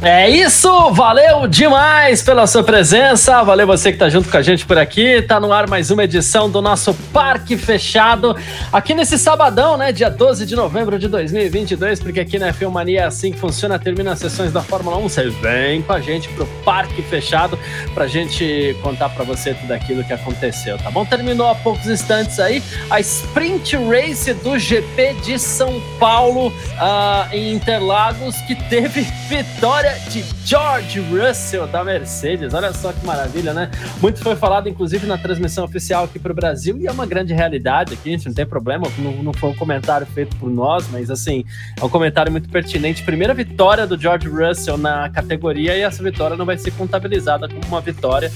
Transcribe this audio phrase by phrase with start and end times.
[0.00, 4.64] É isso, valeu demais pela sua presença, valeu você que tá junto com a gente
[4.64, 8.36] por aqui, tá no ar mais uma edição do nosso Parque Fechado,
[8.72, 13.00] aqui nesse sabadão, né, dia 12 de novembro de 2022, porque aqui na F1 Mania
[13.00, 16.28] é assim que funciona, termina as sessões da Fórmula 1, você vem com a gente
[16.28, 17.58] pro Parque Fechado
[17.92, 21.04] pra gente contar pra você tudo aquilo que aconteceu, tá bom?
[21.04, 27.52] Terminou há poucos instantes aí a Sprint Race do GP de São Paulo uh, em
[27.52, 32.52] Interlagos, que teve vitória vitória de George Russell da Mercedes.
[32.52, 33.70] Olha só que maravilha, né?
[34.00, 37.32] Muito foi falado, inclusive, na transmissão oficial aqui para o Brasil, e é uma grande
[37.32, 41.44] realidade aqui, não tem problema, não, não foi um comentário feito por nós, mas assim,
[41.80, 43.02] é um comentário muito pertinente.
[43.02, 47.62] Primeira vitória do George Russell na categoria, e essa vitória não vai ser contabilizada como
[47.66, 48.30] uma vitória,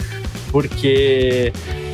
[0.51, 1.53] porque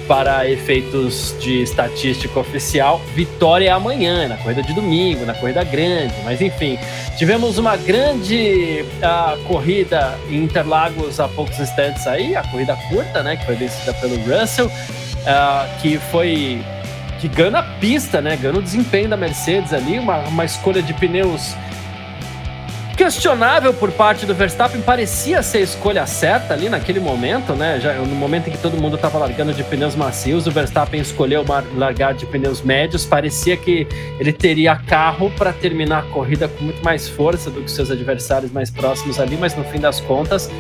[0.09, 6.15] para efeitos de estatística oficial, vitória é amanhã, na corrida de domingo, na corrida grande,
[6.25, 6.79] mas enfim,
[7.19, 13.37] tivemos uma grande uh, corrida em Interlagos há poucos instantes aí, a corrida curta, né,
[13.37, 16.65] que foi vencida pelo Russell, uh, que foi
[17.21, 20.95] que ganha a pista, né, ganha o desempenho da Mercedes ali, uma, uma escolha de
[20.95, 21.55] pneus
[22.99, 27.79] questionável por parte do Verstappen, parecia ser a escolha certa ali naquele momento, né?
[27.79, 31.45] Já no momento em que todo mundo estava largando de pneus macios, o Verstappen escolheu
[31.77, 33.07] largar de pneus médios.
[33.07, 33.87] Parecia que
[34.19, 38.51] ele teria carro para terminar a corrida com muito mais força do que seus adversários
[38.51, 40.51] mais próximos ali, mas no fim das contas,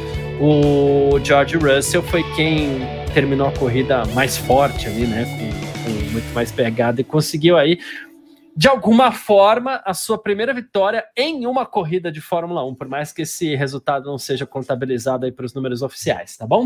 [0.40, 5.24] o George Russell foi quem terminou a corrida mais forte ali, né?
[5.24, 7.80] Com, com muito mais pegada e conseguiu aí
[8.58, 13.12] de alguma forma, a sua primeira vitória em uma corrida de Fórmula 1, por mais
[13.12, 16.62] que esse resultado não seja contabilizado aí para os números oficiais, tá bom?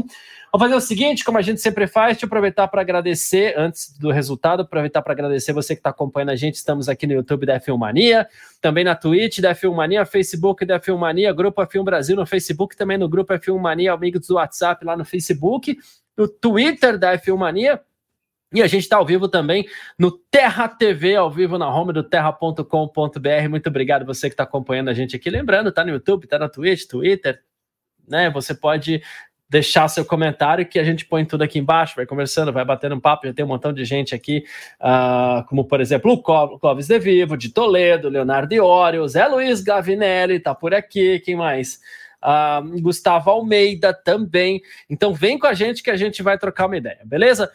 [0.50, 4.10] Vamos fazer o seguinte, como a gente sempre faz, eu aproveitar para agradecer, antes do
[4.10, 7.60] resultado, aproveitar para agradecer você que está acompanhando a gente, estamos aqui no YouTube da
[7.60, 8.26] F1 Mania,
[8.58, 12.74] também na Twitch da F1 Mania, Facebook da F1 Mania, Grupo F1 Brasil no Facebook,
[12.74, 15.76] também no Grupo F1 Mania, amigos do WhatsApp lá no Facebook,
[16.16, 17.78] no Twitter da F1 Mania,
[18.52, 19.66] e a gente está ao vivo também
[19.98, 23.48] no Terra TV, ao vivo na home do terra.com.br.
[23.48, 25.30] Muito obrigado você que está acompanhando a gente aqui.
[25.30, 27.40] Lembrando, tá no YouTube, tá na Twitch, Twitter,
[28.06, 28.30] né?
[28.30, 29.02] Você pode
[29.52, 33.00] deixar seu comentário que a gente põe tudo aqui embaixo, vai conversando, vai batendo um
[33.00, 33.26] papo.
[33.26, 34.44] Já tem um montão de gente aqui,
[34.80, 40.40] uh, como por exemplo o Clóvis De Vivo, de Toledo, Leonardo Iório, Zé Luiz Gavinelli,
[40.40, 41.20] tá por aqui.
[41.20, 41.80] Quem mais?
[42.22, 44.62] Uh, Gustavo Almeida também.
[44.88, 47.50] Então vem com a gente que a gente vai trocar uma ideia, beleza?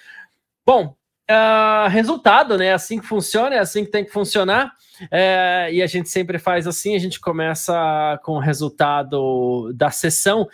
[0.68, 0.98] Bom,
[1.32, 2.66] uh, resultado, né?
[2.66, 4.74] É assim que funciona, é assim que tem que funcionar.
[5.10, 10.46] É, e a gente sempre faz assim, a gente começa com o resultado da sessão.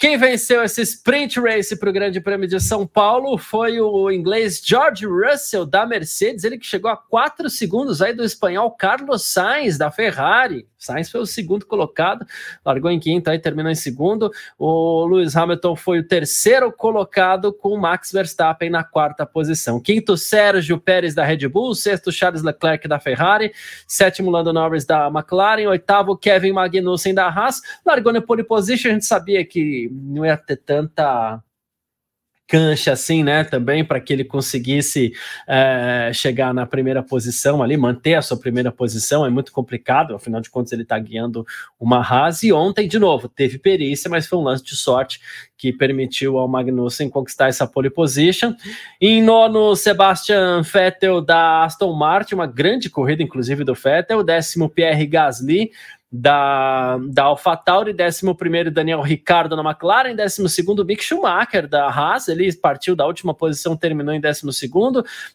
[0.00, 4.58] Quem venceu esse sprint race para o Grande Prêmio de São Paulo foi o inglês
[4.64, 9.76] George Russell da Mercedes, ele que chegou a quatro segundos aí do espanhol Carlos Sainz
[9.76, 10.66] da Ferrari.
[10.78, 12.24] Sainz foi o segundo colocado,
[12.64, 14.32] largou em quinto, aí terminou em segundo.
[14.58, 19.78] O Lewis Hamilton foi o terceiro colocado, com Max Verstappen na quarta posição.
[19.78, 21.74] Quinto, Sérgio Pérez da Red Bull.
[21.74, 23.52] Sexto, Charles Leclerc da Ferrari.
[23.86, 25.68] Sétimo, Lando Norris da McLaren.
[25.68, 27.60] Oitavo, Kevin Magnussen da Haas.
[27.84, 31.42] Largou na pole position, a gente sabia que não ia ter tanta
[32.50, 35.12] cancha assim, né, também para que ele conseguisse
[35.46, 40.40] é, chegar na primeira posição ali, manter a sua primeira posição, é muito complicado, afinal
[40.40, 41.46] de contas ele está guiando
[41.78, 45.20] uma Haas, e ontem, de novo, teve perícia, mas foi um lance de sorte
[45.56, 48.54] que permitiu ao Magnussen conquistar essa pole position.
[49.00, 55.06] Em nono, Sebastian Vettel da Aston Martin, uma grande corrida, inclusive, do Vettel, décimo Pierre
[55.06, 55.70] Gasly,
[56.12, 62.96] da, da AlphaTauri, 11 Daniel Ricardo na McLaren, 12 Mick Schumacher da Haas, ele partiu
[62.96, 64.42] da última posição, terminou em 12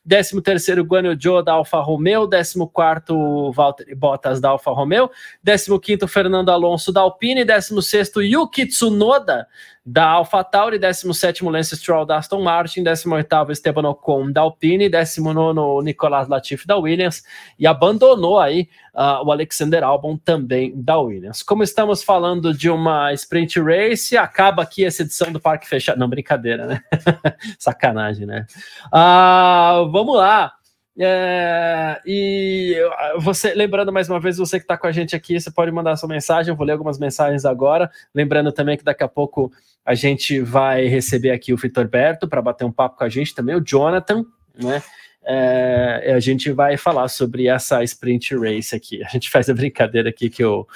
[0.05, 5.09] 13 Guanyu Zhou da Alfa Romeo, 14 Valtteri Bottas da Alfa Romeo,
[5.43, 9.47] 15 Fernando Alonso da Alpine, 16 Yuki Tsunoda
[9.85, 16.27] da AlphaTauri, 17 Lance Stroll da Aston Martin, 18 Esteban Ocon da Alpine, 19 Nicolas
[16.27, 17.23] Latifi da Williams
[17.59, 21.43] e abandonou aí uh, o Alexander Albon também da Williams.
[21.43, 25.99] Como estamos falando de uma sprint race, acaba aqui essa edição do Parque Fechado.
[25.99, 26.81] Não, brincadeira, né?
[27.59, 28.47] Sacanagem, né?
[28.87, 30.53] Uh, vamos lá.
[30.97, 32.75] É, e
[33.19, 35.97] você, lembrando mais uma vez, você que está com a gente aqui, você pode mandar
[35.97, 36.51] sua mensagem.
[36.51, 37.89] Eu vou ler algumas mensagens agora.
[38.13, 39.51] Lembrando também que daqui a pouco
[39.85, 43.35] a gente vai receber aqui o Vitor Berto para bater um papo com a gente
[43.35, 44.25] também, o Jonathan,
[44.57, 44.81] né?
[45.27, 49.03] É, a gente vai falar sobre essa sprint race aqui.
[49.03, 50.67] A gente faz a brincadeira aqui que o,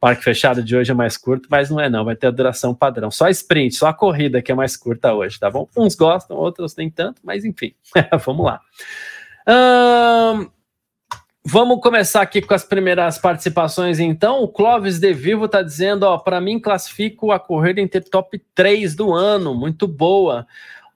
[0.00, 2.74] parque fechado de hoje é mais curto, mas não é não, vai ter a duração
[2.74, 3.10] padrão.
[3.10, 5.68] Só a sprint, só a corrida que é mais curta hoje, tá bom?
[5.76, 7.74] Uns gostam, outros nem tanto, mas enfim,
[8.24, 8.60] vamos lá.
[11.44, 14.42] Vamos começar aqui com as primeiras participações, então.
[14.42, 18.94] O Clóvis De Vivo está dizendo: ó, para mim, classifico a corrida entre top 3
[18.94, 20.46] do ano, muito boa.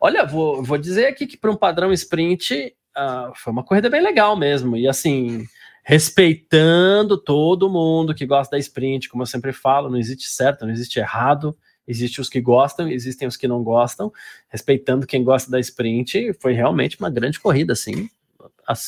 [0.00, 4.02] Olha, vou, vou dizer aqui que para um padrão sprint uh, foi uma corrida bem
[4.02, 4.76] legal mesmo.
[4.76, 5.46] E assim,
[5.84, 10.72] respeitando todo mundo que gosta da sprint, como eu sempre falo, não existe certo, não
[10.72, 11.56] existe errado.
[11.86, 14.12] Existem os que gostam, existem os que não gostam.
[14.48, 18.08] Respeitando quem gosta da sprint, foi realmente uma grande corrida, assim,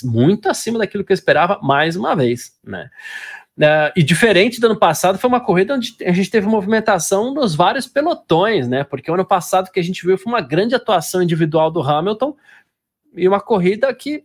[0.03, 2.91] muito acima daquilo que eu esperava, mais uma vez, né?
[3.59, 7.55] Uh, e diferente do ano passado, foi uma corrida onde a gente teve movimentação nos
[7.55, 8.83] vários pelotões, né?
[8.83, 12.35] Porque o ano passado que a gente viu foi uma grande atuação individual do Hamilton
[13.15, 14.25] e uma corrida que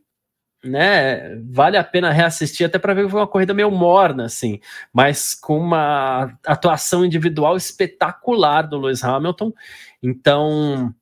[0.64, 4.60] né, vale a pena reassistir até para ver que foi uma corrida meio morna, assim,
[4.92, 9.54] mas com uma atuação individual espetacular do Lewis Hamilton.
[10.02, 10.94] Então,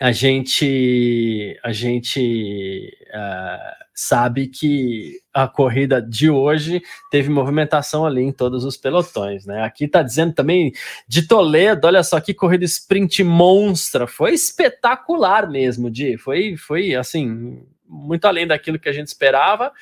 [0.00, 6.80] a gente a gente uh, sabe que a corrida de hoje
[7.10, 9.62] teve movimentação ali em todos os pelotões, né?
[9.64, 10.72] Aqui está dizendo também
[11.08, 17.60] de Toledo, olha só que corrida sprint monstra, foi espetacular mesmo, de foi foi assim
[17.88, 19.72] muito além daquilo que a gente esperava.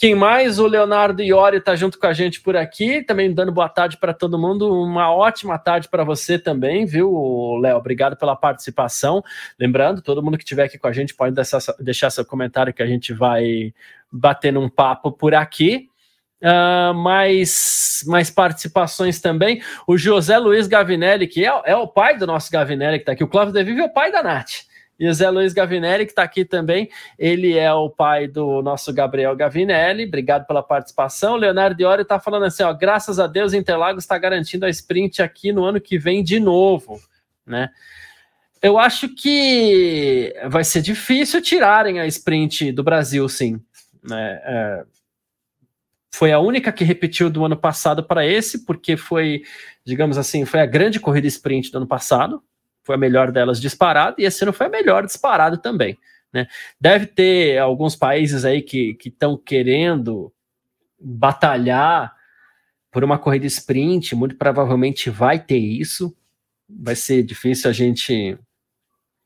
[0.00, 0.58] Quem mais?
[0.58, 4.14] O Leonardo Iori está junto com a gente por aqui, também dando boa tarde para
[4.14, 4.72] todo mundo.
[4.72, 7.76] Uma ótima tarde para você também, viu, Léo?
[7.76, 9.22] Obrigado pela participação.
[9.58, 12.82] Lembrando, todo mundo que estiver aqui com a gente pode deixar, deixar seu comentário que
[12.82, 13.74] a gente vai
[14.10, 15.90] bater um papo por aqui.
[16.42, 19.60] Uh, mais, mais participações também.
[19.86, 23.22] O José Luiz Gavinelli, que é, é o pai do nosso Gavinelli, que está aqui.
[23.22, 24.69] O Cláudio De Vive é o pai da Nath.
[25.00, 28.92] E o Zé Luiz Gavinelli, que está aqui também, ele é o pai do nosso
[28.92, 30.04] Gabriel Gavinelli.
[30.04, 31.36] Obrigado pela participação.
[31.36, 35.52] Leonardo Diori está falando assim: ó, graças a Deus, Interlagos está garantindo a sprint aqui
[35.52, 37.00] no ano que vem de novo,
[37.46, 37.70] né?
[38.60, 43.58] Eu acho que vai ser difícil tirarem a sprint do Brasil, sim.
[44.04, 44.38] Né?
[44.44, 44.84] É,
[46.12, 49.44] foi a única que repetiu do ano passado para esse, porque foi,
[49.82, 52.42] digamos assim, foi a grande corrida sprint do ano passado,
[52.90, 55.96] foi a melhor delas disparado, e esse ano foi a melhor disparado também.
[56.32, 56.48] Né?
[56.80, 60.32] Deve ter alguns países aí que estão querendo
[61.00, 62.12] batalhar
[62.90, 66.12] por uma corrida sprint, muito provavelmente vai ter isso.
[66.68, 68.36] Vai ser difícil a gente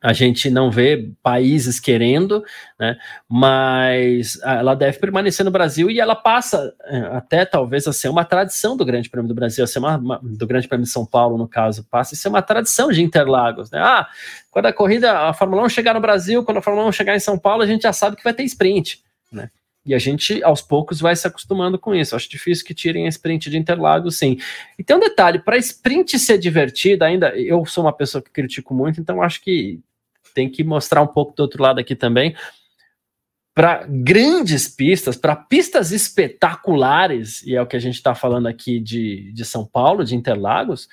[0.04, 2.44] a gente não vê países querendo,
[2.78, 2.98] né?
[3.26, 8.22] mas ela deve permanecer no Brasil e ela passa é, até talvez a ser uma
[8.22, 11.06] tradição do Grande Prêmio do Brasil, a ser uma, uma, do Grande Prêmio de São
[11.06, 13.70] Paulo, no caso, passa a ser uma tradição de Interlagos.
[13.70, 13.78] Né?
[13.78, 14.06] Ah,
[14.50, 17.20] quando a corrida, a Fórmula 1 chegar no Brasil, quando a Fórmula 1 chegar em
[17.20, 19.02] São Paulo, a gente já sabe que vai ter sprint.
[19.32, 19.48] Né?
[19.86, 22.14] E a gente, aos poucos, vai se acostumando com isso.
[22.14, 24.36] Acho difícil que tirem a sprint de Interlagos, sim.
[24.78, 28.74] E tem um detalhe: para sprint ser divertida, ainda eu sou uma pessoa que critico
[28.74, 29.80] muito, então acho que
[30.34, 32.36] tem que mostrar um pouco do outro lado aqui também.
[33.54, 38.80] Para grandes pistas, para pistas espetaculares, e é o que a gente está falando aqui
[38.80, 40.88] de, de São Paulo, de Interlagos,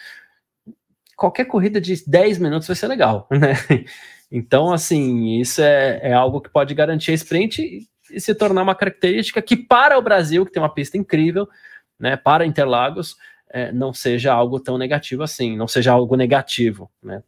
[1.15, 3.55] qualquer corrida de 10 minutos vai ser legal, né?
[4.31, 8.61] Então, assim, isso é, é algo que pode garantir a sprint e, e se tornar
[8.61, 11.49] uma característica que, para o Brasil, que tem uma pista incrível,
[11.99, 13.17] né, para Interlagos,
[13.49, 17.21] é, não seja algo tão negativo assim, não seja algo negativo, né?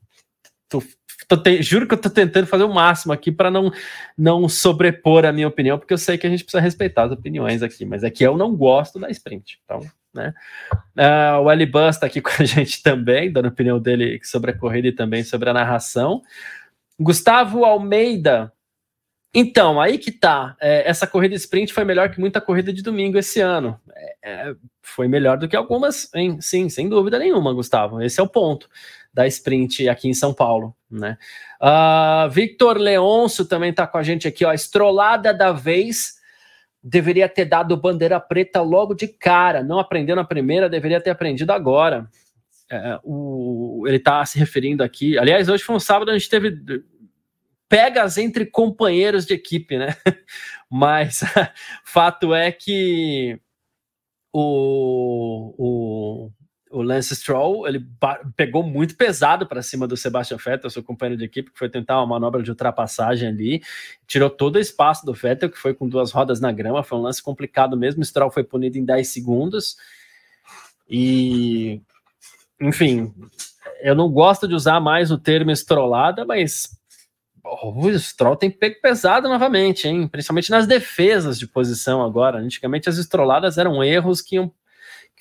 [1.37, 3.71] Te, juro que eu tô tentando fazer o máximo aqui para não,
[4.17, 7.63] não sobrepor a minha opinião, porque eu sei que a gente precisa respeitar as opiniões
[7.63, 9.59] aqui, mas é que eu não gosto da sprint.
[9.63, 9.81] Então,
[10.13, 10.33] né?
[10.97, 14.51] Uh, o Eli Bus está aqui com a gente também, dando a opinião dele sobre
[14.51, 16.21] a corrida e também sobre a narração.
[16.99, 18.51] Gustavo Almeida.
[19.35, 20.55] Então, aí que tá.
[20.61, 23.79] É, essa corrida sprint foi melhor que muita corrida de domingo esse ano.
[23.95, 26.37] É, é, foi melhor do que algumas, hein?
[26.39, 27.99] sim, sem dúvida nenhuma, Gustavo.
[27.99, 28.69] Esse é o ponto
[29.13, 31.17] da sprint aqui em São Paulo, né?
[31.62, 34.51] Uh, Victor Leonço também está com a gente aqui, ó.
[34.51, 36.15] Estrolada da vez
[36.84, 39.63] deveria ter dado bandeira preta logo de cara.
[39.63, 42.10] Não aprendeu na primeira, deveria ter aprendido agora.
[42.70, 45.17] É, o, ele está se referindo aqui.
[45.17, 46.51] Aliás, hoje foi um sábado, a gente teve
[47.70, 49.96] pegas entre companheiros de equipe, né?
[50.70, 51.22] Mas
[51.86, 53.39] fato é que
[54.34, 56.32] o, o,
[56.73, 57.85] o Lance Stroll ele
[58.35, 61.99] pegou muito pesado para cima do Sebastian Vettel, seu companheiro de equipe, que foi tentar
[61.99, 63.61] uma manobra de ultrapassagem ali,
[64.07, 67.01] tirou todo o espaço do Vettel, que foi com duas rodas na grama, foi um
[67.01, 68.03] lance complicado mesmo.
[68.03, 69.77] Stroll foi punido em 10 segundos.
[70.89, 71.79] E,
[72.59, 73.13] enfim,
[73.81, 76.75] eu não gosto de usar mais o termo estrolada, mas
[77.43, 80.07] o Stroll tem pego pesado novamente, hein?
[80.07, 82.39] Principalmente nas defesas de posição agora.
[82.39, 84.51] Antigamente as estroladas eram erros que iam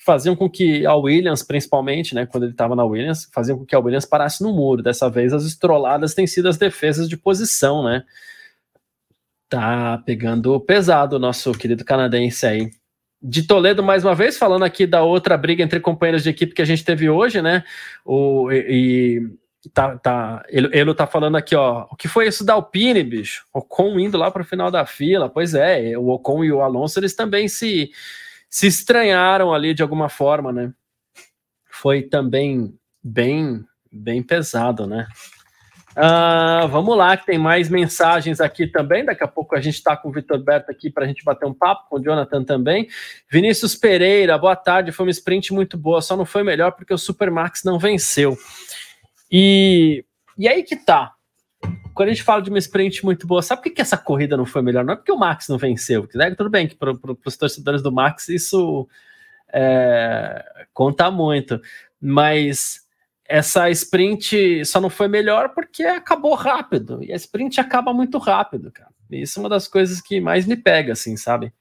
[0.03, 3.75] faziam com que a Williams, principalmente, né, quando ele estava na Williams, faziam com que
[3.75, 4.83] a Williams parasse no muro.
[4.83, 8.03] Dessa vez as estroladas têm sido as defesas de posição, né?
[9.49, 12.71] Tá pegando pesado o nosso querido canadense aí.
[13.21, 16.61] De Toledo, mais uma vez, falando aqui da outra briga entre companheiros de equipe que
[16.61, 17.63] a gente teve hoje, né?
[18.03, 19.21] O, e,
[19.63, 21.87] e tá, tá, ele, ele tá falando aqui, ó.
[21.89, 23.45] O que foi isso da Alpine, bicho?
[23.53, 25.29] Ocon indo lá para o final da fila.
[25.29, 27.91] Pois é, o Ocon e o Alonso, eles também se
[28.53, 30.71] se estranharam ali de alguma forma, né?
[31.71, 35.07] Foi também bem, bem pesado, né?
[35.97, 39.03] Uh, vamos lá, que tem mais mensagens aqui também.
[39.03, 41.47] Daqui a pouco a gente está com o Vitor Berto aqui para a gente bater
[41.47, 42.87] um papo, com o Jonathan também.
[43.27, 44.91] Vinícius Pereira, boa tarde.
[44.91, 48.37] Foi uma sprint muito boa, só não foi melhor porque o Supermax não venceu.
[49.31, 50.05] E,
[50.37, 51.11] e aí que tá
[51.93, 54.37] quando a gente fala de uma sprint muito boa, sabe por que, que essa corrida
[54.37, 54.83] não foi melhor?
[54.83, 56.33] Não é porque o Max não venceu, né?
[56.35, 58.87] tudo bem que para pro, os torcedores do Max isso
[59.51, 61.61] é, conta muito,
[62.01, 62.81] mas
[63.25, 68.71] essa sprint só não foi melhor porque acabou rápido, e a sprint acaba muito rápido,
[68.71, 68.91] cara.
[69.09, 71.53] Isso é uma das coisas que mais me pega, assim, sabe?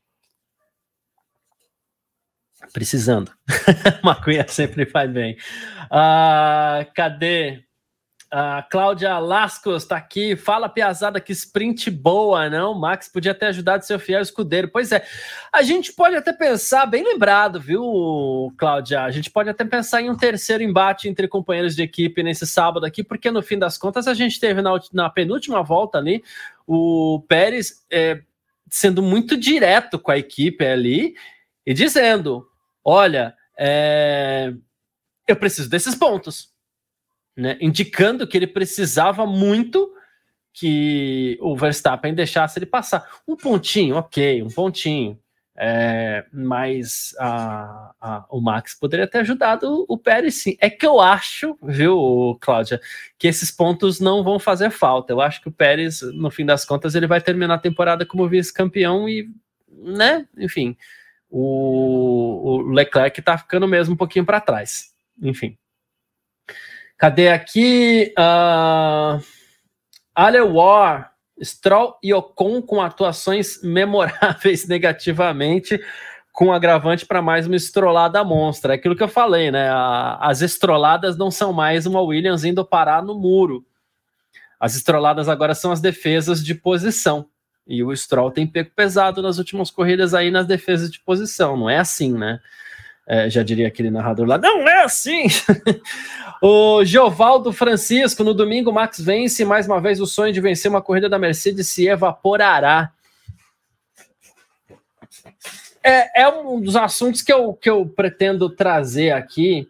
[2.73, 3.31] Precisando.
[4.03, 5.37] Maconha sempre faz bem.
[5.91, 7.65] Ah, cadê?
[8.35, 12.73] A Cláudia Lascos está aqui, fala piazada que sprint boa, não?
[12.73, 14.71] Max podia ter ajudado seu fiel escudeiro.
[14.73, 15.05] Pois é,
[15.53, 19.03] a gente pode até pensar, bem lembrado, viu, Cláudia?
[19.03, 22.87] A gente pode até pensar em um terceiro embate entre companheiros de equipe nesse sábado
[22.87, 26.25] aqui, porque no fim das contas a gente teve na, na penúltima volta ali
[26.67, 28.23] o Pérez é,
[28.71, 31.15] sendo muito direto com a equipe ali
[31.67, 32.49] e dizendo:
[32.83, 34.55] olha, é,
[35.29, 36.52] eu preciso desses pontos
[37.37, 39.93] né, indicando que ele precisava muito
[40.53, 43.09] que o Verstappen deixasse ele passar.
[43.27, 45.19] Um pontinho, ok, um pontinho.
[45.55, 50.57] É, mas a, a, o Max poderia ter ajudado o, Pérez sim.
[50.59, 52.81] É que eu acho, viu, Cláudia,
[53.19, 55.13] que esses pontos não vão fazer falta.
[55.13, 58.29] Eu acho que o Pérez, no fim das contas, ele vai terminar a temporada como
[58.29, 59.29] vice-campeão e,
[59.69, 60.77] né, enfim,
[61.31, 64.93] o, o Leclerc tá ficando mesmo um pouquinho para trás.
[65.21, 65.57] Enfim.
[67.03, 68.15] Cadê aqui?
[68.17, 69.21] Uh,
[70.55, 75.83] War, Stroll e Ocon com atuações memoráveis negativamente,
[76.33, 78.75] com agravante para mais uma estrolada monstra.
[78.75, 79.69] É aquilo que eu falei, né?
[80.21, 83.67] as estroladas não são mais uma Williams indo parar no muro.
[84.61, 87.27] As estroladas agora são as defesas de posição.
[87.67, 91.57] E o Stroll tem pego pesado nas últimas corridas aí nas defesas de posição.
[91.57, 92.39] Não é assim, né?
[93.07, 95.25] É, já diria aquele narrador lá, não é assim!
[96.41, 100.81] o Giovaldo Francisco, no domingo, Max vence, mais uma vez o sonho de vencer uma
[100.81, 102.93] corrida da Mercedes se evaporará.
[105.83, 109.69] É, é um dos assuntos que eu, que eu pretendo trazer aqui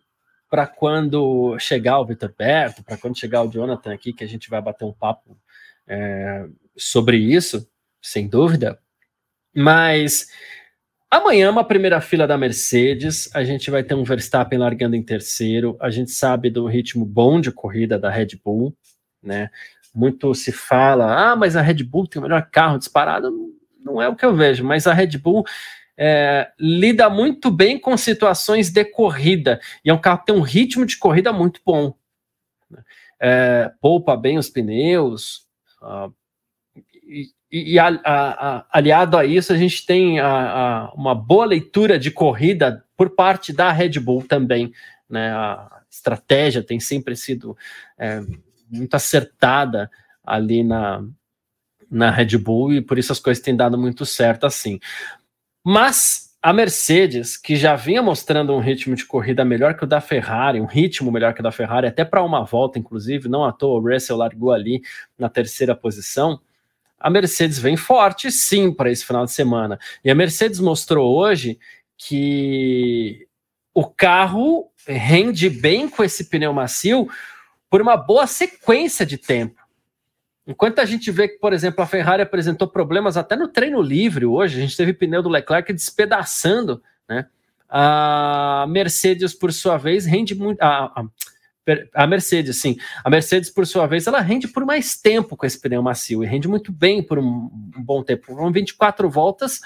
[0.50, 4.50] para quando chegar o Vitor Berto, para quando chegar o Jonathan aqui, que a gente
[4.50, 5.34] vai bater um papo
[5.88, 6.46] é,
[6.76, 7.66] sobre isso,
[8.02, 8.78] sem dúvida.
[9.54, 10.28] Mas
[11.12, 15.76] Amanhã, uma primeira fila da Mercedes, a gente vai ter um Verstappen largando em terceiro.
[15.78, 18.75] A gente sabe do ritmo bom de corrida da Red Bull,
[19.23, 19.50] né?
[19.95, 23.31] Muito se fala, ah, mas a Red Bull tem o melhor carro disparado.
[23.78, 25.45] Não é o que eu vejo, mas a Red Bull
[25.99, 29.61] é, lida muito bem com situações de corrida.
[29.85, 31.95] E é um carro que tem um ritmo de corrida muito bom.
[32.71, 32.83] Né?
[33.21, 35.42] É, poupa bem os pneus,
[35.83, 36.11] uh,
[37.50, 40.19] e, e a, a, a, aliado a isso, a gente tem
[40.95, 44.73] uma boa leitura de corrida por parte da Red Bull também.
[45.09, 45.31] Né?
[45.31, 47.57] A estratégia tem sempre sido
[47.99, 48.23] é,
[48.71, 49.90] muito acertada
[50.25, 51.04] ali na,
[51.90, 54.81] na Red Bull e por isso as coisas têm dado muito certo assim.
[55.62, 60.00] Mas a Mercedes, que já vinha mostrando um ritmo de corrida melhor que o da
[60.00, 63.52] Ferrari, um ritmo melhor que o da Ferrari, até para uma volta, inclusive, não à
[63.52, 64.83] toa, o Russell largou ali
[65.19, 66.40] na terceira posição
[67.02, 69.78] a Mercedes vem forte sim para esse final de semana.
[70.04, 71.59] E a Mercedes mostrou hoje
[71.99, 73.26] que
[73.75, 77.09] o carro rende bem com esse pneu macio
[77.68, 79.61] por uma boa sequência de tempo.
[80.47, 84.26] Enquanto a gente vê que, por exemplo, a Ferrari apresentou problemas até no treino livre
[84.26, 87.26] hoje, a gente teve pneu do Leclerc despedaçando, né?
[87.68, 90.61] A Mercedes, por sua vez, rende muito.
[90.61, 91.04] A,
[91.95, 92.76] a Mercedes, sim.
[93.04, 96.26] A Mercedes, por sua vez, ela rende por mais tempo com esse pneu macio e
[96.26, 98.26] rende muito bem por um, bom tempo.
[98.26, 99.61] Foram 24 voltas,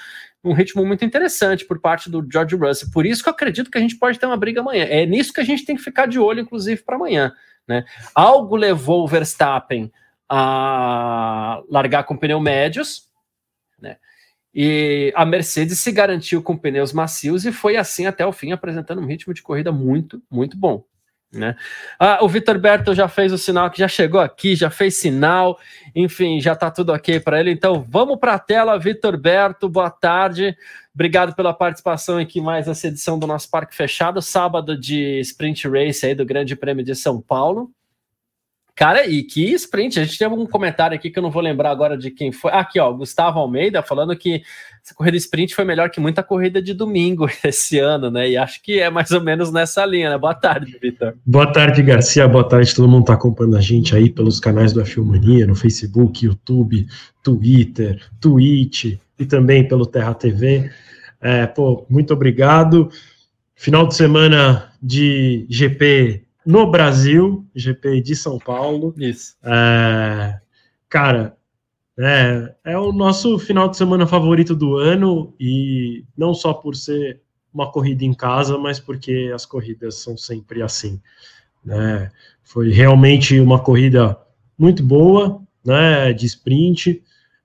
[0.44, 2.90] um ritmo muito interessante por parte do George Russell.
[2.92, 4.84] Por isso que eu acredito que a gente pode ter uma briga amanhã.
[4.84, 7.32] É nisso que a gente tem que ficar de olho, inclusive, para amanhã.
[7.66, 7.84] Né?
[8.14, 9.90] Algo levou o Verstappen
[10.28, 13.08] a largar com pneu médios,
[13.80, 13.96] né?
[14.54, 19.00] E a Mercedes se garantiu com pneus macios e foi assim até o fim, apresentando
[19.02, 20.84] um ritmo de corrida muito, muito bom.
[21.32, 21.56] Né?
[21.98, 25.58] Ah, o Vitor Berto já fez o sinal que já chegou aqui, já fez sinal,
[25.94, 27.50] enfim, já está tudo ok para ele.
[27.50, 30.56] Então vamos para a tela, Vitor Berto, boa tarde.
[30.94, 36.06] Obrigado pela participação aqui mais essa edição do nosso Parque Fechado, sábado de Sprint Race
[36.06, 37.70] aí do Grande Prêmio de São Paulo.
[38.76, 39.98] Cara, e que sprint?
[39.98, 42.52] A gente tem um comentário aqui que eu não vou lembrar agora de quem foi.
[42.52, 44.42] Aqui, ó, Gustavo Almeida falando que
[44.84, 48.28] essa corrida sprint foi melhor que muita corrida de domingo esse ano, né?
[48.28, 50.18] E acho que é mais ou menos nessa linha, né?
[50.18, 51.14] Boa tarde, Vitor.
[51.24, 52.28] Boa tarde, Garcia.
[52.28, 56.26] Boa tarde, todo mundo está acompanhando a gente aí pelos canais do Afilmania, no Facebook,
[56.26, 56.86] YouTube,
[57.22, 60.70] Twitter, Twitch e também pelo Terra TV.
[61.18, 62.90] É, pô, muito obrigado.
[63.54, 68.94] Final de semana de GP no Brasil, GP de São Paulo.
[68.96, 69.36] Isso.
[69.42, 70.38] É,
[70.88, 71.36] cara,
[71.98, 77.20] é, é o nosso final de semana favorito do ano e não só por ser
[77.52, 81.00] uma corrida em casa, mas porque as corridas são sempre assim.
[81.64, 82.10] Né?
[82.44, 84.16] Foi realmente uma corrida
[84.56, 87.02] muito boa, né, de sprint.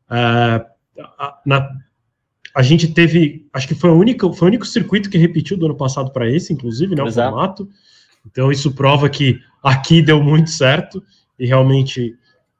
[0.09, 0.65] É,
[1.17, 1.69] a, na,
[2.53, 5.65] a gente teve, acho que foi o único, foi o único circuito que repetiu do
[5.65, 7.69] ano passado para esse, inclusive, né, o formato.
[8.25, 11.03] Então isso prova que aqui deu muito certo
[11.39, 12.15] e realmente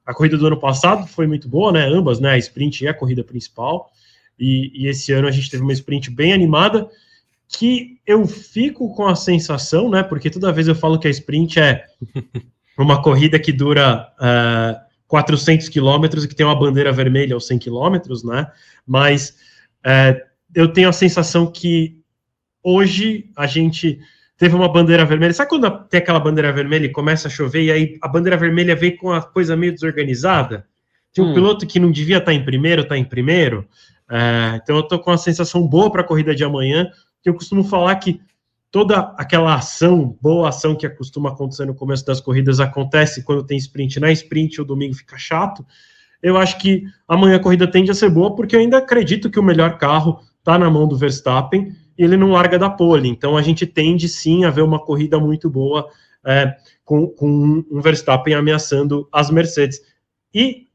[0.06, 1.86] a corrida do ano passado foi muito boa, né?
[1.88, 2.32] Ambas, né?
[2.32, 3.92] A sprint e a corrida principal.
[4.40, 6.90] E, e esse ano a gente teve uma sprint bem animada
[7.48, 10.02] que eu fico com a sensação, né?
[10.02, 11.86] Porque toda vez eu falo que a sprint é
[12.78, 17.60] uma corrida que dura uh, 400 quilômetros e que tem uma bandeira vermelha aos 100
[17.60, 18.48] quilômetros, né?
[18.88, 19.36] Mas
[19.86, 20.20] uh,
[20.56, 22.00] eu tenho a sensação que
[22.64, 24.00] hoje a gente
[24.42, 25.32] teve uma bandeira vermelha.
[25.36, 28.76] Sabe quando tem aquela bandeira vermelha e começa a chover e aí a bandeira vermelha
[28.76, 30.66] vem com a coisa meio desorganizada?
[31.14, 31.34] Tinha um hum.
[31.36, 33.68] piloto que não devia estar em primeiro, está em primeiro.
[34.10, 36.90] É, então eu estou com uma sensação boa para a corrida de amanhã,
[37.22, 38.20] que eu costumo falar que
[38.72, 43.60] toda aquela ação, boa ação que costuma acontecer no começo das corridas acontece quando tem
[43.60, 44.00] sprint.
[44.00, 45.64] Na sprint o domingo fica chato.
[46.20, 49.40] Eu acho que amanhã a corrida tende a ser boa, porque eu ainda acredito que
[49.40, 53.08] o melhor carro está na mão do Verstappen e ele não larga da pole.
[53.08, 55.88] Então a gente tende sim a ver uma corrida muito boa
[56.26, 59.80] é, com, com um Verstappen ameaçando as Mercedes.
[60.34, 60.66] E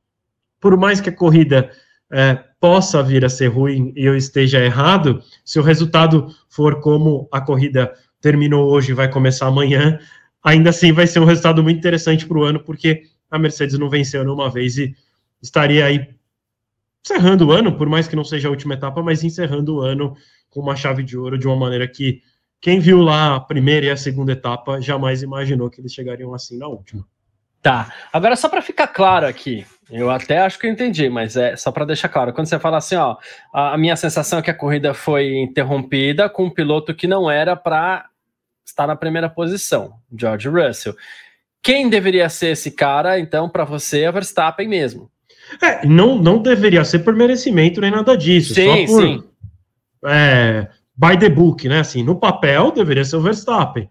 [0.60, 1.68] por mais que a corrida
[2.12, 7.28] é, possa vir a ser ruim e eu esteja errado, se o resultado for como
[7.32, 9.98] a corrida terminou hoje e vai começar amanhã,
[10.44, 13.90] ainda assim vai ser um resultado muito interessante para o ano, porque a Mercedes não
[13.90, 14.94] venceu nenhuma vez e
[15.42, 16.08] estaria aí
[17.04, 20.16] encerrando o ano, por mais que não seja a última etapa, mas encerrando o ano
[20.56, 22.22] com uma chave de ouro de uma maneira que
[22.62, 26.56] quem viu lá a primeira e a segunda etapa jamais imaginou que eles chegariam assim
[26.56, 27.06] na última.
[27.60, 27.92] Tá.
[28.10, 31.70] Agora, só para ficar claro aqui, eu até acho que eu entendi, mas é só
[31.70, 32.32] para deixar claro.
[32.32, 33.16] Quando você fala assim, ó,
[33.52, 37.54] a minha sensação é que a corrida foi interrompida com um piloto que não era
[37.54, 38.06] para
[38.64, 40.96] estar na primeira posição, George Russell.
[41.62, 45.10] Quem deveria ser esse cara, então, para você é Verstappen mesmo?
[45.62, 48.54] É, não, não deveria ser por merecimento nem nada disso.
[48.54, 49.24] Sim, por, sim
[50.04, 51.80] é, by the book, né?
[51.80, 53.88] Assim, no papel deveria ser o Verstappen.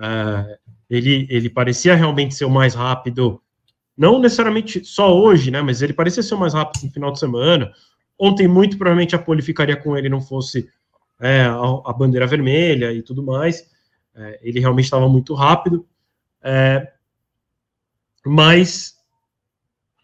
[0.00, 3.40] É, ele, ele parecia realmente ser o mais rápido,
[3.96, 5.62] não necessariamente só hoje, né?
[5.62, 7.72] Mas ele parecia ser o mais rápido no final de semana.
[8.18, 10.68] Ontem, muito provavelmente, a pole ficaria com ele não fosse
[11.20, 13.68] é, a, a, bandeira vermelha e tudo mais.
[14.14, 15.86] É, ele realmente estava muito rápido.
[16.42, 16.92] É,
[18.24, 18.94] mas,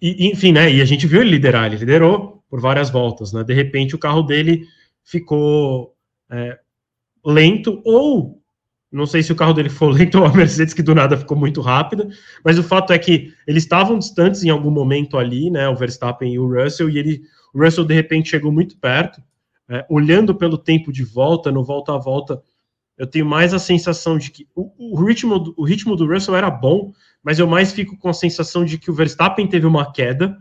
[0.00, 0.72] e, enfim, né?
[0.72, 3.44] E a gente viu ele liderar, ele liderou por várias voltas, né?
[3.44, 4.66] De repente, o carro dele
[5.04, 5.94] ficou
[6.30, 6.58] é,
[7.24, 8.40] lento, ou
[8.90, 11.36] não sei se o carro dele foi lento ou a Mercedes que do nada ficou
[11.36, 12.08] muito rápida,
[12.44, 16.32] mas o fato é que eles estavam distantes em algum momento ali, né, o Verstappen
[16.32, 17.22] e o Russell, e ele,
[17.54, 19.22] o Russell de repente chegou muito perto,
[19.68, 22.42] é, olhando pelo tempo de volta, no volta a volta,
[22.98, 26.50] eu tenho mais a sensação de que o, o, ritmo, o ritmo do Russell era
[26.50, 30.36] bom, mas eu mais fico com a sensação de que o Verstappen teve uma queda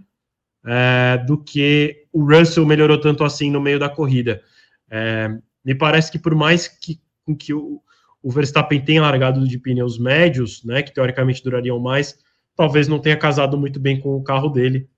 [0.65, 4.41] é, do que o Russell melhorou tanto assim no meio da corrida.
[4.89, 5.29] É,
[5.63, 6.99] me parece que por mais que,
[7.37, 7.81] que o,
[8.21, 12.17] o, Verstappen tenha largado de pneus médios, né, que teoricamente durariam mais,
[12.55, 14.89] talvez não tenha casado muito bem com o carro dele.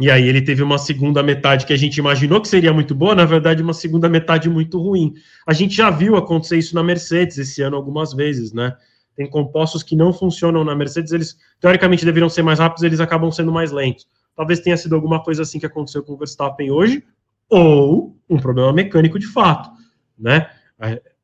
[0.00, 3.16] E aí ele teve uma segunda metade que a gente imaginou que seria muito boa,
[3.16, 5.14] na verdade uma segunda metade muito ruim.
[5.44, 8.76] A gente já viu acontecer isso na Mercedes esse ano algumas vezes, né?
[9.16, 13.32] Tem compostos que não funcionam na Mercedes, eles teoricamente deveriam ser mais rápidos, eles acabam
[13.32, 14.06] sendo mais lentos.
[14.38, 17.02] Talvez tenha sido alguma coisa assim que aconteceu com o Verstappen hoje,
[17.50, 19.68] ou um problema mecânico de fato,
[20.16, 20.48] né?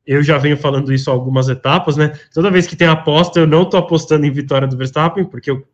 [0.05, 2.19] Eu já venho falando isso algumas etapas, né?
[2.33, 5.65] Toda vez que tem aposta, eu não estou apostando em vitória do Verstappen, porque eu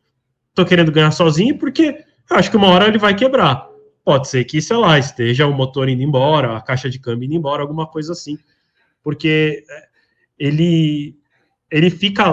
[0.50, 3.70] estou querendo ganhar sozinho, porque eu acho que uma hora ele vai quebrar.
[4.04, 7.36] pode ser que, sei lá, esteja o motor indo embora, a caixa de câmbio indo
[7.36, 8.38] embora, alguma coisa assim.
[9.02, 9.82] Porque é,
[10.38, 11.16] ele,
[11.70, 12.26] ele fica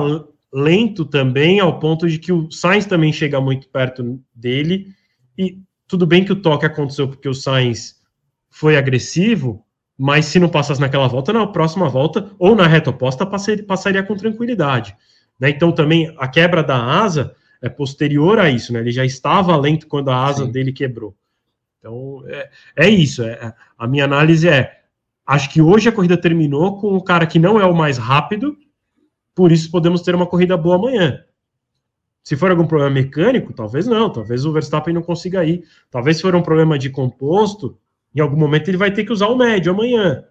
[0.52, 4.97] lento também, ao ponto de que o Sainz também chega muito perto dele.
[5.38, 7.96] E tudo bem que o toque aconteceu porque o Sainz
[8.50, 9.64] foi agressivo,
[9.98, 14.04] mas se não passasse naquela volta, na próxima volta, ou na reta oposta, passaria, passaria
[14.04, 14.96] com tranquilidade.
[15.40, 15.50] Né?
[15.50, 18.80] Então, também, a quebra da asa é posterior a isso, né?
[18.80, 20.52] Ele já estava lento quando a asa Sim.
[20.52, 21.16] dele quebrou.
[21.80, 23.24] Então, é, é isso.
[23.24, 24.82] É, a minha análise é:
[25.26, 28.58] acho que hoje a corrida terminou com um cara que não é o mais rápido,
[29.34, 31.24] por isso podemos ter uma corrida boa amanhã.
[32.28, 35.64] Se for algum problema mecânico, talvez não, talvez o Verstappen não consiga ir.
[35.90, 37.78] Talvez se for um problema de composto,
[38.14, 40.26] em algum momento ele vai ter que usar o médio amanhã.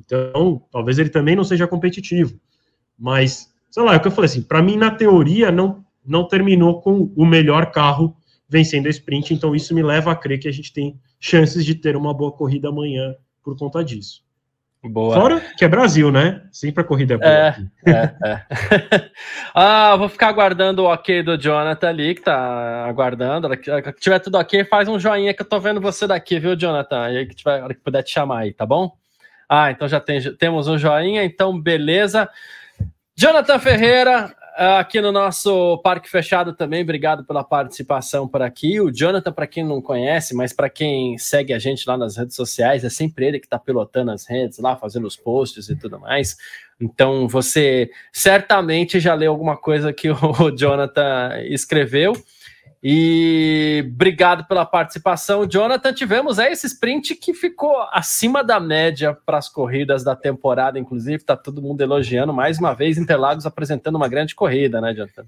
[0.00, 2.40] Então, talvez ele também não seja competitivo.
[2.98, 6.26] Mas, sei lá, é o que eu falei assim, para mim, na teoria, não não
[6.26, 8.16] terminou com o melhor carro
[8.48, 11.74] vencendo a sprint, então isso me leva a crer que a gente tem chances de
[11.74, 14.24] ter uma boa corrida amanhã por conta disso.
[14.84, 15.14] Boa.
[15.14, 16.42] Fora que é Brasil, né?
[16.50, 17.30] Sempre a corrida é boa.
[17.30, 19.10] É, é, é.
[19.54, 23.48] ah, vou ficar aguardando o ok do Jonathan ali, que tá aguardando.
[23.54, 27.10] Se tiver tudo ok, faz um joinha que eu tô vendo você daqui, viu, Jonathan?
[27.10, 28.92] E aí que tiver, hora que puder te chamar aí, tá bom?
[29.48, 32.28] Ah, então já tem, temos um joinha, então beleza.
[33.14, 38.80] Jonathan Ferreira, aqui no nosso Parque Fechado também, obrigado pela participação por aqui.
[38.80, 42.36] O Jonathan, para quem não conhece, mas para quem segue a gente lá nas redes
[42.36, 45.98] sociais, é sempre ele que está pilotando as redes lá, fazendo os posts e tudo
[45.98, 46.36] mais.
[46.80, 52.12] Então, você certamente já leu alguma coisa que o Jonathan escreveu.
[52.84, 55.92] E obrigado pela participação, Jonathan.
[55.92, 61.16] Tivemos aí esse sprint que ficou acima da média para as corridas da temporada, inclusive.
[61.16, 65.24] Está todo mundo elogiando mais uma vez Interlagos apresentando uma grande corrida, né, Jonathan?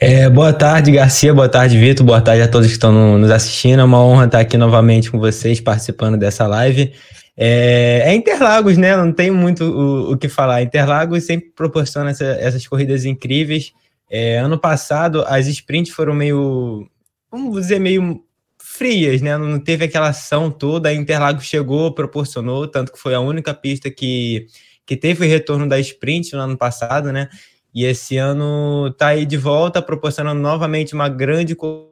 [0.00, 1.32] É, boa tarde, Garcia.
[1.32, 2.04] Boa tarde, Vitor.
[2.04, 3.78] Boa tarde a todos que estão nos assistindo.
[3.78, 6.92] É uma honra estar aqui novamente com vocês, participando dessa live.
[7.36, 8.96] É, é Interlagos, né?
[8.96, 10.62] Não tem muito o, o que falar.
[10.62, 13.72] Interlagos sempre proporciona essa, essas corridas incríveis.
[14.14, 16.86] É, ano passado, as sprints foram meio,
[17.30, 18.22] vamos dizer, meio
[18.60, 19.38] frias, né?
[19.38, 20.90] Não teve aquela ação toda.
[20.90, 24.48] A Interlagos chegou, proporcionou, tanto que foi a única pista que,
[24.84, 27.30] que teve o retorno da sprint no ano passado, né?
[27.72, 31.88] E esse ano tá aí de volta, proporcionando novamente uma grande corrida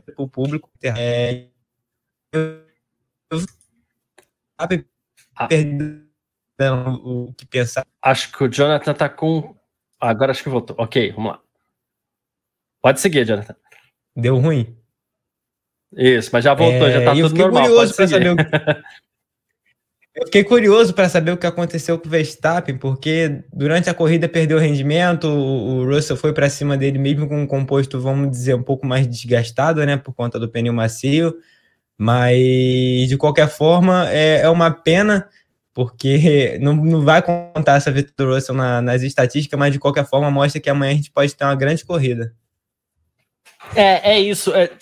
[0.00, 0.70] para o público.
[0.84, 1.48] É,
[2.32, 2.62] eu,
[3.32, 3.40] eu,
[6.60, 7.86] ah o que pensar.
[8.02, 9.56] Acho que o Jonathan tá com.
[10.00, 10.76] Agora acho que voltou.
[10.78, 11.40] Ok, vamos lá.
[12.80, 13.56] Pode seguir, Jonathan.
[14.16, 14.76] Deu ruim.
[15.96, 17.64] Isso, mas já voltou, é, já tá tudo normal.
[17.64, 18.36] Curioso saber o...
[20.18, 24.28] Eu fiquei curioso para saber o que aconteceu com o Verstappen, porque durante a corrida
[24.28, 28.62] perdeu rendimento, o Russell foi para cima dele mesmo com um composto, vamos dizer, um
[28.62, 31.36] pouco mais desgastado, né, por conta do pneu macio.
[31.96, 32.36] Mas
[33.08, 35.28] de qualquer forma, é, é uma pena
[35.78, 40.28] porque não, não vai contar essa Victor Russell na, nas estatísticas, mas de qualquer forma
[40.28, 42.34] mostra que amanhã a gente pode ter uma grande corrida.
[43.76, 44.52] É, é isso.
[44.52, 44.72] É,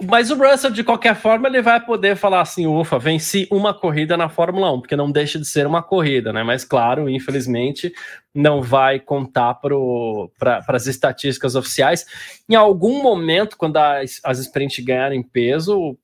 [0.00, 4.16] mas o Russell, de qualquer forma, ele vai poder falar assim: ufa, venci uma corrida
[4.16, 6.44] na Fórmula 1, porque não deixa de ser uma corrida, né?
[6.44, 7.92] Mas, claro, infelizmente,
[8.32, 12.06] não vai contar para as estatísticas oficiais.
[12.48, 15.98] Em algum momento, quando as, as sprints ganharem peso,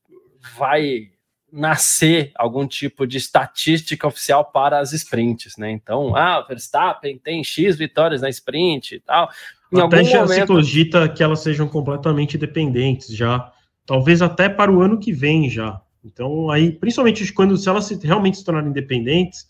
[0.59, 1.11] vai
[1.53, 5.71] nascer algum tipo de estatística oficial para as sprints, né?
[5.71, 9.31] Então, ah, o Verstappen tem X vitórias na sprint e tal.
[9.73, 10.41] Em até já momento...
[10.41, 13.53] se cogita que elas sejam completamente dependentes já,
[13.87, 15.81] talvez até para o ano que vem já.
[16.05, 19.49] Então, aí, principalmente quando se elas realmente se tornarem independentes,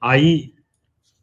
[0.00, 0.54] aí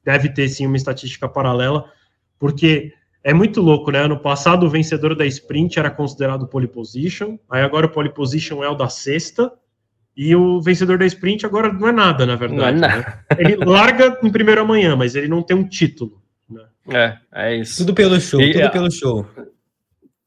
[0.03, 1.91] deve ter sim uma estatística paralela,
[2.37, 3.99] porque é muito louco, né?
[3.99, 8.63] Ano passado o vencedor da sprint era considerado pole position, aí agora o pole position
[8.63, 9.51] é o da sexta,
[10.15, 12.57] e o vencedor da sprint agora não é nada, na verdade.
[12.57, 12.79] Não é né?
[12.79, 12.97] nada.
[12.97, 13.23] Né?
[13.37, 16.21] Ele larga em primeiro amanhã, mas ele não tem um título.
[16.49, 16.63] Né?
[16.89, 17.77] É, é isso.
[17.77, 19.27] Tudo pelo show, e, tudo é, pelo show.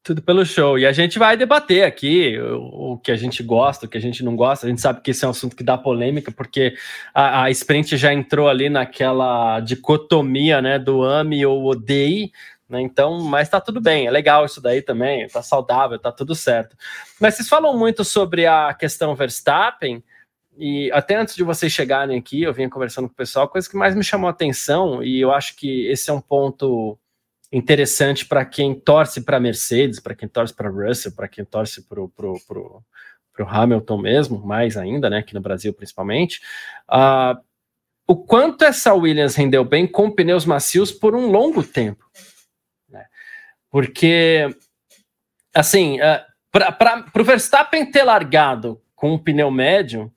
[0.03, 0.77] Tudo pelo show.
[0.77, 4.01] E a gente vai debater aqui o, o, que a gente gosta, o que a
[4.01, 4.67] gente não gosta.
[4.67, 6.75] A gente sabe que esse é um assunto que dá polêmica, porque
[7.13, 12.31] a, a sprint já entrou ali naquela dicotomia né, do ame ou odeie.
[12.69, 12.81] Né?
[12.81, 16.77] Então, mas tá tudo bem, é legal isso daí também, tá saudável, tá tudo certo.
[17.19, 20.03] Mas vocês falam muito sobre a questão Verstappen,
[20.57, 23.77] e até antes de vocês chegarem aqui, eu vinha conversando com o pessoal, coisa que
[23.77, 26.99] mais me chamou a atenção, e eu acho que esse é um ponto
[27.51, 32.01] interessante para quem torce para Mercedes, para quem torce para Russell, para quem torce para
[32.01, 32.83] o pro, pro,
[33.33, 36.39] pro Hamilton mesmo, mais ainda, né, aqui no Brasil principalmente.
[36.87, 37.39] Uh,
[38.05, 42.05] o quanto essa Williams rendeu bem com pneus macios por um longo tempo.
[43.69, 44.47] Porque
[45.53, 46.19] assim, uh,
[46.51, 50.11] para o Verstappen ter largado com um pneu médio,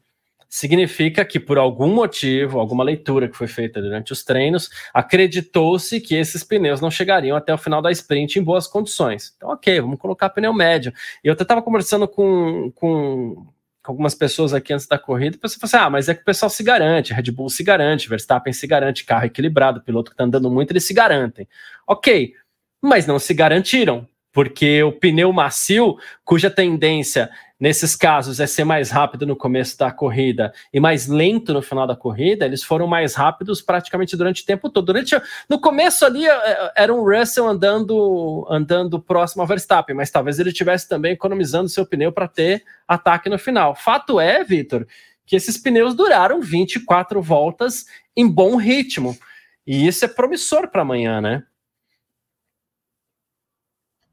[0.48, 6.14] significa que, por algum motivo, alguma leitura que foi feita durante os treinos, acreditou-se que
[6.14, 9.32] esses pneus não chegariam até o final da sprint em boas condições.
[9.36, 10.92] Então, ok, vamos colocar pneu médio.
[11.24, 13.46] E eu estava conversando com, com,
[13.82, 16.24] algumas pessoas aqui antes da corrida, e você falou assim: ah, mas é que o
[16.24, 20.24] pessoal se garante, Red Bull se garante, Verstappen se garante, carro equilibrado, piloto que está
[20.24, 21.48] andando muito, eles se garantem.
[21.86, 22.34] Ok,
[22.82, 28.90] mas não se garantiram, porque o pneu macio, cuja tendência nesses casos é ser mais
[28.90, 33.14] rápido no começo da corrida e mais lento no final da corrida, eles foram mais
[33.14, 34.86] rápidos praticamente durante o tempo todo.
[34.86, 35.14] Durante,
[35.48, 40.40] no começo ali é, é, era um Russell andando andando próximo ao Verstappen, mas talvez
[40.40, 43.76] ele tivesse também economizando seu pneu para ter ataque no final.
[43.76, 44.84] Fato é, Vitor,
[45.24, 47.84] que esses pneus duraram 24 voltas
[48.16, 49.16] em bom ritmo.
[49.64, 51.44] E isso é promissor para amanhã, né?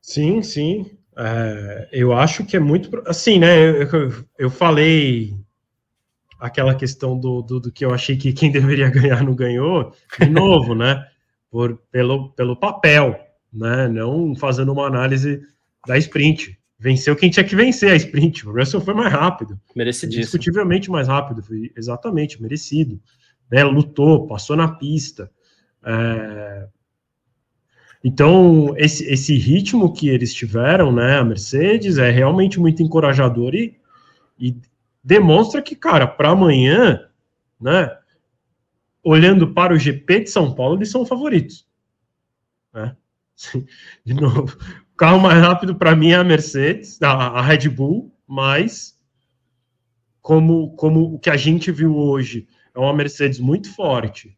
[0.10, 0.90] Sim, sim.
[1.16, 2.90] É, eu acho que é muito.
[3.06, 3.84] Assim, né?
[3.84, 5.36] Eu, eu falei
[6.40, 10.26] aquela questão do, do, do, que eu achei que quem deveria ganhar não ganhou, de
[10.32, 11.06] novo, né?
[11.52, 13.20] Por, pelo, pelo papel,
[13.54, 13.88] né?
[13.88, 15.44] Não fazendo uma análise
[15.86, 16.58] da sprint.
[16.80, 18.48] Venceu quem tinha que vencer a sprint.
[18.48, 19.60] O Russell foi mais rápido.
[19.76, 20.24] Merecidíssimo.
[20.24, 21.44] Discutivelmente mais rápido.
[21.44, 23.00] Foi exatamente, merecido.
[23.52, 23.64] Né?
[23.64, 25.30] Lutou, passou na pista.
[25.86, 26.68] É,
[28.04, 33.78] então, esse, esse ritmo que eles tiveram, né, a Mercedes, é realmente muito encorajador e,
[34.40, 34.56] e
[35.04, 37.10] demonstra que, cara, para amanhã,
[37.60, 37.98] né,
[39.04, 41.68] olhando para o GP de São Paulo, eles são favoritos.
[42.74, 42.96] Né?
[44.06, 44.58] De novo,
[44.94, 48.98] o carro mais rápido para mim é a Mercedes, a, a Red Bull, mas
[50.22, 54.38] como, como o que a gente viu hoje é uma Mercedes muito forte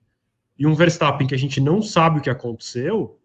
[0.58, 3.21] e um Verstappen que a gente não sabe o que aconteceu,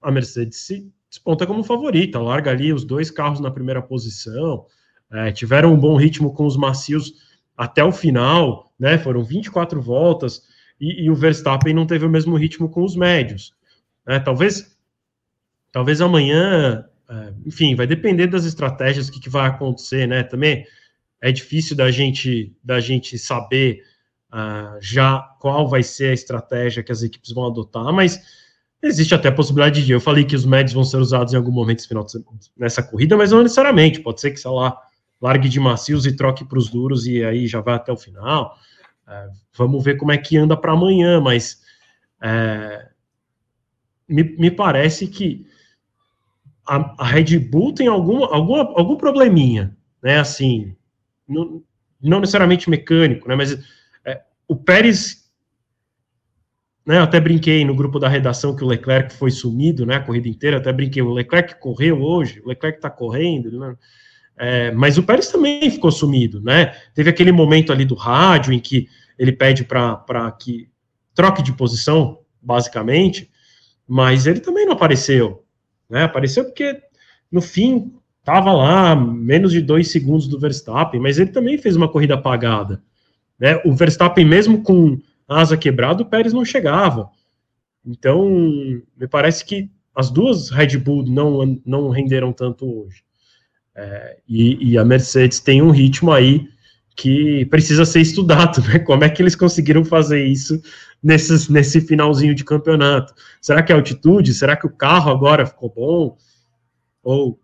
[0.00, 4.64] a Mercedes se desponta como favorita, larga ali os dois carros na primeira posição,
[5.10, 7.14] é, tiveram um bom ritmo com os macios
[7.56, 8.96] até o final, né?
[8.96, 10.42] Foram 24 voltas
[10.80, 13.52] e, e o Verstappen não teve o mesmo ritmo com os médios.
[14.06, 14.20] Né?
[14.20, 14.78] Talvez,
[15.72, 20.22] talvez amanhã, é, enfim, vai depender das estratégias, o que, que vai acontecer, né?
[20.22, 20.64] Também
[21.20, 23.82] é difícil da gente, da gente saber
[24.32, 28.20] uh, já qual vai ser a estratégia que as equipes vão adotar, mas
[28.82, 29.92] Existe até a possibilidade de.
[29.92, 31.84] Eu falei que os médios vão ser usados em algum momento
[32.56, 34.00] nessa corrida, mas não necessariamente.
[34.00, 34.76] Pode ser que, sei lá,
[35.20, 38.56] largue de macios e troque para os duros e aí já vai até o final.
[39.06, 41.60] É, vamos ver como é que anda para amanhã, mas
[42.22, 42.88] é,
[44.08, 45.46] me, me parece que
[46.66, 50.18] a, a, Red Bull tem algum, algum, algum probleminha, né?
[50.18, 50.74] Assim,
[51.28, 51.62] não,
[52.00, 53.36] não necessariamente mecânico, né?
[53.36, 53.58] Mas
[54.04, 55.19] é, o Pérez
[56.90, 60.00] né, eu até brinquei no grupo da redação que o Leclerc foi sumido, né, a
[60.00, 63.76] corrida inteira, até brinquei, o Leclerc correu hoje, o Leclerc está correndo, né,
[64.36, 68.58] é, mas o Pérez também ficou sumido, né, teve aquele momento ali do rádio em
[68.58, 70.68] que ele pede para que
[71.14, 73.30] troque de posição, basicamente,
[73.86, 75.44] mas ele também não apareceu,
[75.88, 76.76] né, apareceu porque
[77.30, 81.86] no fim estava lá, menos de dois segundos do Verstappen, mas ele também fez uma
[81.86, 82.82] corrida apagada,
[83.38, 84.98] né, o Verstappen mesmo com
[85.30, 87.08] asa quebrada, o Pérez não chegava.
[87.86, 93.04] Então, me parece que as duas Red Bull não, não renderam tanto hoje.
[93.74, 96.48] É, e, e, a Mercedes tem um ritmo aí
[96.96, 98.78] que precisa ser estudado, né?
[98.80, 100.60] Como é que eles conseguiram fazer isso
[101.02, 103.14] nesses, nesse finalzinho de campeonato?
[103.40, 104.34] Será que é altitude?
[104.34, 106.16] Será que o carro agora ficou bom?
[107.02, 107.40] Ou,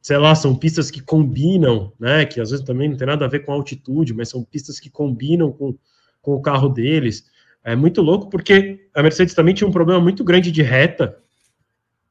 [0.00, 2.24] sei lá, são pistas que combinam, né?
[2.24, 4.90] Que às vezes também não tem nada a ver com altitude, mas são pistas que
[4.90, 5.76] combinam com,
[6.22, 7.24] com o carro deles.
[7.62, 11.18] É muito louco porque a Mercedes também tinha um problema muito grande de reta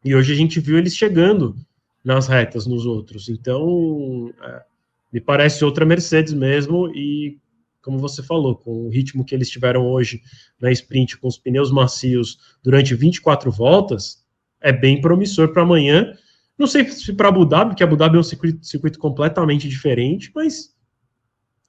[0.04, 1.56] e hoje a gente viu eles chegando
[2.04, 3.30] nas retas nos outros.
[3.30, 4.64] Então, é,
[5.12, 7.40] me parece outra Mercedes mesmo e
[7.82, 10.22] como você falou, com o ritmo que eles tiveram hoje
[10.60, 14.24] na sprint com os pneus macios durante 24 voltas,
[14.62, 16.14] é bem promissor para amanhã.
[16.58, 20.32] Não sei se para Abu Dhabi, porque Abu Dhabi é um circuito, circuito completamente diferente,
[20.36, 20.76] mas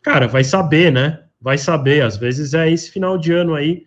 [0.03, 1.25] cara, vai saber, né?
[1.43, 3.85] Vai saber, às vezes é esse final de ano aí,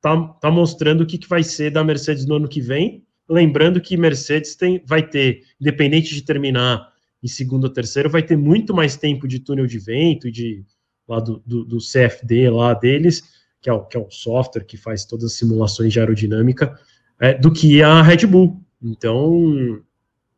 [0.00, 3.04] tá, tá mostrando o que, que vai ser da Mercedes no ano que vem.
[3.28, 6.88] Lembrando que Mercedes tem, vai ter, independente de terminar
[7.22, 10.64] em segundo ou terceiro, vai ter muito mais tempo de túnel de vento, de
[11.08, 13.22] lá do, do, do CFD lá deles,
[13.60, 16.78] que é, o, que é o software que faz todas as simulações de aerodinâmica,
[17.18, 18.60] é, do que a Red Bull.
[18.82, 19.82] Então,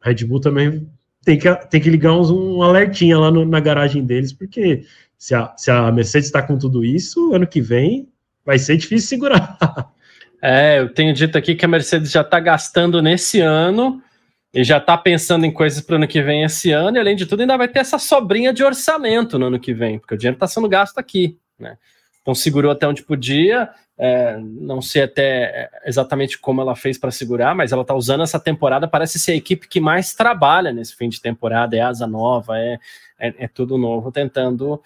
[0.00, 0.88] Red Bull também
[1.24, 4.84] tem que, tem que ligar um alertinha lá no, na garagem deles, porque
[5.18, 8.08] se a, se a Mercedes está com tudo isso, ano que vem
[8.44, 9.58] vai ser difícil segurar.
[10.42, 14.02] É, eu tenho dito aqui que a Mercedes já está gastando nesse ano
[14.52, 17.16] E já está pensando em coisas para o ano que vem esse ano, e além
[17.16, 20.18] de tudo, ainda vai ter essa sobrinha de orçamento no ano que vem, porque o
[20.18, 21.78] dinheiro está sendo gasto aqui, né?
[22.20, 27.54] Então segurou até onde podia, é, não sei até exatamente como ela fez para segurar,
[27.54, 28.88] mas ela está usando essa temporada.
[28.88, 31.76] Parece ser a equipe que mais trabalha nesse fim de temporada.
[31.76, 32.78] É asa nova, é,
[33.18, 34.82] é, é tudo novo, tentando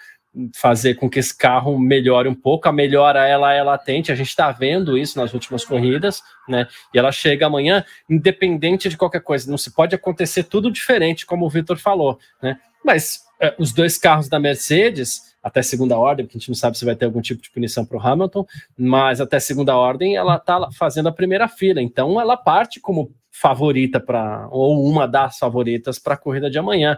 [0.55, 2.69] fazer com que esse carro melhore um pouco.
[2.69, 6.67] A melhora ela é latente, a gente está vendo isso nas últimas corridas, né?
[6.95, 9.51] E ela chega amanhã, independente de qualquer coisa.
[9.51, 12.59] Não se pode acontecer tudo diferente, como o Vitor falou, né?
[12.85, 16.77] Mas é, os dois carros da Mercedes até segunda ordem, porque a gente não sabe
[16.77, 18.45] se vai ter algum tipo de punição para o Hamilton,
[18.77, 23.99] mas até segunda ordem ela está fazendo a primeira fila, então ela parte como favorita
[23.99, 26.97] para, ou uma das favoritas para a corrida de amanhã.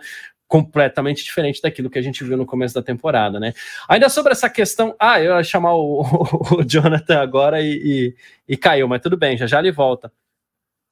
[0.52, 3.54] Completamente diferente daquilo que a gente viu no começo da temporada, né?
[3.88, 6.02] Ainda sobre essa questão, ah, eu ia chamar o,
[6.58, 7.72] o Jonathan agora e,
[8.46, 10.12] e, e caiu, mas tudo bem, já já ele volta.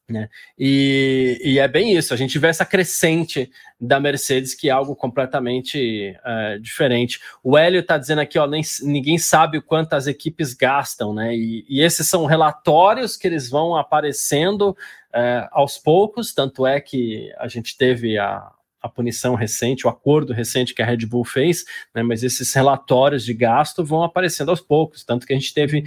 [0.08, 0.30] Né?
[0.58, 4.96] E, e, é bem isso, a gente vê essa crescente da Mercedes, que é algo
[4.96, 7.20] completamente uh, diferente.
[7.44, 11.36] O Hélio está dizendo aqui, ó, nem, ninguém sabe o quanto as equipes gastam, né?
[11.36, 17.30] E, e esses são relatórios que eles vão aparecendo uh, aos poucos, tanto é que
[17.38, 21.64] a gente teve a, a punição recente, o acordo recente que a Red Bull fez,
[21.94, 22.02] né?
[22.02, 25.84] Mas esses relatórios de gasto vão aparecendo aos poucos, tanto que a gente teve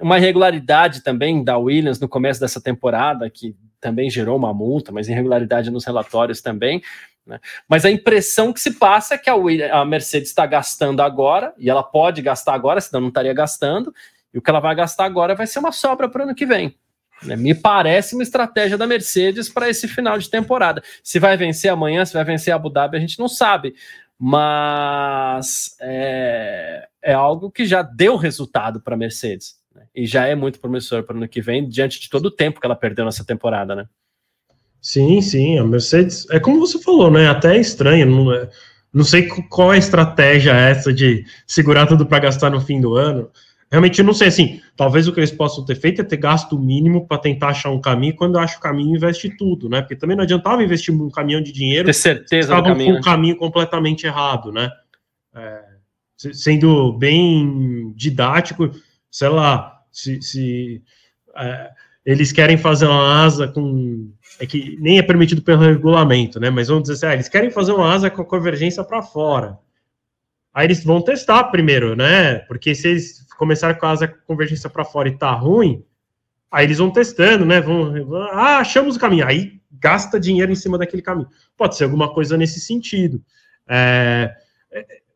[0.00, 5.08] uma irregularidade também da Williams no começo dessa temporada, que também gerou uma multa, mas
[5.08, 6.82] irregularidade nos relatórios também.
[7.26, 7.38] Né?
[7.68, 11.54] Mas a impressão que se passa é que a, Williams, a Mercedes está gastando agora,
[11.58, 13.94] e ela pode gastar agora, senão não estaria gastando,
[14.32, 16.46] e o que ela vai gastar agora vai ser uma sobra para o ano que
[16.46, 16.76] vem.
[17.24, 17.36] Né?
[17.36, 20.82] Me parece uma estratégia da Mercedes para esse final de temporada.
[21.02, 23.74] Se vai vencer amanhã, se vai vencer Abu Dhabi, a gente não sabe.
[24.18, 29.56] Mas é, é algo que já deu resultado para a Mercedes.
[29.74, 29.82] Né?
[29.94, 32.60] E já é muito promissor para o ano que vem, diante de todo o tempo
[32.60, 33.86] que ela perdeu nessa temporada, né?
[34.80, 37.28] Sim, sim, a Mercedes, é como você falou, né?
[37.28, 38.50] Até é estranho, não, é,
[38.92, 42.96] não sei qual é a estratégia essa de segurar tudo para gastar no fim do
[42.96, 43.30] ano.
[43.72, 46.60] Realmente não sei assim, talvez o que eles possam ter feito é ter gasto o
[46.60, 49.80] mínimo para tentar achar um caminho, quando acha o caminho, investe tudo, né?
[49.80, 51.86] Porque também não adiantava investir um caminhão de dinheiro.
[51.86, 52.90] Ter certeza do caminho.
[52.90, 53.00] com né?
[53.02, 54.70] caminho completamente errado, né?
[55.34, 55.62] É,
[56.34, 58.70] sendo bem didático,
[59.10, 60.82] sei lá, se, se
[61.34, 61.70] é,
[62.04, 64.12] eles querem fazer uma asa com.
[64.38, 66.50] É que nem é permitido pelo regulamento, né?
[66.50, 69.58] Mas vamos dizer assim, ah, eles querem fazer uma asa com a convergência para fora.
[70.52, 72.40] Aí eles vão testar primeiro, né?
[72.40, 75.84] Porque se eles começarem com a asa convergência para fora e tá ruim,
[76.48, 77.60] aí eles vão testando, né?
[77.60, 77.92] Vão,
[78.30, 79.26] ah, achamos o caminho.
[79.26, 81.26] Aí gasta dinheiro em cima daquele caminho.
[81.56, 83.20] Pode ser alguma coisa nesse sentido.
[83.68, 84.32] É,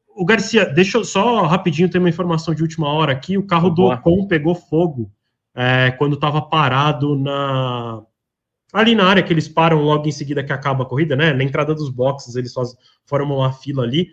[0.09, 3.39] o Garcia, deixa eu só rapidinho ter uma informação de última hora aqui.
[3.39, 5.09] O carro do Ocon pegou fogo
[5.55, 8.03] é, quando estava parado na
[8.73, 11.33] ali na área que eles param logo em seguida que acaba a corrida, né?
[11.33, 14.09] Na entrada dos boxes, eles faz, formam uma fila ali.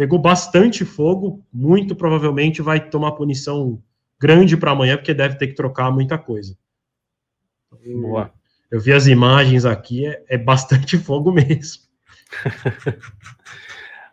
[0.00, 3.82] Pegou bastante fogo, muito provavelmente vai tomar punição
[4.18, 6.56] grande para amanhã, porque deve ter que trocar muita coisa.
[8.00, 8.32] Boa.
[8.70, 11.82] Eu vi as imagens aqui, é, é bastante fogo mesmo.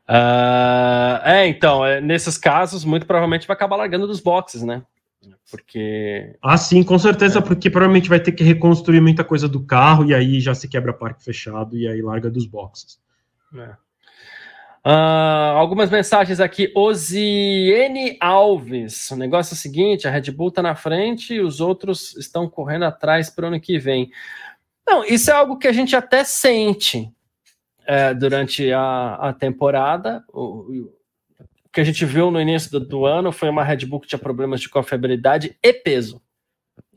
[0.09, 4.83] Uh, é, então, é, nesses casos, muito provavelmente vai acabar largando dos boxes, né?
[5.49, 6.35] Porque.
[6.41, 7.41] Ah, sim, com certeza, é.
[7.41, 10.91] porque provavelmente vai ter que reconstruir muita coisa do carro e aí já se quebra
[10.91, 12.99] parque fechado e aí larga dos boxes.
[13.55, 13.86] É.
[14.85, 16.71] Uh, algumas mensagens aqui.
[16.75, 19.11] Osiene Alves.
[19.11, 22.49] O negócio é o seguinte: a Red Bull tá na frente e os outros estão
[22.49, 24.09] correndo atrás para o ano que vem.
[24.87, 27.11] Não, isso é algo que a gente até sente
[27.85, 30.23] é, durante a, a temporada.
[30.31, 30.97] O, o,
[31.71, 34.17] que a gente viu no início do, do, ano foi uma Red Bull que tinha
[34.17, 36.21] problemas de confiabilidade e peso.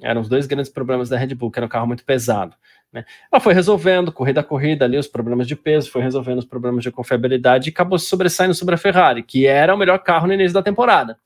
[0.01, 2.57] Eram os dois grandes problemas da Red Bull, que era um carro muito pesado.
[2.93, 3.05] Né?
[3.31, 6.83] Ela foi resolvendo, corrida a corrida, ali os problemas de peso, foi resolvendo os problemas
[6.83, 10.33] de confiabilidade e acabou se sobressaindo sobre a Ferrari, que era o melhor carro no
[10.33, 11.19] início da temporada.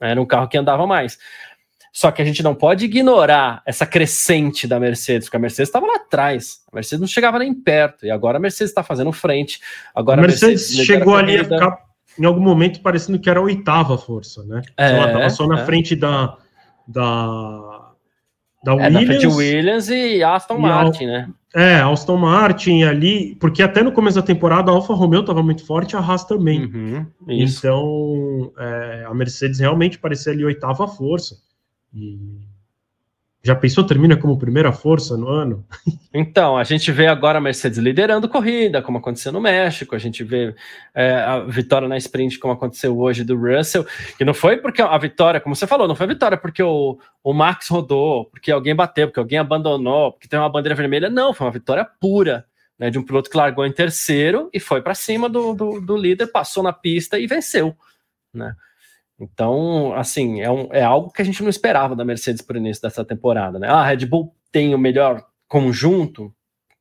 [0.00, 1.18] Era um carro que andava mais.
[1.96, 5.86] Só que a gente não pode ignorar essa crescente da Mercedes, porque a Mercedes estava
[5.86, 6.60] lá atrás.
[6.70, 8.04] A Mercedes não chegava nem perto.
[8.04, 9.60] E agora a Mercedes está fazendo frente.
[9.94, 11.78] Agora a Mercedes, a Mercedes chegou ali a ficar,
[12.18, 14.60] em algum momento, parecendo que era a oitava força, né?
[14.76, 15.64] É, ela estava só na é.
[15.64, 16.36] frente da.
[16.86, 17.75] da
[18.66, 21.28] da é, Williams, é, Williams e Aston e Martin, Al, né?
[21.54, 25.64] É, Aston Martin ali, porque até no começo da temporada a Alfa Romeo estava muito
[25.64, 26.64] forte, a Haas também.
[26.64, 31.36] Uhum, então, é, a Mercedes realmente parecia ali oitava força.
[31.94, 32.18] E
[33.46, 35.64] já pensou, termina como primeira força no ano?
[36.12, 40.24] Então, a gente vê agora a Mercedes liderando corrida, como aconteceu no México, a gente
[40.24, 40.52] vê
[40.92, 43.86] é, a vitória na sprint, como aconteceu hoje do Russell,
[44.18, 46.98] e não foi porque a vitória, como você falou, não foi a vitória porque o,
[47.22, 51.32] o Max rodou, porque alguém bateu, porque alguém abandonou, porque tem uma bandeira vermelha, não,
[51.32, 52.44] foi uma vitória pura,
[52.76, 55.96] né, de um piloto que largou em terceiro e foi para cima do, do, do,
[55.96, 57.76] líder, passou na pista e venceu,
[58.34, 58.56] né?
[59.18, 62.82] Então, assim, é, um, é algo que a gente não esperava da Mercedes por início
[62.82, 63.68] dessa temporada, né?
[63.68, 66.34] Ah, a Red Bull tem o melhor conjunto,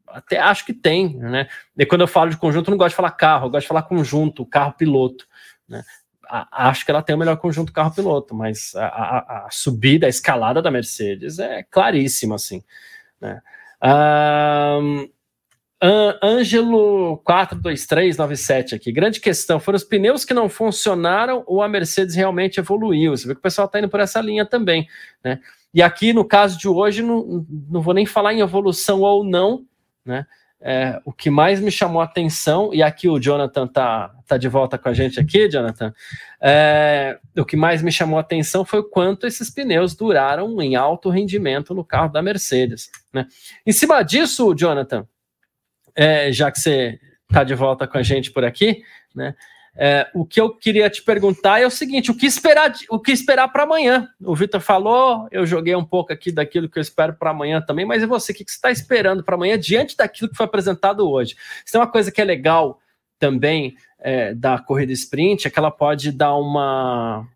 [0.08, 1.48] até acho que tem, né?
[1.78, 3.68] E quando eu falo de conjunto, eu não gosto de falar carro, eu gosto de
[3.68, 5.26] falar conjunto, carro-piloto,
[5.68, 5.84] né?
[6.52, 10.62] acho que ela tem o melhor conjunto carro-piloto, mas a, a, a, subida, a escalada
[10.62, 12.64] da Mercedes é claríssima, assim.
[13.22, 13.42] Né?
[16.24, 18.92] Ângelo 42397 aqui.
[18.92, 23.16] Grande questão: foram os pneus que não funcionaram ou a Mercedes realmente evoluiu?
[23.16, 24.88] Você vê que o pessoal está indo por essa linha também.
[25.24, 25.40] Né?
[25.74, 29.66] E aqui, no caso de hoje, não, não vou nem falar em evolução ou não,
[30.06, 30.26] né?
[30.68, 34.48] É, o que mais me chamou a atenção, e aqui o Jonathan tá, tá de
[34.48, 35.94] volta com a gente aqui, Jonathan,
[36.42, 40.76] é, o que mais me chamou a atenção foi o quanto esses pneus duraram em
[40.76, 42.90] alto rendimento no carro da Mercedes.
[43.14, 43.28] Né?
[43.64, 45.06] Em cima disso, Jonathan,
[45.96, 48.84] é, já que você está de volta com a gente por aqui,
[49.14, 49.36] né?
[49.78, 53.12] É, o que eu queria te perguntar é o seguinte: o que esperar, o que
[53.12, 54.08] esperar para amanhã?
[54.24, 57.86] O Vitor falou, eu joguei um pouco aqui daquilo que eu espero para amanhã também,
[57.86, 58.32] mas e você?
[58.32, 61.36] O que, que você está esperando para amanhã diante daquilo que foi apresentado hoje?
[61.66, 62.80] Isso é uma coisa que é legal
[63.20, 67.28] também é, da corrida sprint, é que ela pode dar uma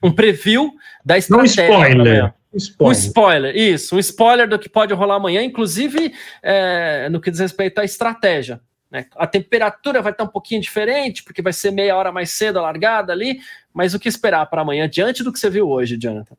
[0.00, 0.72] um preview
[1.04, 1.64] da estratégia.
[1.64, 2.34] Um spoiler.
[2.52, 2.88] Um spoiler.
[2.88, 3.56] um spoiler.
[3.56, 7.84] isso, um spoiler do que pode rolar amanhã, inclusive é, no que diz respeito à
[7.84, 8.60] estratégia.
[8.90, 9.06] Né?
[9.16, 12.62] A temperatura vai estar um pouquinho diferente, porque vai ser meia hora mais cedo a
[12.62, 13.40] largada ali,
[13.72, 16.36] mas o que esperar para amanhã, diante do que você viu hoje, Jonathan?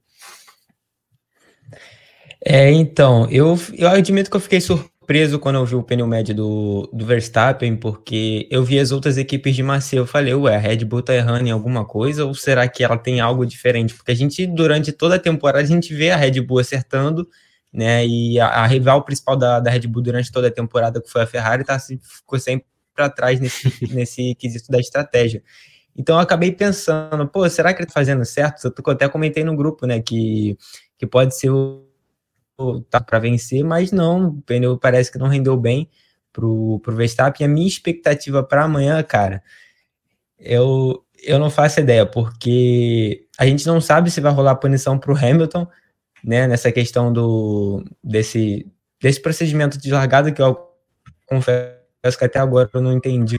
[2.45, 4.92] É, então, eu, eu admito que eu fiquei surpreso
[5.39, 9.55] quando eu vi o pneu médio do, do Verstappen, porque eu vi as outras equipes
[9.55, 12.67] de Macia, eu falei, ué, a Red Bull tá errando em alguma coisa, ou será
[12.67, 13.93] que ela tem algo diferente?
[13.93, 17.27] Porque a gente, durante toda a temporada, a gente vê a Red Bull acertando,
[17.71, 18.05] né?
[18.05, 21.21] E a, a, rival principal da, da Red Bull durante toda a temporada, que foi
[21.23, 25.43] a Ferrari, tá, ficou sempre para trás nesse, nesse quesito da estratégia.
[25.95, 28.65] Então eu acabei pensando, pô, será que ele tá fazendo certo?
[28.65, 30.57] Eu até comentei no grupo, né, que,
[30.97, 31.92] que pode ser o
[32.89, 35.89] tá para vencer, mas não, o pneu parece que não rendeu bem
[36.31, 37.45] pro, pro Verstappen.
[37.45, 39.43] A minha expectativa para amanhã, cara,
[40.39, 45.15] eu, eu não faço ideia, porque a gente não sabe se vai rolar punição pro
[45.15, 45.67] Hamilton,
[46.23, 48.65] né, nessa questão do desse,
[49.01, 50.57] desse procedimento de largada que eu
[51.27, 53.37] confesso que até agora eu não entendi.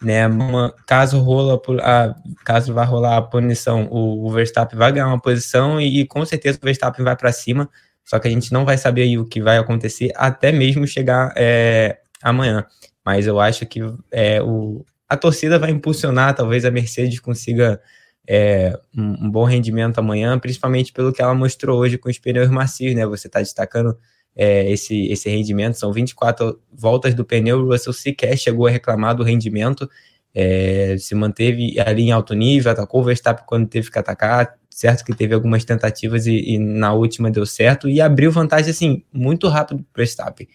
[0.00, 5.08] Né, uma, caso rola a, caso vai rolar a punição, o, o Verstappen vai ganhar
[5.08, 7.68] uma posição e, e com certeza o Verstappen vai para cima.
[8.04, 11.32] Só que a gente não vai saber aí o que vai acontecer até mesmo chegar
[11.36, 12.64] é, amanhã.
[13.04, 13.80] Mas eu acho que
[14.10, 17.80] é, o, a torcida vai impulsionar, talvez a Mercedes consiga
[18.26, 22.50] é, um, um, bom rendimento amanhã, principalmente pelo que ela mostrou hoje com os pneus
[22.50, 23.06] macios, né?
[23.06, 23.98] Você está destacando
[24.38, 29.16] é, esse, esse rendimento, são 24 voltas do pneu, o Russell sequer chegou a reclamar
[29.16, 29.90] do rendimento,
[30.32, 35.04] é, se manteve ali em alto nível, atacou o Verstappen quando teve que atacar, certo
[35.04, 39.48] que teve algumas tentativas e, e na última deu certo, e abriu vantagem, assim, muito
[39.48, 40.46] rápido para o Verstappen.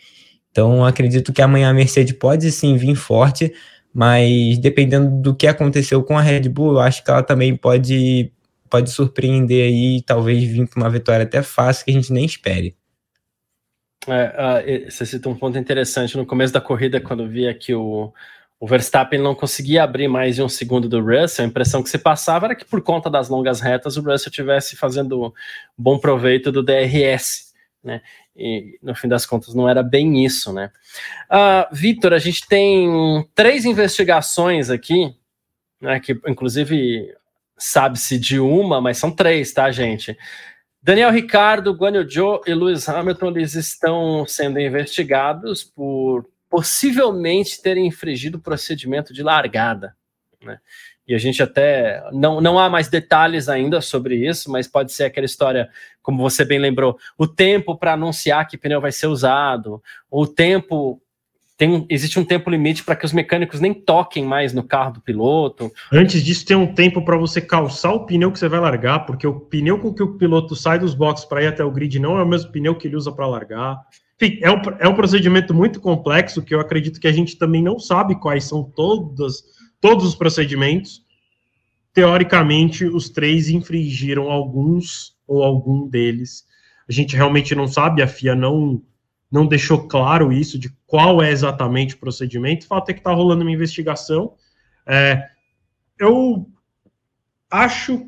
[0.50, 3.54] Então, acredito que amanhã a Mercedes pode sim vir forte,
[3.94, 8.32] mas dependendo do que aconteceu com a Red Bull, eu acho que ela também pode,
[8.70, 12.78] pode surpreender aí, talvez vir com uma vitória até fácil que a gente nem espere.
[14.08, 18.14] É, uh, você citou um ponto interessante no começo da corrida, quando via que o,
[18.60, 21.98] o Verstappen não conseguia abrir mais de um segundo do Russell, a impressão que se
[21.98, 25.34] passava era que por conta das longas retas o Russell estivesse fazendo
[25.78, 28.02] bom proveito do DRS, né?
[28.36, 30.72] E no fim das contas não era bem isso, né?
[31.30, 35.14] Uh, Vitor, a gente tem três investigações aqui,
[35.82, 36.00] né?
[36.00, 37.14] Que inclusive
[37.58, 40.18] sabe-se de uma, mas são três, tá, gente?
[40.84, 48.38] Daniel Ricardo, Guanyu Zhou e Lewis Hamilton eles estão sendo investigados por possivelmente terem infringido
[48.38, 49.96] o procedimento de largada,
[50.44, 50.60] né?
[51.08, 55.06] e a gente até não, não há mais detalhes ainda sobre isso, mas pode ser
[55.06, 55.70] aquela história,
[56.02, 61.02] como você bem lembrou, o tempo para anunciar que pneu vai ser usado, o tempo
[61.56, 65.02] tem, existe um tempo limite para que os mecânicos nem toquem mais no carro do
[65.02, 65.72] piloto.
[65.92, 69.28] Antes disso, tem um tempo para você calçar o pneu que você vai largar, porque
[69.28, 72.18] o pneu com que o piloto sai dos boxes para ir até o grid não
[72.18, 73.80] é o mesmo pneu que ele usa para largar.
[74.20, 77.62] Enfim, é um, é um procedimento muito complexo que eu acredito que a gente também
[77.62, 79.44] não sabe quais são todas
[79.80, 81.04] todos os procedimentos.
[81.94, 86.46] Teoricamente, os três infringiram alguns ou algum deles.
[86.88, 88.82] A gente realmente não sabe, a FIA não,
[89.30, 92.66] não deixou claro isso, de qual é exatamente o procedimento.
[92.66, 94.36] O fato é que está rolando uma investigação.
[94.86, 95.28] É,
[96.00, 96.48] eu
[97.50, 98.08] acho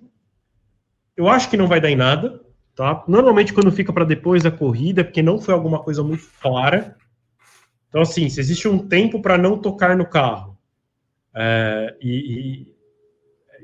[1.18, 3.04] eu acho que não vai dar em nada, tá?
[3.08, 6.96] Normalmente quando fica para depois da corrida, porque não foi alguma coisa muito clara,
[7.90, 10.56] Então, assim, se existe um tempo para não tocar no carro,
[11.34, 12.76] é, e, e,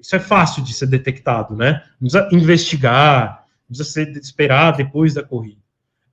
[0.01, 1.83] isso é fácil de ser detectado, né?
[2.01, 5.60] Não precisa investigar, não precisa ser, esperar depois da corrida.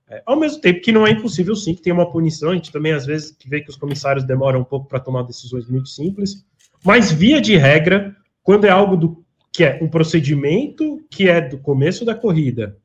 [0.09, 2.49] É, ao mesmo tempo que não é impossível, sim, que tenha uma punição.
[2.49, 5.69] A gente também, às vezes, vê que os comissários demoram um pouco para tomar decisões
[5.69, 6.43] muito simples.
[6.83, 11.59] Mas, via de regra, quando é algo do, que é um procedimento que é do
[11.59, 12.77] começo da corrida,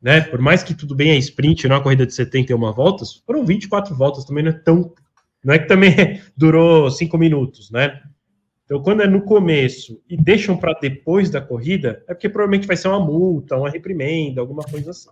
[0.00, 0.20] né?
[0.20, 3.44] Por mais que tudo bem é sprint, não é uma corrida de 71 voltas, foram
[3.44, 4.92] 24 voltas, também não é tão.
[5.42, 8.00] Não é que também durou cinco minutos, né?
[8.64, 12.76] Então, quando é no começo e deixam para depois da corrida, é porque provavelmente vai
[12.76, 15.08] ser uma multa, uma reprimenda, alguma coisa assim.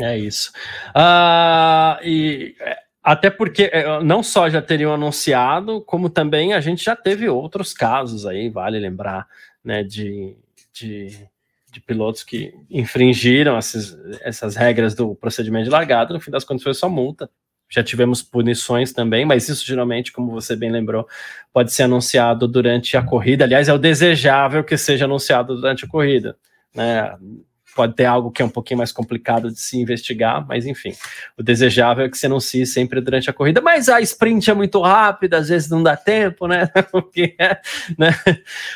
[0.00, 0.52] É isso.
[0.90, 6.84] Uh, e é, até porque é, não só já teriam anunciado, como também a gente
[6.84, 9.26] já teve outros casos aí, vale lembrar,
[9.64, 10.36] né, de,
[10.72, 11.26] de,
[11.72, 16.62] de pilotos que infringiram esses, essas regras do procedimento de largada, no fim das contas
[16.62, 17.30] foi só multa.
[17.70, 21.06] Já tivemos punições também, mas isso geralmente, como você bem lembrou,
[21.52, 23.44] pode ser anunciado durante a corrida.
[23.44, 26.36] Aliás, é o desejável que seja anunciado durante a corrida.
[26.74, 27.14] Né?
[27.78, 30.92] Pode ter algo que é um pouquinho mais complicado de se investigar, mas enfim,
[31.38, 34.80] o desejável é que se anuncie sempre durante a corrida, mas a sprint é muito
[34.80, 36.68] rápida, às vezes não dá tempo, né?
[36.90, 37.36] Porque,
[37.96, 38.12] né?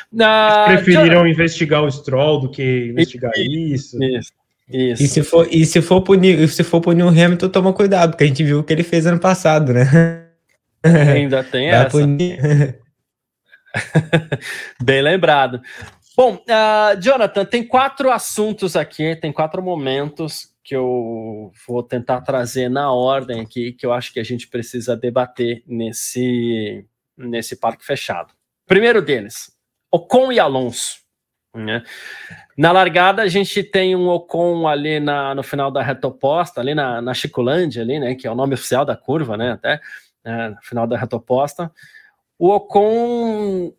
[0.09, 0.67] Na...
[0.69, 1.29] Eles preferiram já...
[1.29, 4.01] investigar o Stroll do que investigar isso.
[4.01, 4.31] Isso.
[4.71, 5.03] Isso.
[5.03, 8.23] E se for, e se for punir, se for punir o Hamilton, toma cuidado, porque
[8.23, 10.23] a gente viu o que ele fez ano passado, né?
[11.13, 11.97] Ainda tem essa.
[14.81, 15.61] Bem lembrado.
[16.15, 22.69] Bom, uh, Jonathan, tem quatro assuntos aqui, tem quatro momentos que eu vou tentar trazer
[22.69, 26.85] na ordem aqui, que eu acho que a gente precisa debater nesse,
[27.17, 28.31] nesse parque fechado.
[28.67, 29.51] Primeiro deles,
[29.91, 31.01] Ocon e Alonso.
[31.55, 31.83] Né?
[32.57, 36.75] Na largada, a gente tem um Ocon ali na, no final da reta oposta, ali
[36.75, 39.81] na, na Chicolândia, ali, né, que é o nome oficial da curva, né, até,
[40.23, 41.71] né, no final da reta oposta.
[42.37, 43.73] O Ocon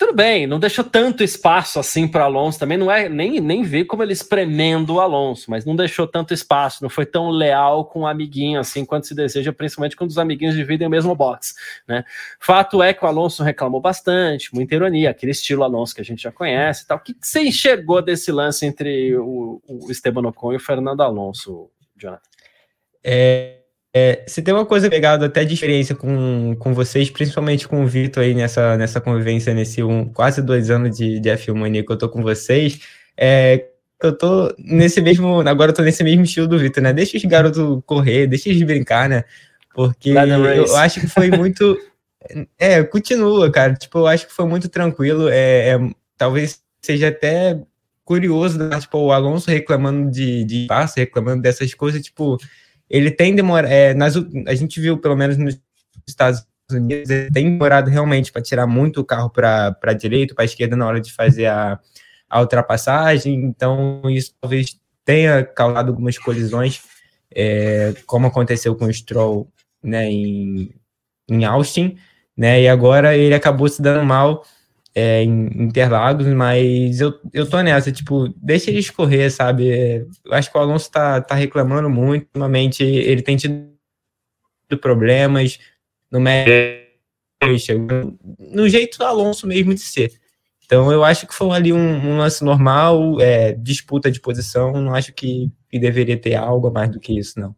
[0.00, 3.84] tudo bem, não deixou tanto espaço assim para Alonso também, não é nem, nem vi
[3.84, 8.00] como ele espremendo o Alonso, mas não deixou tanto espaço, não foi tão leal com
[8.00, 11.54] o amiguinho assim quanto se deseja, principalmente quando os amiguinhos dividem o mesmo box,
[11.86, 12.02] né?
[12.38, 16.22] Fato é que o Alonso reclamou bastante, muita ironia, aquele estilo Alonso que a gente
[16.22, 16.96] já conhece e tal.
[16.96, 21.02] O que, que você enxergou desse lance entre o, o Esteban Ocon e o Fernando
[21.02, 22.22] Alonso, Jonathan?
[23.04, 23.59] É,
[23.92, 27.86] é, se tem uma coisa pegada até de experiência com, com vocês, principalmente com o
[27.86, 31.90] Vitor aí nessa, nessa convivência, nesse um, quase dois anos de, de F1 Mania que
[31.90, 32.80] eu tô com vocês,
[33.16, 33.66] é,
[34.02, 36.92] eu tô nesse mesmo, agora eu tô nesse mesmo estilo do Vitor, né?
[36.92, 39.24] Deixa os garotos correr, deixa eles brincar, né?
[39.74, 41.78] Porque eu acho que foi muito.
[42.58, 43.74] é, continua, cara.
[43.74, 45.28] Tipo, eu acho que foi muito tranquilo.
[45.28, 47.60] É, é talvez seja até
[48.04, 48.78] curioso, né?
[48.80, 52.38] tipo, o Alonso reclamando de, de passo, reclamando dessas coisas, tipo,
[52.90, 54.16] ele tem demorado, é, nas,
[54.46, 55.58] a gente viu pelo menos nos
[56.06, 60.42] Estados Unidos, ele tem demorado realmente para tirar muito o carro para a direita, para
[60.42, 61.78] a esquerda na hora de fazer a,
[62.28, 66.82] a ultrapassagem, então isso talvez tenha causado algumas colisões,
[67.32, 69.48] é, como aconteceu com o Stroll
[69.82, 70.74] né, em,
[71.28, 71.96] em Austin,
[72.36, 74.44] né, e agora ele acabou se dando mal
[74.94, 79.70] é, em Interlagos, mas eu, eu tô nessa, tipo, deixa ele escorrer, sabe?
[79.70, 83.70] É, eu acho que o Alonso tá, tá reclamando muito, ultimamente ele tem tido
[84.80, 85.58] problemas
[86.10, 86.52] no médio,
[88.38, 90.12] no jeito do Alonso mesmo de ser.
[90.64, 94.94] Então eu acho que foi ali um, um lance normal, é, disputa de posição, não
[94.94, 97.54] acho que, que deveria ter algo mais do que isso, não.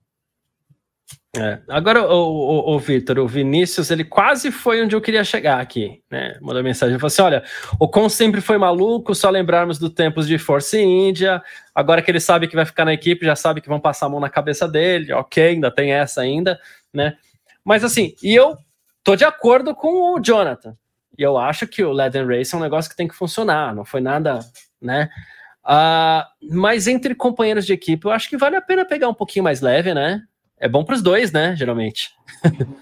[1.35, 1.61] É.
[1.67, 6.03] Agora, o, o, o Vitor, o Vinícius, ele quase foi onde eu queria chegar aqui,
[6.11, 6.37] né?
[6.43, 7.43] Mandou mensagem, falou assim: olha,
[7.81, 11.43] o Con sempre foi maluco, só lembrarmos do tempos de Force India.
[11.75, 14.09] Agora que ele sabe que vai ficar na equipe, já sabe que vão passar a
[14.11, 16.61] mão na cabeça dele, ok, ainda tem essa ainda,
[16.93, 17.17] né?
[17.65, 18.55] Mas assim, e eu
[19.03, 20.77] tô de acordo com o Jonathan.
[21.19, 23.87] E eu acho que o Leden Race é um negócio que tem que funcionar, não
[23.87, 24.41] foi nada,
[24.81, 25.09] né?
[25.65, 29.45] Uh, mas entre companheiros de equipe, eu acho que vale a pena pegar um pouquinho
[29.45, 30.23] mais leve, né?
[30.63, 31.57] É bom para os dois, né?
[31.57, 32.11] Geralmente.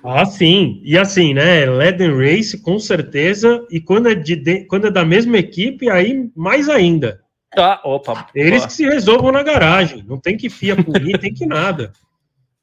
[0.04, 0.82] ah, sim.
[0.84, 1.64] E assim, né?
[1.64, 3.66] Leden Race, com certeza.
[3.70, 7.22] E quando é, de, de, quando é da mesma equipe, aí mais ainda.
[7.56, 8.26] Ah, opa.
[8.34, 10.04] Eles que se resolvam na garagem.
[10.06, 11.90] Não tem que FIA punir, tem que nada.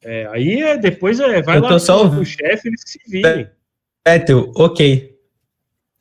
[0.03, 3.49] É, aí é, depois é, vai lá só o chefe, eles que se virem.
[4.03, 5.17] Péteo, ok.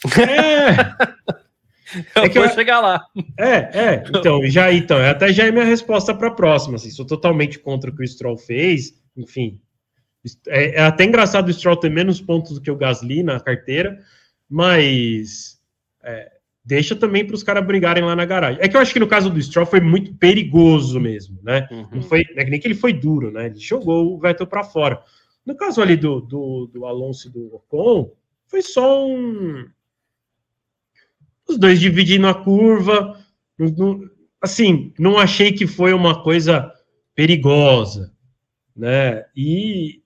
[0.04, 1.36] É.
[2.14, 2.54] Eu é que vou eu...
[2.54, 3.00] chegar lá.
[3.38, 4.04] É, é.
[4.08, 6.76] Então, já então, até já é minha resposta para a próxima.
[6.76, 9.60] Assim, sou totalmente contra o que o Stroll fez enfim.
[10.48, 13.98] É, é, até engraçado o Stroll ter menos pontos do que o Gasly na carteira,
[14.48, 15.60] mas
[16.02, 16.32] é,
[16.64, 18.60] deixa também para os caras brigarem lá na garagem.
[18.60, 21.68] É que eu acho que no caso do Stroll foi muito perigoso mesmo, né?
[21.70, 21.88] Uhum.
[21.92, 23.46] Não foi é nem que ele foi duro, né?
[23.46, 25.00] Ele jogou o Vettel para fora.
[25.44, 28.12] No caso ali do, do, do Alonso e do Ocon,
[28.48, 29.64] foi só um.
[31.48, 33.16] Os dois dividindo a curva.
[34.40, 36.72] assim, não achei que foi uma coisa
[37.14, 38.12] perigosa,
[38.77, 39.24] né?
[39.35, 40.03] E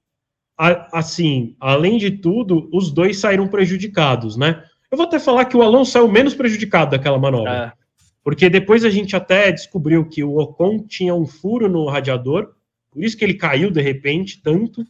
[0.93, 4.63] assim, além de tudo, os dois saíram prejudicados, né?
[4.91, 7.75] Eu vou até falar que o Alonso saiu menos prejudicado daquela manobra.
[7.77, 7.81] É.
[8.23, 12.53] Porque depois a gente até descobriu que o Ocon tinha um furo no radiador,
[12.91, 14.85] por isso que ele caiu de repente tanto,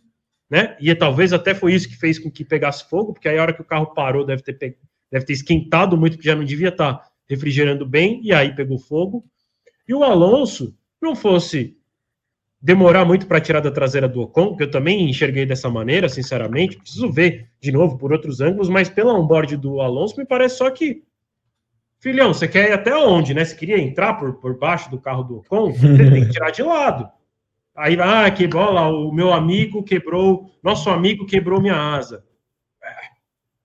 [0.51, 0.77] né?
[0.81, 3.53] E talvez até foi isso que fez com que pegasse fogo, porque aí a hora
[3.53, 4.77] que o carro parou deve ter, pe...
[5.13, 9.25] deve ter esquentado muito, porque já não devia estar refrigerando bem, e aí pegou fogo.
[9.87, 11.77] E o Alonso, não fosse
[12.61, 16.77] demorar muito para tirar da traseira do Ocon, que eu também enxerguei dessa maneira, sinceramente.
[16.77, 20.71] Preciso ver de novo por outros ângulos, mas pelo onboard do Alonso, me parece só
[20.71, 21.03] que.
[21.99, 23.45] Filhão, você quer ir até onde, né?
[23.45, 25.73] Você queria entrar por, por baixo do carro do Ocon?
[25.73, 27.11] Você tem que tirar de lado.
[27.77, 32.25] Aí, ah, que bola, o meu amigo quebrou, nosso amigo quebrou minha asa.
[32.83, 32.89] É,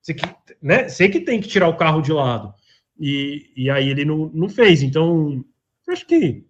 [0.01, 0.25] você que,
[0.61, 0.89] né?
[0.89, 2.53] Você que tem que tirar o carro de lado.
[2.99, 4.83] E, e aí ele não, não fez.
[4.83, 5.43] Então,
[5.87, 6.45] acho que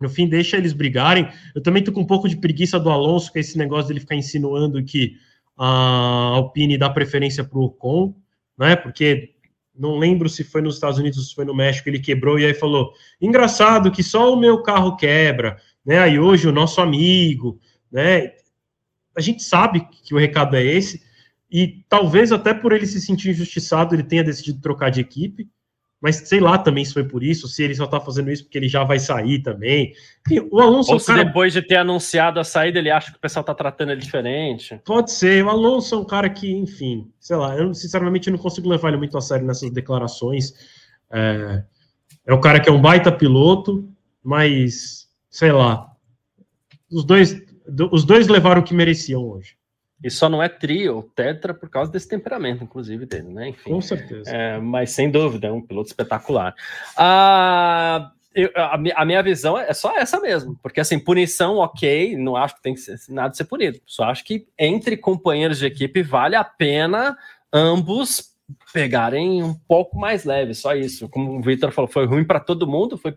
[0.00, 1.28] no fim, deixa eles brigarem.
[1.54, 4.16] Eu também tô com um pouco de preguiça do Alonso, com esse negócio dele ficar
[4.16, 5.16] insinuando que
[5.56, 5.66] a
[6.34, 8.14] Alpine dá preferência para o Ocon,
[8.58, 8.74] né?
[8.76, 9.34] Porque
[9.76, 12.44] não lembro se foi nos Estados Unidos ou se foi no México, ele quebrou e
[12.44, 15.98] aí falou: engraçado que só o meu carro quebra, né?
[15.98, 18.32] Aí hoje o nosso amigo, né?
[19.16, 21.00] A gente sabe que o recado é esse,
[21.50, 25.48] e talvez até por ele se sentir injustiçado, ele tenha decidido trocar de equipe
[26.04, 28.58] mas sei lá também se foi por isso, se ele só tá fazendo isso porque
[28.58, 29.94] ele já vai sair também.
[30.26, 30.90] Enfim, o Alonso.
[30.90, 31.24] Ou é se cara...
[31.24, 34.78] depois de ter anunciado a saída, ele acha que o pessoal tá tratando ele diferente.
[34.84, 35.42] Pode ser.
[35.42, 38.98] O Alonso é um cara que, enfim, sei lá, eu sinceramente não consigo levar ele
[38.98, 40.52] muito a sério nessas declarações.
[41.10, 41.64] É,
[42.26, 43.88] é um cara que é um baita piloto,
[44.22, 45.90] mas sei lá.
[46.92, 47.34] Os dois,
[47.90, 49.56] os dois levaram o que mereciam hoje.
[50.04, 53.48] E só não é trio ou tetra por causa desse temperamento, inclusive, dele, né?
[53.48, 54.30] Enfim, Com certeza.
[54.30, 56.54] É, mas sem dúvida, é um piloto espetacular.
[56.94, 62.36] Ah, eu, a, a, minha visão é só essa mesmo, porque assim, punição, ok, não
[62.36, 63.80] acho que tem que ser nada de ser punido.
[63.86, 67.16] Só acho que entre companheiros de equipe vale a pena
[67.50, 68.34] ambos
[68.74, 71.08] pegarem um pouco mais leve, só isso.
[71.08, 73.16] Como o Victor falou, foi ruim para todo mundo, foi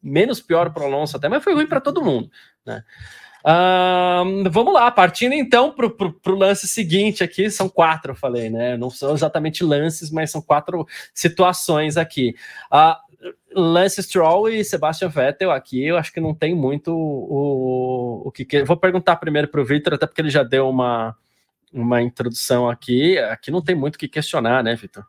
[0.00, 2.30] menos pior para o Alonso até, mas foi ruim para todo mundo,
[2.64, 2.84] né?
[4.50, 5.86] Vamos lá, partindo então para
[6.32, 8.76] o lance seguinte aqui, são quatro, eu falei, né?
[8.76, 12.34] Não são exatamente lances, mas são quatro situações aqui.
[12.72, 13.08] Uh,
[13.54, 18.62] Lance Stroll e Sebastian Vettel aqui, eu acho que não tem muito o, o que.
[18.62, 21.16] Vou perguntar primeiro para o Victor, até porque ele já deu uma,
[21.72, 23.18] uma introdução aqui.
[23.18, 25.04] Aqui não tem muito o que questionar, né, Victor?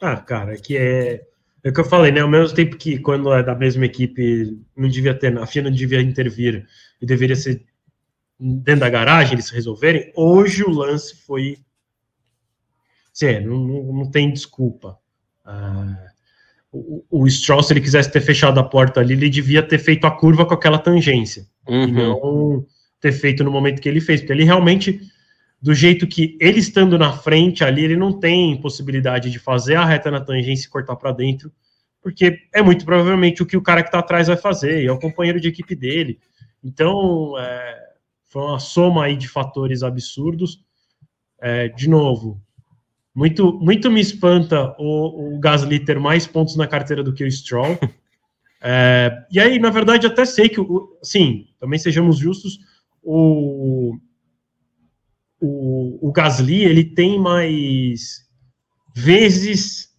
[0.00, 1.22] Ah, cara, que é
[1.64, 2.20] é o que eu falei, né?
[2.20, 5.70] Ao mesmo tempo que quando é da mesma equipe, não devia ter, a FIA não
[5.70, 6.66] devia intervir
[7.00, 7.64] e deveria ser
[8.38, 10.12] dentro da garagem eles resolverem.
[10.16, 11.58] Hoje o lance foi.
[13.12, 14.98] Sim, não, não, não tem desculpa.
[15.44, 16.08] Ah,
[16.72, 20.06] o, o Stroll, se ele quisesse ter fechado a porta ali, ele devia ter feito
[20.06, 21.46] a curva com aquela tangência.
[21.68, 21.88] Uhum.
[21.88, 22.66] E não
[23.00, 25.00] ter feito no momento que ele fez, porque ele realmente
[25.62, 29.84] do jeito que ele estando na frente ali, ele não tem possibilidade de fazer a
[29.84, 31.52] reta na tangência e cortar para dentro,
[32.02, 34.92] porque é muito provavelmente o que o cara que está atrás vai fazer, e é
[34.92, 36.18] o companheiro de equipe dele.
[36.64, 37.92] Então, é,
[38.24, 40.64] foi uma soma aí de fatores absurdos.
[41.40, 42.42] É, de novo,
[43.14, 47.30] muito, muito me espanta o, o Gasly ter mais pontos na carteira do que o
[47.30, 47.78] Stroll.
[48.64, 50.64] É, e aí, na verdade, até sei que,
[51.02, 52.60] sim, também sejamos justos,
[53.02, 53.98] o
[55.42, 58.24] o, o Gasly ele tem mais
[58.94, 59.90] vezes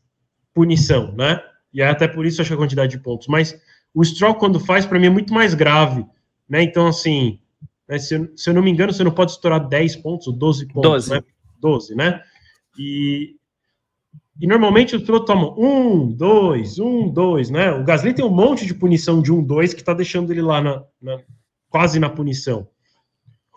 [0.53, 1.43] punição, né?
[1.73, 3.27] E é até por isso acho a quantidade de pontos.
[3.27, 3.59] Mas
[3.93, 6.05] o Stroll, quando faz, para mim é muito mais grave,
[6.47, 6.63] né?
[6.63, 7.41] Então, assim,
[7.89, 10.33] né, se, eu, se, eu, não me engano, você não pode estourar 10 pontos ou
[10.33, 11.09] 12 pontos, 12.
[11.11, 11.23] né?
[11.59, 12.21] 12, né?
[12.79, 13.35] E,
[14.39, 17.69] e normalmente o piloto toma um, dois, um, dois, né?
[17.71, 20.61] O Gasly tem um monte de punição de um, dois que está deixando ele lá
[20.61, 21.19] na, na,
[21.69, 22.67] quase na punição.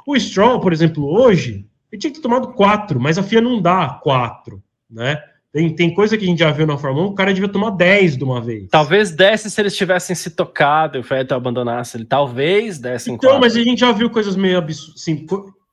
[0.05, 3.61] O Stroll, por exemplo, hoje, ele tinha que ter tomado quatro, mas a FIA não
[3.61, 5.23] dá quatro, né?
[5.53, 7.71] Tem, tem coisa que a gente já viu na Fórmula 1, o cara devia tomar
[7.71, 8.69] 10 de uma vez.
[8.71, 12.05] Talvez desse se eles tivessem se tocado e o Vettel abandonasse ele.
[12.05, 13.41] Talvez dessem Então, quatro.
[13.41, 15.25] mas a gente já viu coisas meio absurdas, assim,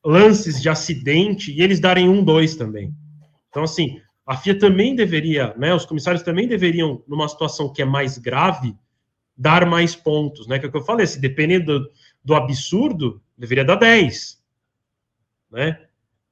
[0.06, 2.94] lances de acidente e eles darem um, dois também.
[3.50, 5.74] Então, assim, a FIA também deveria, né?
[5.76, 8.74] Os comissários também deveriam, numa situação que é mais grave,
[9.36, 10.60] dar mais pontos, né?
[10.60, 11.92] Que é o que eu falei, se dependendo do,
[12.24, 14.42] do absurdo, deveria dar 10.
[15.52, 15.78] Né?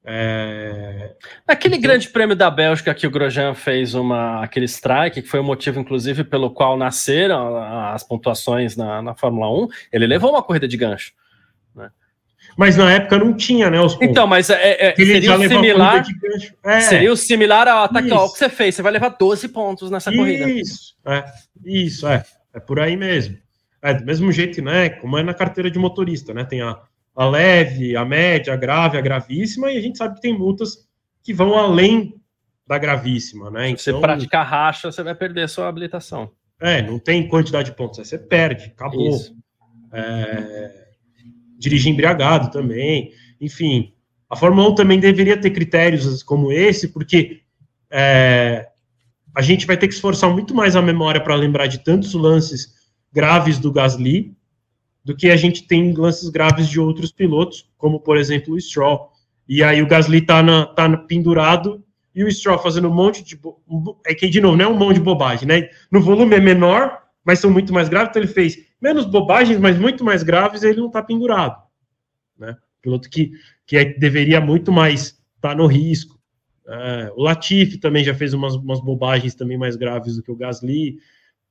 [0.04, 1.12] É...
[1.46, 1.88] Aquele então...
[1.88, 5.78] grande prêmio da Bélgica que o Grosjean fez uma, aquele strike, que foi o motivo,
[5.78, 10.76] inclusive, pelo qual nasceram as pontuações na, na Fórmula 1, ele levou uma corrida de
[10.76, 11.12] gancho.
[11.74, 11.88] Né?
[12.56, 13.80] Mas na época não tinha, né?
[13.80, 14.08] Os pontos.
[14.08, 16.04] Então, mas é, é seria, o similar,
[16.64, 16.80] é.
[16.80, 18.74] seria o similar ao ataque ao que você fez.
[18.74, 20.50] Você vai levar 12 pontos nessa isso, corrida.
[20.50, 21.24] Isso, é.
[21.64, 22.24] Isso, é.
[22.52, 23.38] É por aí mesmo.
[23.80, 24.90] É, do mesmo jeito, né?
[24.90, 26.44] Como é na carteira de motorista, né?
[26.44, 26.78] Tem a,
[27.14, 30.88] a leve, a média, a grave, a gravíssima, e a gente sabe que tem multas
[31.22, 32.14] que vão além
[32.66, 33.68] da gravíssima, né?
[33.68, 36.30] Então, Se você então, praticar racha, você vai perder a sua habilitação.
[36.60, 39.18] É, não tem quantidade de pontos, você perde, acabou.
[39.92, 40.82] É,
[41.58, 43.92] dirigir embriagado também, enfim.
[44.28, 47.42] A Fórmula 1 também deveria ter critérios como esse, porque
[47.90, 48.68] é,
[49.34, 52.74] a gente vai ter que esforçar muito mais a memória para lembrar de tantos lances
[53.12, 54.34] graves do Gasly
[55.04, 59.10] do que a gente tem lances graves de outros pilotos, como por exemplo o Stroll.
[59.48, 61.84] E aí o Gasly tá, na, tá pendurado
[62.14, 63.38] e o Stroll fazendo um monte de.
[64.06, 65.68] É que, de novo, não é um monte de bobagem, né?
[65.90, 69.78] No volume é menor, mas são muito mais graves, então ele fez menos bobagens, mas
[69.78, 71.62] muito mais graves, e ele não tá pendurado.
[72.38, 72.56] Né?
[72.82, 73.32] Piloto que,
[73.66, 75.02] que é, deveria muito mais
[75.36, 76.20] estar tá no risco.
[76.66, 80.36] É, o Latifi também já fez umas, umas bobagens também mais graves do que o
[80.36, 80.98] Gasly.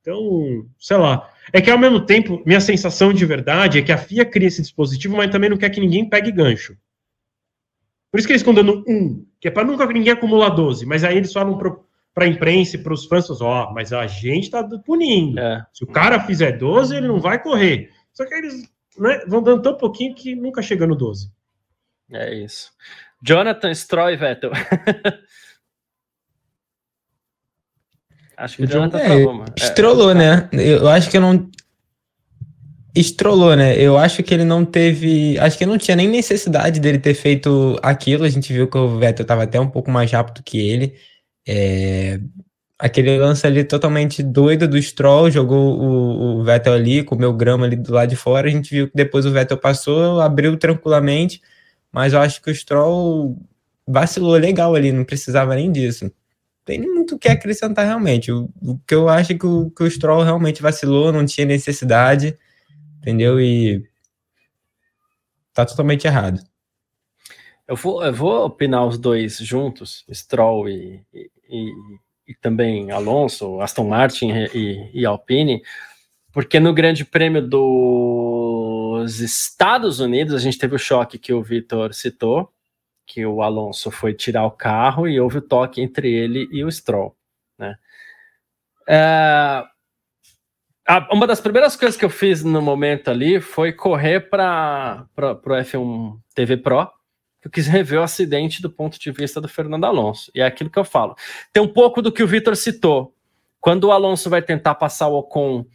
[0.02, 1.30] Então, sei lá.
[1.52, 4.60] É que ao mesmo tempo, minha sensação de verdade é que a FIA cria esse
[4.60, 6.76] dispositivo, mas também não quer que ninguém pegue gancho.
[8.10, 10.84] Por isso que eles estão dando um, que é para nunca ninguém acumular 12.
[10.84, 14.06] Mas aí eles falam para a imprensa e para os fãs, ó, oh, mas a
[14.06, 15.38] gente está punindo.
[15.40, 15.64] É.
[15.72, 17.90] Se o cara fizer 12, ele não vai correr.
[18.12, 21.30] Só que eles né, vão dando tão pouquinho que nunca chega no 12.
[22.10, 22.70] É isso.
[23.22, 24.50] Jonathan Stroll e Vettel.
[28.36, 29.52] Acho que o Jonathan é, falou, mano.
[29.56, 30.48] Estrolou, é, né?
[30.52, 31.50] Eu acho que eu não.
[32.94, 33.76] Estrolou, né?
[33.78, 35.38] Eu acho que ele não teve.
[35.38, 38.24] Acho que não tinha nem necessidade dele ter feito aquilo.
[38.24, 40.94] A gente viu que o Vettel estava até um pouco mais rápido que ele.
[41.46, 42.20] É...
[42.78, 47.76] Aquele lance ali totalmente doido do Stroll, jogou o, o Vettel ali, comeu grama ali
[47.76, 48.48] do lado de fora.
[48.48, 51.40] A gente viu que depois o Vettel passou, abriu tranquilamente,
[51.92, 53.36] mas eu acho que o Stroll
[53.86, 56.10] vacilou legal ali, não precisava nem disso
[56.64, 58.30] tem muito o que acrescentar realmente.
[58.30, 62.38] O, o que eu acho que o, que o Stroll realmente vacilou, não tinha necessidade,
[62.98, 63.40] entendeu?
[63.40, 63.84] E
[65.52, 66.40] tá totalmente errado.
[67.66, 71.72] Eu vou, eu vou opinar os dois juntos, Stroll e, e,
[72.28, 75.62] e, também Alonso, Aston Martin e, e Alpine,
[76.32, 81.94] porque no Grande Prêmio dos Estados Unidos a gente teve o choque que o Vitor
[81.94, 82.52] citou,
[83.06, 86.70] que o Alonso foi tirar o carro e houve o toque entre ele e o
[86.70, 87.16] Stroll,
[87.58, 87.76] né?
[88.88, 89.62] É,
[91.10, 96.18] uma das primeiras coisas que eu fiz no momento ali foi correr para o F1
[96.34, 96.90] TV Pro,
[97.44, 100.30] eu quis rever o acidente do ponto de vista do Fernando Alonso.
[100.34, 101.16] E é aquilo que eu falo.
[101.52, 103.14] Tem um pouco do que o Vitor citou.
[103.60, 105.66] Quando o Alonso vai tentar passar o Ocon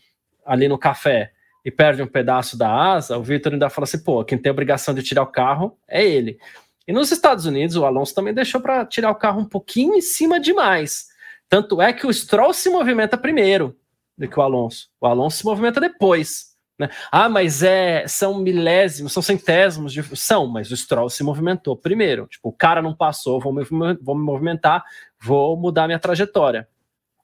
[0.45, 1.31] ali no café
[1.65, 4.53] e perde um pedaço da asa, o Vitor ainda fala assim: pô, quem tem a
[4.53, 6.39] obrigação de tirar o carro é ele.
[6.87, 10.01] E nos Estados Unidos, o Alonso também deixou para tirar o carro um pouquinho em
[10.01, 11.07] cima demais.
[11.49, 13.77] Tanto é que o Stroll se movimenta primeiro
[14.17, 14.89] do que o Alonso.
[14.99, 16.55] O Alonso se movimenta depois.
[16.79, 16.89] Né?
[17.11, 20.03] Ah, mas é são milésimos, são centésimos de.
[20.15, 22.27] São, mas o Stroll se movimentou primeiro.
[22.27, 23.63] Tipo, o cara não passou, vou me,
[24.01, 24.83] vou me movimentar,
[25.19, 26.67] vou mudar minha trajetória,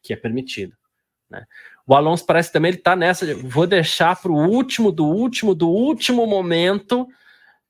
[0.01, 0.75] que é permitido.
[1.29, 1.45] Né?
[1.85, 5.53] O Alonso parece também ele tá nessa de, vou deixar para o último, do último,
[5.53, 7.07] do último momento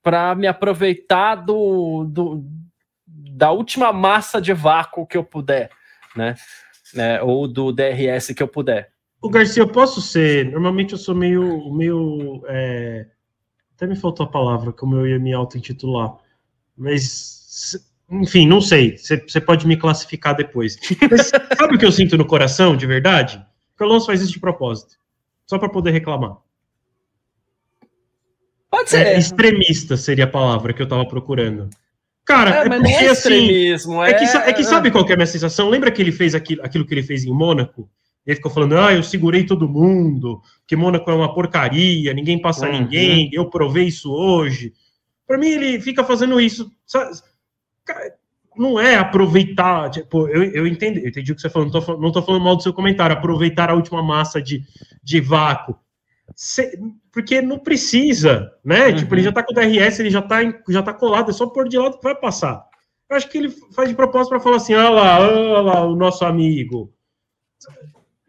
[0.04, 2.44] para me aproveitar do, do,
[3.08, 5.72] da última massa de vácuo que eu puder,
[6.16, 6.36] né?
[6.94, 7.22] né?
[7.22, 8.92] Ou do DRS que eu puder.
[9.22, 10.52] O Garcia, eu posso ser.
[10.52, 11.74] Normalmente eu sou meio.
[11.74, 13.08] meio é...
[13.76, 16.18] Até me faltou a palavra, como eu ia me auto-intitular.
[16.78, 17.76] Mas,
[18.12, 18.98] enfim, não sei.
[18.98, 20.78] Você pode me classificar depois.
[21.10, 23.44] Mas sabe o que eu sinto no coração, de verdade?
[23.78, 24.96] Que o Alonso faz isso de propósito.
[25.48, 26.38] Só para poder reclamar.
[28.74, 29.06] Pode ser.
[29.06, 31.70] É, extremista seria a palavra que eu tava procurando.
[32.26, 33.70] Cara, é, é porque é assim.
[33.70, 34.10] É...
[34.10, 35.70] É, que, é que sabe qual que é a minha sensação?
[35.70, 37.88] Lembra que ele fez aquilo, aquilo que ele fez em Mônaco?
[38.26, 42.66] Ele ficou falando, ah, eu segurei todo mundo, que Mônaco é uma porcaria, ninguém passa
[42.66, 42.80] uhum.
[42.80, 44.74] ninguém, eu provei isso hoje.
[45.28, 46.72] Para mim, ele fica fazendo isso.
[46.88, 47.12] Sabe?
[48.58, 51.98] Não é aproveitar, tipo, eu, eu entendi, eu entendi o que você falou, não tô,
[51.98, 54.64] não tô falando mal do seu comentário, aproveitar a última massa de,
[55.04, 55.78] de vácuo
[57.12, 58.88] porque não precisa, né?
[58.88, 58.96] Uhum.
[58.96, 61.48] Tipo, ele já tá com o DRS, ele já tá, já tá colado, é só
[61.48, 62.66] pôr de lado que vai passar.
[63.10, 65.96] Eu acho que ele faz de propósito para falar assim: olha lá, olha lá, o
[65.96, 66.94] nosso amigo.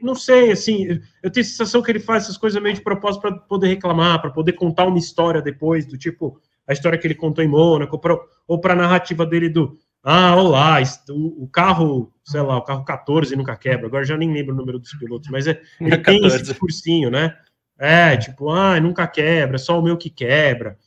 [0.00, 3.22] Não sei, assim, eu tenho a sensação que ele faz essas coisas meio de propósito
[3.22, 6.38] para poder reclamar, para poder contar uma história depois, do tipo,
[6.68, 7.98] a história que ele contou em Mônaco,
[8.46, 10.76] ou para a narrativa dele do, ah, olá,
[11.08, 14.78] o, carro, sei lá, o carro 14 nunca quebra, agora já nem lembro o número
[14.78, 17.34] dos pilotos, mas é, ele tem esse discursinho, né?
[17.78, 20.78] É, tipo, ah, nunca quebra, só o meu que quebra.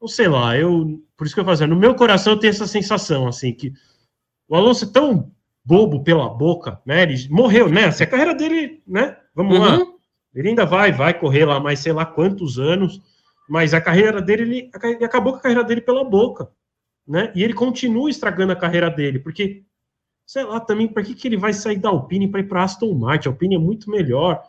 [0.00, 2.66] não sei lá, eu, por isso que eu fazia, no meu coração eu tenho essa
[2.66, 3.72] sensação, assim, que
[4.48, 5.32] o Alonso é tão
[5.64, 7.02] bobo pela boca, né?
[7.02, 7.90] Ele morreu, né?
[7.90, 9.16] Se a carreira dele, né?
[9.34, 9.64] Vamos uhum.
[9.64, 9.86] lá.
[10.34, 13.00] Ele ainda vai, vai correr lá mais sei lá quantos anos,
[13.48, 16.50] mas a carreira dele, ele, ele acabou com a carreira dele pela boca,
[17.06, 17.32] né?
[17.34, 19.64] E ele continua estragando a carreira dele, porque
[20.26, 22.92] sei lá também, para que, que ele vai sair da Alpine para ir para Aston
[22.94, 23.28] Martin?
[23.28, 24.42] A Alpine é muito melhor.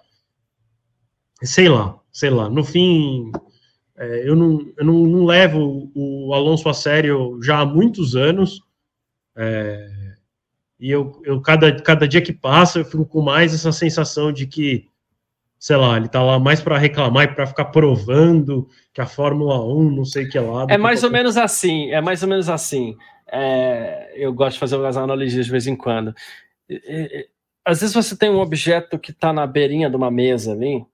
[1.45, 2.49] Sei lá, sei lá.
[2.49, 3.31] No fim,
[3.97, 8.61] é, eu, não, eu não, não, levo o Alonso a sério já há muitos anos.
[9.35, 9.87] É,
[10.79, 14.45] e eu, eu cada, cada dia que passa, eu fico com mais essa sensação de
[14.45, 14.87] que,
[15.57, 19.63] sei lá, ele tá lá mais para reclamar e para ficar provando que a Fórmula
[19.65, 20.67] 1 não sei que lá.
[20.69, 22.95] É mais ou menos assim, é mais ou menos assim.
[23.31, 26.13] É, eu gosto de fazer umas analogias de vez em quando.
[27.63, 30.85] às vezes você tem um objeto que está na beirinha de uma mesa ali,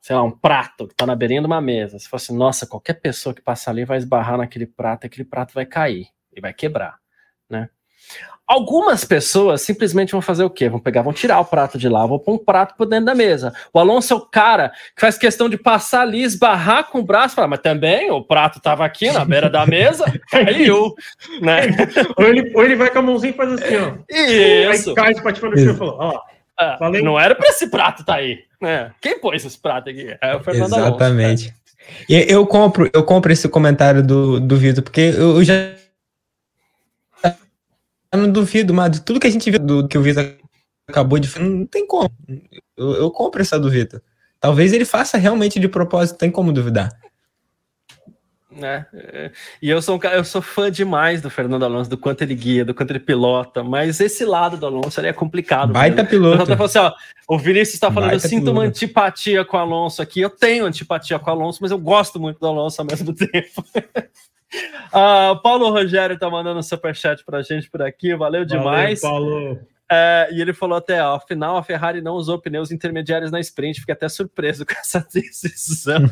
[0.00, 1.98] sei lá, um prato que está na beirinha de uma mesa.
[1.98, 5.52] Você fala assim, nossa, qualquer pessoa que passar ali vai esbarrar naquele prato, aquele prato
[5.52, 6.98] vai cair e vai quebrar,
[7.48, 7.68] né?
[8.46, 10.68] Algumas pessoas simplesmente vão fazer o quê?
[10.68, 13.14] Vão pegar, vão tirar o prato de lá, vão pôr um prato por dentro da
[13.14, 13.52] mesa.
[13.72, 17.36] O Alonso é o cara que faz questão de passar ali, esbarrar com o braço,
[17.36, 20.92] falar, mas também o prato estava aqui na beira da mesa, caiu,
[21.40, 21.60] né?
[22.18, 23.94] ou, ele, ou ele vai com a mãozinha e faz assim, ó.
[24.12, 24.90] Isso.
[24.90, 26.20] Aí cai, bate no chão e falou, ó.
[26.60, 27.02] É, falei...
[27.02, 28.92] Não era para esse prato tá aí, né?
[29.00, 30.16] Quem pôs esse prato aqui?
[30.20, 31.48] É o Fernando Exatamente.
[31.48, 31.60] Alonso,
[32.08, 32.26] né?
[32.28, 35.54] eu compro, eu compro esse comentário do, do Vitor, porque eu já
[38.12, 40.36] eu não duvido, mas de tudo que a gente viu do que o Vitor
[40.88, 42.10] acabou de fazer, não tem como.
[42.76, 44.02] Eu, eu compro essa do Vitor.
[44.40, 46.90] Talvez ele faça realmente de propósito, tem como duvidar.
[48.60, 49.30] É, é,
[49.62, 52.64] e eu sou, um, eu sou fã demais do Fernando Alonso, do quanto ele guia,
[52.64, 55.72] do quanto ele pilota, mas esse lado do Alonso é complicado.
[55.72, 56.52] Baita piloto.
[56.52, 56.92] Assim, ó,
[57.28, 58.58] o Vinícius está falando, Baita eu sinto piloto.
[58.58, 60.20] uma antipatia com o Alonso aqui.
[60.20, 63.64] Eu tenho antipatia com o Alonso, mas eu gosto muito do Alonso ao mesmo tempo.
[64.88, 69.00] Uh, Paulo Rogério tá mandando um superchat pra gente por aqui, valeu demais.
[69.00, 69.60] Valeu, Paulo.
[69.92, 73.80] É, e ele falou até, ó, afinal a Ferrari não usou pneus intermediários na sprint,
[73.80, 76.08] fiquei até surpreso com essa decisão.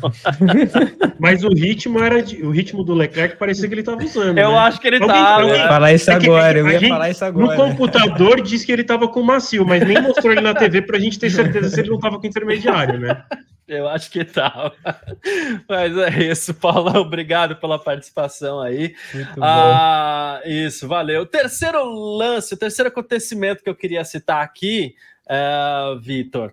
[1.17, 4.37] Mas o ritmo era de, o ritmo do Leclerc parecia que ele estava usando.
[4.37, 4.57] Eu né?
[4.57, 5.43] acho que ele estava.
[5.43, 7.55] Eu ia falar isso é agora, eu ia gente, falar isso agora.
[7.55, 10.99] No computador disse que ele estava com macio, mas nem mostrou ele na TV pra
[10.99, 13.23] gente ter certeza se ele não estava com intermediário, né?
[13.69, 14.71] Eu acho que tá.
[15.69, 16.99] Mas é isso, Paulo.
[16.99, 18.95] Obrigado pela participação aí.
[19.13, 20.49] Muito ah, bom.
[20.49, 21.23] Isso, valeu.
[21.25, 24.95] Terceiro lance, o terceiro acontecimento que eu queria citar aqui,
[25.29, 26.51] é, Vitor.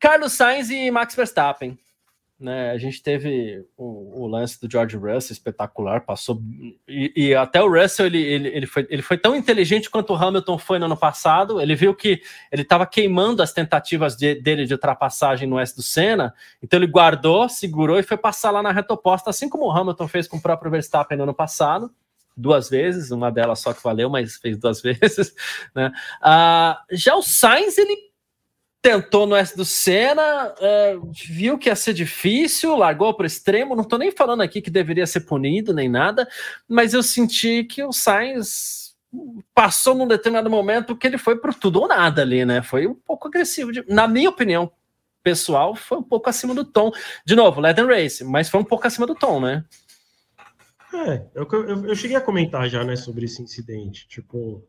[0.00, 1.78] Carlos Sainz e Max Verstappen.
[2.42, 6.42] Né, a gente teve o, o, lance do George Russell espetacular, passou
[6.88, 10.16] e, e até o Russell ele, ele, ele, foi, ele foi tão inteligente quanto o
[10.16, 11.60] Hamilton foi no ano passado.
[11.60, 12.20] Ele viu que
[12.50, 16.88] ele estava queimando as tentativas de, dele de ultrapassagem no S do Senna, então ele
[16.88, 20.38] guardou, segurou e foi passar lá na reta oposta, assim como o Hamilton fez com
[20.38, 21.92] o próprio Verstappen no ano passado
[22.36, 25.32] duas vezes, uma delas só que valeu, mas fez duas vezes.
[25.76, 25.92] Né?
[26.20, 28.11] Ah, já o Sainz ele
[28.82, 30.96] tentou no S do Senna, é,
[31.30, 33.76] viu que ia ser difícil, largou para o extremo.
[33.76, 36.28] Não estou nem falando aqui que deveria ser punido nem nada,
[36.68, 38.96] mas eu senti que o Sainz
[39.54, 42.60] passou num determinado momento que ele foi por tudo ou nada ali, né?
[42.60, 44.72] Foi um pouco agressivo, de, na minha opinião
[45.22, 46.90] pessoal, foi um pouco acima do tom.
[47.24, 49.64] De novo, them race, mas foi um pouco acima do tom, né?
[50.92, 54.08] É, eu, eu, eu cheguei a comentar já, né, sobre esse incidente.
[54.08, 54.66] Tipo,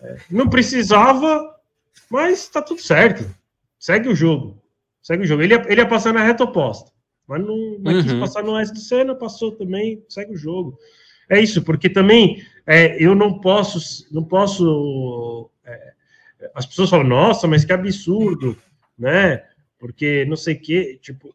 [0.00, 1.53] é, não precisava
[2.10, 3.24] mas tá tudo certo.
[3.78, 4.62] Segue o jogo.
[5.02, 5.42] Segue o jogo.
[5.42, 6.90] Ele ia, ele ia passar na reta oposta.
[7.26, 8.02] Mas não, não uhum.
[8.02, 10.78] quis passar no S do Senna, passou também, segue o jogo.
[11.28, 15.50] É isso, porque também é, eu não posso, não posso.
[15.64, 15.92] É,
[16.54, 18.56] as pessoas falam, nossa, mas que absurdo,
[18.98, 19.42] né?
[19.78, 21.34] Porque não sei o que, tipo,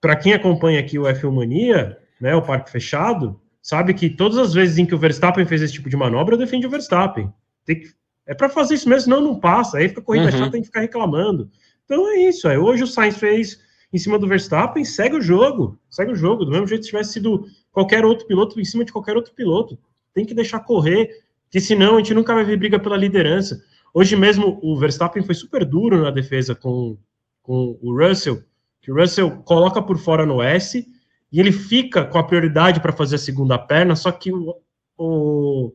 [0.00, 4.54] para quem acompanha aqui o F1 Mania, né, o parque fechado, sabe que todas as
[4.54, 7.32] vezes em que o Verstappen fez esse tipo de manobra, eu defendo o Verstappen.
[7.64, 7.92] Tem que,
[8.30, 9.78] é para fazer isso mesmo, senão não passa.
[9.78, 10.30] Aí fica corrida uhum.
[10.30, 11.50] chata, tem que ficar reclamando.
[11.84, 12.46] Então é isso.
[12.46, 12.56] É.
[12.56, 13.58] Hoje o Sainz fez
[13.92, 15.76] em cima do Verstappen, segue o jogo.
[15.90, 16.44] Segue o jogo.
[16.44, 19.76] Do mesmo jeito que tivesse sido qualquer outro piloto em cima de qualquer outro piloto.
[20.14, 21.10] Tem que deixar correr,
[21.42, 23.60] porque senão a gente nunca vai ver briga pela liderança.
[23.92, 26.96] Hoje mesmo o Verstappen foi super duro na defesa com,
[27.42, 28.44] com o Russell,
[28.80, 30.86] que o Russell coloca por fora no S
[31.32, 34.54] e ele fica com a prioridade para fazer a segunda perna, só que o,
[34.96, 35.72] o,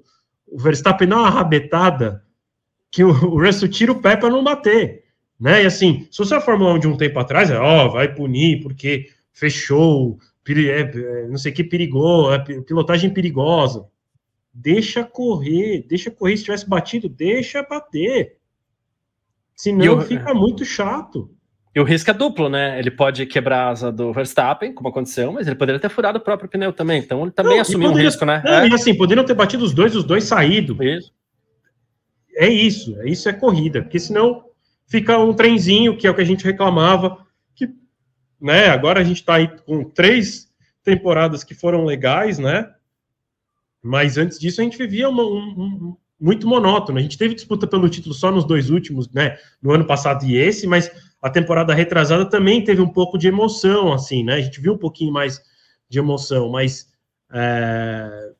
[0.48, 2.24] o Verstappen dá uma rabetada
[2.96, 5.04] que o, o Russell tira o pé para não bater.
[5.38, 5.64] Né?
[5.64, 8.62] E assim, se fosse a Fórmula 1 de um tempo atrás, é, ó, vai punir
[8.64, 10.18] porque fechou,
[10.48, 13.86] é, é, não sei o que perigou, é, pilotagem perigosa.
[14.54, 16.38] Deixa correr, deixa correr.
[16.38, 18.38] Se tivesse batido, deixa bater.
[19.54, 21.30] Senão eu, fica muito chato.
[21.76, 22.80] E o risco é duplo, né?
[22.80, 26.22] Ele pode quebrar a asa do Verstappen, como aconteceu, mas ele poderia ter furado o
[26.22, 27.02] próprio pneu também.
[27.02, 28.42] Então ele também não, assumiu poderia, um risco, né?
[28.46, 28.70] Não, é.
[28.70, 30.82] E assim, poderiam ter batido os dois, os dois saído.
[30.82, 31.14] Isso.
[32.36, 34.46] É isso, é isso é corrida, porque senão
[34.88, 37.26] fica um trenzinho, que é o que a gente reclamava,
[37.56, 37.74] que,
[38.40, 40.52] né, agora a gente está aí com três
[40.84, 42.72] temporadas que foram legais, né?
[43.82, 46.98] Mas antes disso a gente vivia uma, um, um, muito monótono.
[46.98, 49.38] A gente teve disputa pelo título só nos dois últimos, né?
[49.62, 53.94] No ano passado e esse, mas a temporada retrasada também teve um pouco de emoção,
[53.94, 54.36] assim, né?
[54.36, 55.42] A gente viu um pouquinho mais
[55.90, 56.92] de emoção, mas
[57.32, 58.32] é...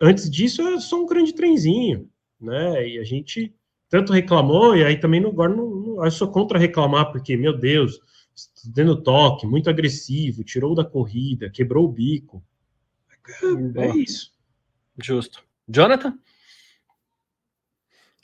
[0.00, 2.08] antes disso era só um grande trenzinho,
[2.40, 2.88] né?
[2.88, 3.54] E a gente
[3.88, 7.56] tanto reclamou, e aí também não, agora não, não eu sou contra reclamar, porque, meu
[7.56, 7.98] Deus,
[8.66, 12.42] dando toque, muito agressivo, tirou da corrida, quebrou o bico.
[13.76, 14.32] É, isso.
[14.98, 15.42] Justo.
[15.66, 16.14] Jonathan?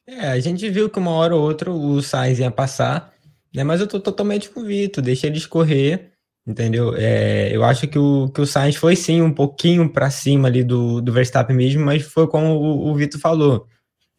[0.07, 3.15] É, a gente viu que uma hora ou outra o Sainz ia passar,
[3.55, 3.65] né?
[3.65, 6.12] Mas eu tô totalmente com o Vitor, deixa ele escorrer,
[6.47, 6.95] entendeu?
[6.95, 10.62] É, eu acho que o, que o Sainz foi sim um pouquinho para cima ali
[10.62, 13.67] do, do Verstappen mesmo, mas foi como o, o Vitor falou.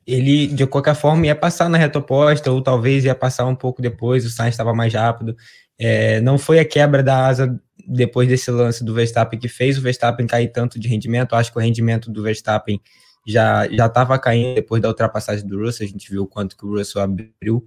[0.08, 3.82] Ele, de qualquer forma, ia passar na reta oposta, ou talvez ia passar um pouco
[3.82, 5.36] depois, o Sainz estava mais rápido.
[5.80, 9.82] É, não foi a quebra da asa depois desse lance do Verstappen que fez o
[9.82, 11.36] Verstappen cair tanto de rendimento.
[11.36, 12.80] Acho que o rendimento do Verstappen
[13.28, 15.86] já já estava caindo depois da ultrapassagem do Russell.
[15.86, 17.66] A gente viu o quanto que o Russell abriu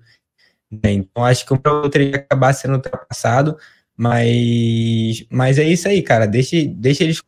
[0.70, 0.92] né?
[0.92, 3.56] Então acho que o outro ia acabar sendo ultrapassado,
[3.96, 6.26] mas, mas é isso aí, cara.
[6.26, 7.22] Deixe, deixe eles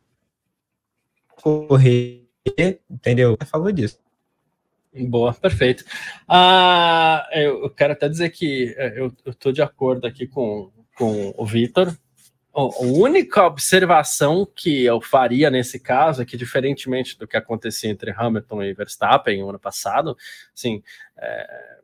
[1.35, 2.27] correr,
[2.89, 3.37] entendeu?
[3.45, 3.99] Falou disso.
[4.93, 5.85] Boa, perfeito.
[6.27, 11.45] Ah, eu quero até dizer que é, eu estou de acordo aqui com, com o
[11.45, 11.95] Vitor.
[12.53, 18.11] A única observação que eu faria nesse caso é que, diferentemente do que acontecia entre
[18.11, 20.17] Hamilton e Verstappen no ano passado,
[20.53, 20.83] assim,
[21.17, 21.79] é,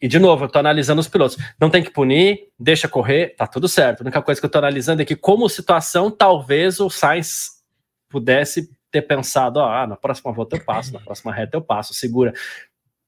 [0.00, 1.36] e de novo, eu tô analisando os pilotos.
[1.60, 4.00] Não tem que punir, deixa correr, tá tudo certo.
[4.00, 7.62] A única coisa que eu tô analisando é que, como situação, talvez o Sainz
[8.08, 12.32] pudesse ter pensado: ah, na próxima volta eu passo, na próxima reta eu passo, segura.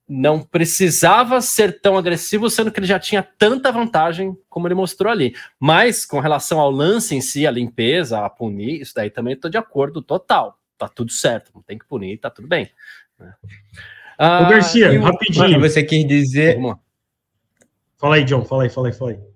[0.07, 5.11] Não precisava ser tão agressivo, sendo que ele já tinha tanta vantagem como ele mostrou
[5.11, 5.35] ali.
[5.59, 9.51] Mas com relação ao lance em si, a limpeza, a punir, isso daí também estou
[9.51, 10.59] de acordo total.
[10.77, 12.69] Tá tudo certo, não tem que punir, tá tudo bem.
[14.19, 15.61] Ah, Ô Garcia, rapidinho.
[15.61, 16.57] Você quer dizer.
[16.57, 16.85] Vamos
[17.97, 19.34] Fala aí, John, fala aí, fala aí, fala aí.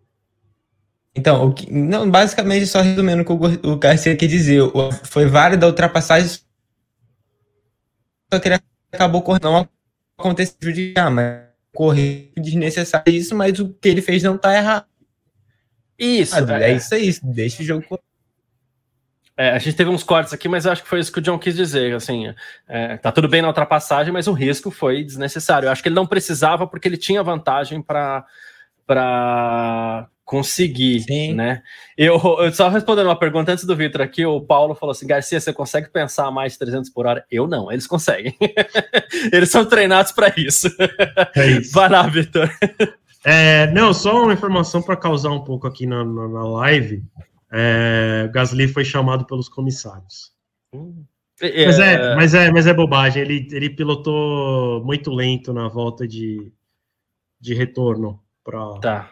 [1.18, 4.62] Então, o que, não, basicamente, só resumindo o que o, o Garcia quer dizer,
[5.02, 6.28] foi válida a ultrapassagem,
[8.32, 8.60] só que ele
[8.92, 9.68] acabou correndo, não
[10.16, 11.42] aconteceu judicar, mas
[11.74, 14.86] correr desnecessário isso, mas o que ele fez não tá errado.
[15.98, 18.02] Isso, ah, é, é isso aí, deixa o jogo correr.
[19.36, 21.22] É, a gente teve uns cortes aqui, mas eu acho que foi isso que o
[21.22, 21.94] John quis dizer.
[21.94, 22.32] Assim,
[22.68, 25.66] é, tá tudo bem na ultrapassagem, mas o risco foi desnecessário.
[25.66, 28.24] Eu acho que ele não precisava porque ele tinha vantagem para
[28.86, 31.32] para conseguir, Sim.
[31.32, 31.62] né?
[31.96, 35.40] Eu, eu, só respondendo uma pergunta antes do Vitor aqui, o Paulo falou assim, Garcia,
[35.40, 37.24] você consegue pensar mais de 300 por hora?
[37.30, 38.36] Eu não, eles conseguem.
[39.32, 40.68] eles são treinados para isso.
[41.34, 41.72] É isso.
[41.72, 42.50] Vai lá, Vitor.
[43.24, 47.02] É, não, só uma informação para causar um pouco aqui na, na, na live.
[47.50, 50.30] É, Gasly foi chamado pelos comissários.
[50.74, 51.06] Hum.
[51.40, 53.22] Mas, é, mas, é, mas é bobagem.
[53.22, 56.52] Ele, ele pilotou muito lento na volta de,
[57.40, 59.10] de retorno para tá.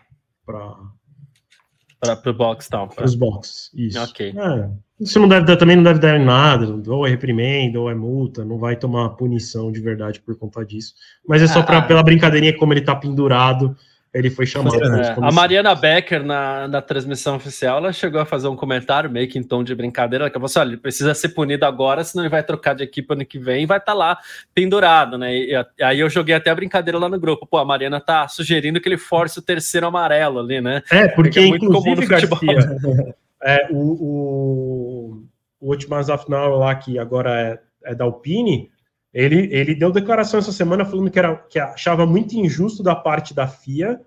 [2.15, 2.89] Para o box tal.
[2.89, 3.99] Para os box, isso.
[3.99, 4.35] Ok.
[4.37, 4.69] É,
[5.01, 7.95] isso não deve dar, também não deve dar em nada, ou é reprimenda, ou é
[7.95, 10.95] multa, não vai tomar punição de verdade por conta disso.
[11.27, 13.77] Mas é só ah, pela brincadeirinha, como ele está pendurado,
[14.17, 14.83] ele foi chamado.
[14.83, 19.29] É, a Mariana Becker, na, na transmissão oficial, ela chegou a fazer um comentário meio
[19.29, 20.25] que em tom de brincadeira.
[20.25, 23.13] Ela falou assim: olha, ele precisa ser punido agora, senão ele vai trocar de equipe
[23.13, 24.19] ano que vem e vai estar tá lá
[24.55, 25.37] pendurado, né?
[25.37, 27.47] E, e, aí eu joguei até a brincadeira lá no grupo.
[27.47, 30.83] Pô, a Mariana tá sugerindo que ele force o terceiro amarelo ali, né?
[30.91, 32.41] É, porque, é muito comum no futebol.
[32.41, 32.77] Garcia,
[33.45, 35.23] é, o, o,
[35.61, 37.39] o Ultimas of Now lá, que agora
[37.85, 38.71] é, é da Alpine.
[39.17, 43.33] Ele, ele deu declaração essa semana falando que, era, que achava muito injusto da parte
[43.33, 43.99] da FIA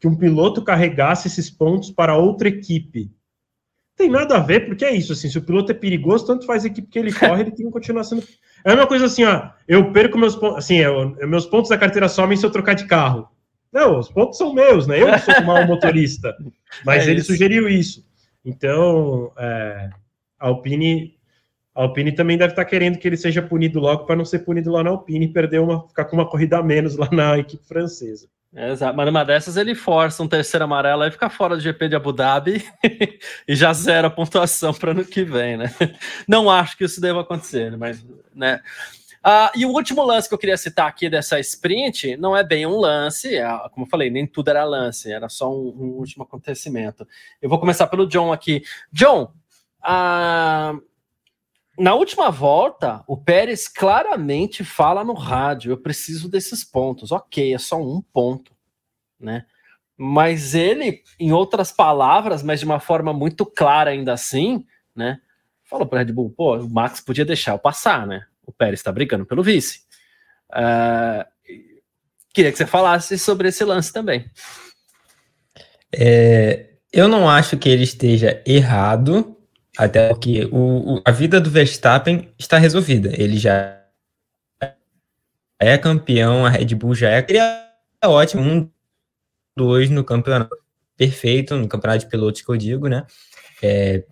[0.00, 3.12] que um piloto carregasse esses pontos para outra equipe.
[3.94, 6.64] Tem nada a ver, porque é isso, assim, se o piloto é perigoso, tanto faz
[6.64, 8.22] a equipe que ele corre, ele tem que continuar sendo...
[8.64, 12.08] É uma coisa assim, ó, eu perco meus pontos, assim, eu, meus pontos da carteira
[12.08, 13.28] somem se eu trocar de carro.
[13.70, 15.02] Não, os pontos são meus, né?
[15.02, 16.34] Eu sou mal motorista,
[16.86, 17.32] mas é ele isso.
[17.32, 18.02] sugeriu isso.
[18.42, 19.90] Então, é,
[20.40, 21.13] a Alpine
[21.74, 24.70] a Alpine também deve estar querendo que ele seja punido logo para não ser punido
[24.70, 27.66] lá na Alpine e perder uma, ficar com uma corrida a menos lá na equipe
[27.66, 28.28] francesa.
[28.54, 31.96] exato, mas numa dessas ele força um terceiro amarelo e fica fora do GP de
[31.96, 32.64] Abu Dhabi
[33.48, 35.74] e já zera a pontuação para ano que vem, né?
[36.28, 38.60] Não acho que isso deva acontecer, mas, né?
[39.26, 42.66] Uh, e o último lance que eu queria citar aqui dessa sprint não é bem
[42.66, 46.24] um lance, é, como eu falei, nem tudo era lance, era só um, um último
[46.24, 47.08] acontecimento.
[47.40, 48.62] Eu vou começar pelo John aqui.
[48.92, 49.32] John,
[49.82, 50.78] uh,
[51.78, 57.10] na última volta, o Pérez claramente fala no rádio: eu preciso desses pontos.
[57.10, 58.52] Ok, é só um ponto,
[59.18, 59.44] né?
[59.96, 64.64] Mas ele, em outras palavras, mas de uma forma muito clara ainda assim,
[64.94, 65.20] né?
[65.64, 68.24] Falou para Red Bull: pô, o Max podia deixar eu passar, né?
[68.46, 69.80] O Pérez está brigando pelo vice.
[70.50, 71.24] Uh,
[72.32, 74.30] queria que você falasse sobre esse lance também.
[75.92, 79.33] É, eu não acho que ele esteja errado
[79.76, 83.10] até porque o, o, a vida do Verstappen está resolvida.
[83.12, 83.80] Ele já
[85.58, 87.26] é campeão, a Red Bull já é,
[88.02, 88.42] é ótimo.
[88.42, 88.70] Um,
[89.56, 90.56] dois no campeonato.
[90.96, 93.04] Perfeito, no campeonato de pilotos que eu digo, né?
[93.62, 94.04] É,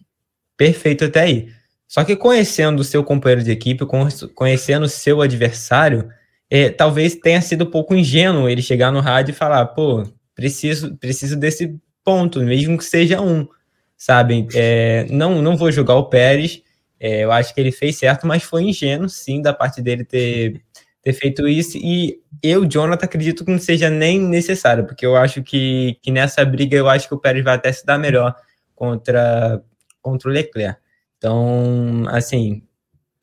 [0.57, 1.49] perfeito até aí.
[1.87, 3.85] Só que conhecendo o seu companheiro de equipe,
[4.35, 6.09] conhecendo o seu adversário,
[6.51, 10.03] é, talvez tenha sido um pouco ingênuo ele chegar no rádio e falar, pô,
[10.35, 13.47] preciso, preciso desse ponto, mesmo que seja um
[14.03, 14.49] sabe?
[14.53, 16.61] É, não, não vou julgar o Pérez,
[16.99, 20.61] é, eu acho que ele fez certo, mas foi ingênuo, sim, da parte dele ter,
[21.01, 21.79] ter feito isso.
[21.79, 26.45] E eu, Jonathan, acredito que não seja nem necessário, porque eu acho que, que nessa
[26.45, 28.35] briga eu acho que o Pérez vai até se dar melhor
[28.75, 29.63] contra,
[30.01, 30.81] contra o Leclerc.
[31.19, 32.65] Então, assim,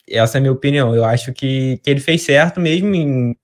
[0.08, 0.96] essa é a minha opinião.
[0.96, 3.36] Eu acho que, que ele fez certo mesmo em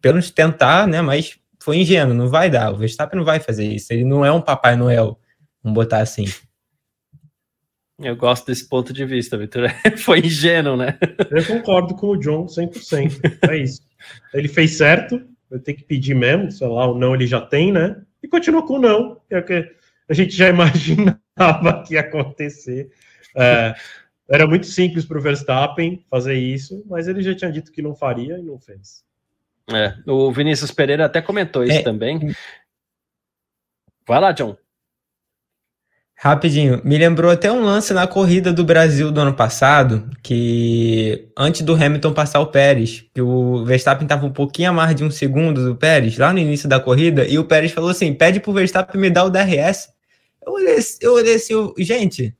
[0.00, 1.02] pelo tentar, né?
[1.02, 2.72] Mas foi ingênuo, não vai dar.
[2.72, 3.92] O Verstappen não vai fazer isso.
[3.92, 5.18] Ele não é um Papai Noel,
[5.62, 6.26] vamos botar assim.
[7.98, 9.68] Eu gosto desse ponto de vista, Vitor.
[9.98, 10.98] Foi ingênuo, né?
[11.30, 13.48] Eu concordo com o John 100%.
[13.48, 13.82] É isso.
[14.34, 17.72] Ele fez certo, eu tenho que pedir mesmo, sei lá, o não ele já tem,
[17.72, 18.02] né?
[18.22, 19.70] E continua com o não, que é o que
[20.08, 22.90] a gente já imaginava que ia acontecer.
[23.36, 23.74] É,
[24.28, 27.94] era muito simples para o Verstappen fazer isso, mas ele já tinha dito que não
[27.94, 29.04] faria e não fez.
[29.70, 31.82] É, o Vinícius Pereira até comentou isso é.
[31.82, 32.34] também.
[34.06, 34.56] Vai lá, John.
[36.24, 41.62] Rapidinho, me lembrou até um lance na corrida do Brasil do ano passado, que antes
[41.62, 45.10] do Hamilton passar o Pérez, que o Verstappen estava um pouquinho a mais de um
[45.10, 48.52] segundo do Pérez, lá no início da corrida, e o Pérez falou assim: pede pro
[48.52, 49.88] Verstappen me dar o DRS.
[50.46, 52.32] Eu olhei, eu olhei assim, eu, gente,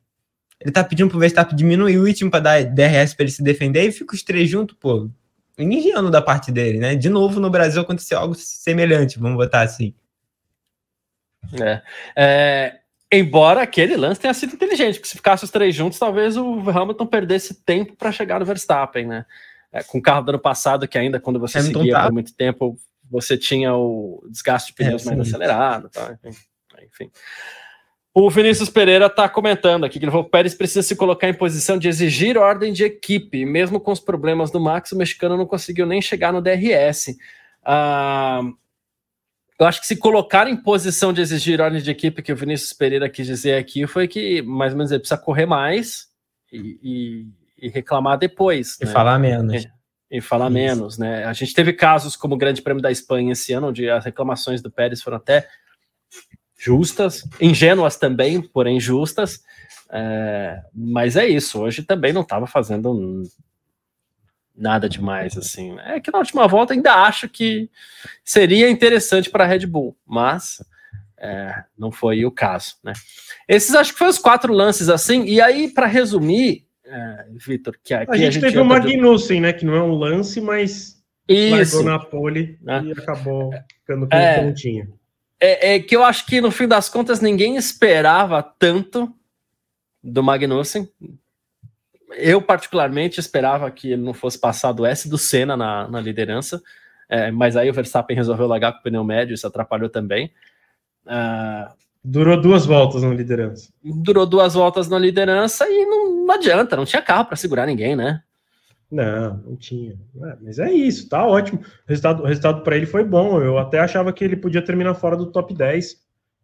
[0.61, 3.83] ele tá pedindo pro Verstappen diminuir o ritmo para dar DRS para ele se defender,
[3.83, 5.11] e fica os três juntos, pô.
[5.59, 6.95] Ingênuo da parte dele, né?
[6.95, 9.93] De novo, no Brasil aconteceu algo semelhante, vamos botar assim.
[11.61, 11.83] É.
[12.16, 12.82] é
[13.12, 17.06] Embora aquele lance tenha sido inteligente, porque se ficasse os três juntos, talvez o Hamilton
[17.06, 19.26] perdesse tempo para chegar no Verstappen, né?
[19.70, 22.04] É, com o carro do ano passado, que ainda quando você Hamilton seguia tá.
[22.04, 22.78] por muito tempo,
[23.10, 26.18] você tinha o desgaste de pneus é, mais acelerado, tá?
[26.82, 27.10] enfim.
[28.14, 31.88] O Vinícius Pereira está comentando aqui que o Pérez precisa se colocar em posição de
[31.88, 33.44] exigir ordem de equipe.
[33.44, 37.16] Mesmo com os problemas do Max, o mexicano não conseguiu nem chegar no DRS.
[37.64, 38.42] Ah,
[39.62, 42.72] eu acho que se colocar em posição de exigir ordem de equipe, que o Vinícius
[42.72, 46.08] Pereira quis dizer aqui, foi que mais ou menos ele precisa correr mais
[46.52, 48.78] e, e, e reclamar depois.
[48.80, 48.92] E né?
[48.92, 49.64] falar menos.
[49.64, 49.70] E,
[50.10, 50.54] e falar Isso.
[50.54, 51.24] menos, né?
[51.24, 54.60] A gente teve casos como o Grande Prêmio da Espanha esse ano, onde as reclamações
[54.60, 55.48] do Pérez foram até
[56.58, 59.40] justas, ingênuas também, porém justas.
[59.90, 63.22] É, mas é isso, hoje também não estava fazendo
[64.57, 65.76] nada demais, assim.
[65.80, 67.70] É que na última volta ainda acho que
[68.24, 70.62] seria interessante para a Red Bull, mas
[71.18, 72.93] é, não foi o caso, né?
[73.48, 75.24] Esses acho que foram os quatro lances, assim.
[75.24, 79.40] E aí, para resumir, é, Vitor, que aqui a gente, a gente teve o Magnussen,
[79.40, 79.52] né?
[79.52, 81.77] Que não é um lance, mas Isso.
[81.77, 82.82] largou na pole né?
[82.85, 84.93] e acabou ficando com é, pontinho.
[85.40, 89.12] É, é que eu acho que no fim das contas ninguém esperava tanto
[90.02, 90.89] do Magnussen,
[92.16, 96.62] eu, particularmente, esperava que ele não fosse passar do S do Senna na, na liderança,
[97.09, 100.32] é, mas aí o Verstappen resolveu largar com o pneu médio, isso atrapalhou também.
[101.05, 101.70] Uh,
[102.02, 103.72] durou duas voltas na liderança.
[103.82, 107.94] Durou duas voltas na liderança e não, não adianta, não tinha carro para segurar ninguém,
[107.94, 108.22] né?
[108.90, 109.93] Não, não tinha.
[109.93, 111.60] É, mas é isso, tá ótimo.
[111.60, 113.40] O resultado, resultado para ele foi bom.
[113.40, 115.97] Eu até achava que ele podia terminar fora do top 10,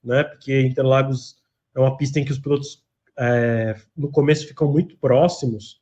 [0.02, 0.24] né?
[0.24, 1.36] Porque Interlagos
[1.74, 2.82] é uma pista em que os pilotos
[3.18, 5.80] é, no começo ficam muito próximos,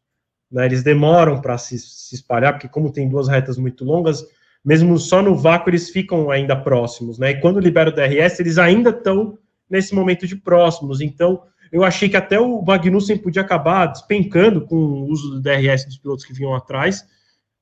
[0.51, 4.25] né, eles demoram para se, se, espalhar, porque como tem duas retas muito longas,
[4.65, 8.57] mesmo só no vácuo eles ficam ainda próximos, né, e quando libera o DRS, eles
[8.57, 9.39] ainda estão
[9.69, 14.77] nesse momento de próximos, então eu achei que até o Magnussen podia acabar despencando com
[14.77, 17.05] o uso do DRS dos pilotos que vinham atrás,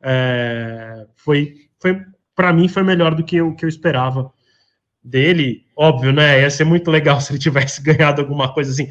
[0.00, 2.00] é, foi, foi
[2.34, 4.30] para mim foi melhor do que o que eu esperava
[5.02, 8.88] dele, óbvio, né, ia ser muito legal se ele tivesse ganhado alguma coisa assim,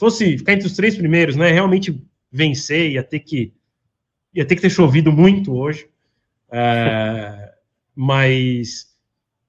[0.00, 2.02] fosse ficar entre os três primeiros, né, realmente
[2.32, 3.52] vencer, ia ter que
[4.34, 5.88] ia ter que ter chovido muito hoje,
[6.50, 7.52] é,
[7.94, 8.86] mas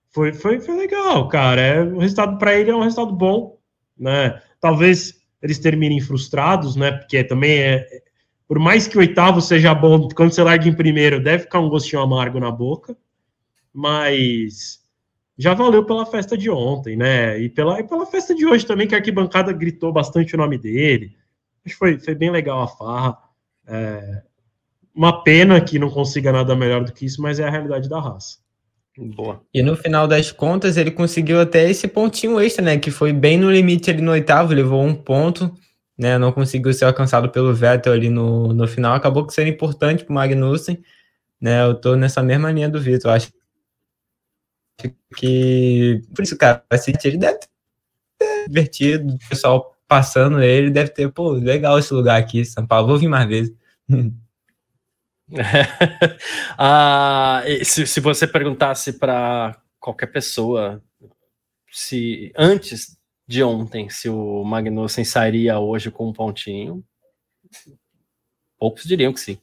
[0.10, 1.62] foi, foi, foi legal, cara.
[1.62, 3.58] É, o resultado para ele é um resultado bom,
[3.98, 4.42] né?
[4.60, 6.92] Talvez eles terminem frustrados, né?
[6.92, 8.02] Porque também é,
[8.48, 11.70] por mais que o oitavo seja bom, quando você larga em primeiro, deve ficar um
[11.70, 12.98] gostinho amargo na boca,
[13.74, 14.81] mas
[15.42, 17.40] já valeu pela festa de ontem, né?
[17.40, 20.56] E pela, e pela festa de hoje também, que a arquibancada gritou bastante o nome
[20.56, 21.16] dele.
[21.66, 23.18] Acho que foi, foi bem legal a farra.
[23.68, 24.22] É,
[24.94, 28.00] uma pena que não consiga nada melhor do que isso, mas é a realidade da
[28.00, 28.38] raça.
[28.96, 29.42] Boa.
[29.52, 32.78] E no final das contas, ele conseguiu até esse pontinho extra, né?
[32.78, 35.52] Que foi bem no limite ali no oitavo, levou um ponto,
[35.98, 36.20] né?
[36.20, 38.94] Não conseguiu ser alcançado pelo Vettel ali no, no final.
[38.94, 40.84] Acabou que sendo importante para o Magnussen,
[41.42, 41.64] né?
[41.64, 43.10] Eu tô nessa mesma linha do Vitor.
[43.10, 43.32] Acho
[45.16, 46.02] que.
[46.14, 47.48] Por isso, cara, assistir ele deve ter
[48.48, 52.98] divertido, o pessoal passando ele, deve ter, pô, legal esse lugar aqui, São Paulo, vou
[52.98, 53.54] vir mais vezes.
[56.58, 60.82] ah, se, se você perguntasse para qualquer pessoa
[61.72, 62.98] se antes
[63.28, 66.84] de ontem se o Magnussen sairia hoje com um pontinho,
[68.60, 69.42] poucos diriam que sim.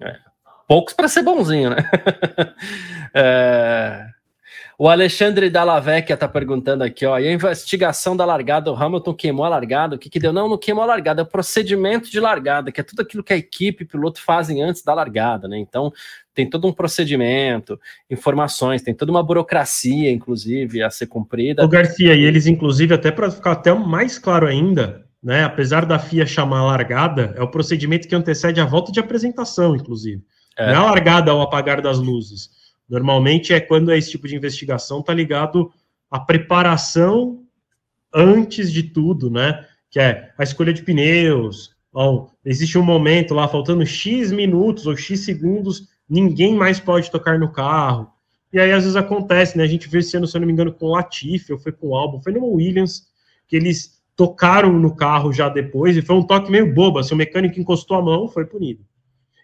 [0.00, 0.20] É,
[0.66, 1.76] poucos para ser bonzinho, né?
[3.14, 4.06] é,
[4.78, 9.44] o Alexandre Dallavecchia tá perguntando aqui, ó, e a investigação da largada, o Hamilton queimou
[9.44, 10.32] a largada, o que que deu?
[10.32, 13.32] Não, não queimou a largada, é o procedimento de largada, que é tudo aquilo que
[13.32, 15.58] a equipe e o piloto fazem antes da largada, né?
[15.58, 15.92] Então,
[16.34, 17.78] tem todo um procedimento,
[18.10, 21.64] informações, tem toda uma burocracia, inclusive, a ser cumprida.
[21.64, 25.98] O Garcia, e eles, inclusive, até para ficar até mais claro ainda, né, apesar da
[25.98, 30.24] FIA chamar largada, é o procedimento que antecede a volta de apresentação, inclusive.
[30.58, 30.72] É.
[30.72, 32.50] Não é largada ao apagar das luzes.
[32.88, 35.72] Normalmente é quando é esse tipo de investigação está ligado
[36.10, 37.42] à preparação
[38.14, 39.66] antes de tudo, né?
[39.90, 41.74] Que é a escolha de pneus.
[41.92, 47.38] Ó, existe um momento lá, faltando X minutos ou X segundos, ninguém mais pode tocar
[47.38, 48.10] no carro.
[48.52, 49.64] E aí, às vezes, acontece, né?
[49.64, 51.72] A gente viu esse ano, se eu não me engano, com o Latifi, ou foi
[51.72, 53.06] com o Albon, foi no Williams,
[53.48, 56.98] que eles tocaram no carro já depois, e foi um toque meio bobo.
[56.98, 58.84] Assim, o mecânico encostou a mão, foi punido.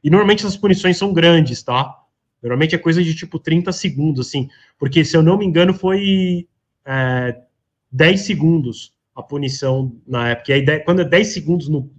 [0.02, 1.98] E normalmente essas punições são grandes, tá?
[2.42, 4.48] Normalmente é coisa de tipo 30 segundos, assim,
[4.78, 6.46] porque se eu não me engano foi
[6.84, 7.40] é,
[7.90, 10.52] 10 segundos a punição na época.
[10.52, 11.90] E aí, quando é 10 segundos no,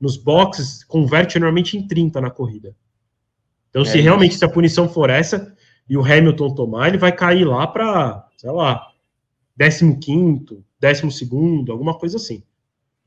[0.00, 2.74] nos boxes, converte normalmente em 30 na corrida.
[3.68, 4.04] Então, é se isso.
[4.04, 5.52] realmente se a punição for essa
[5.88, 8.86] e o Hamilton tomar, ele vai cair lá para, sei lá,
[9.58, 12.42] 15, 12, alguma coisa assim.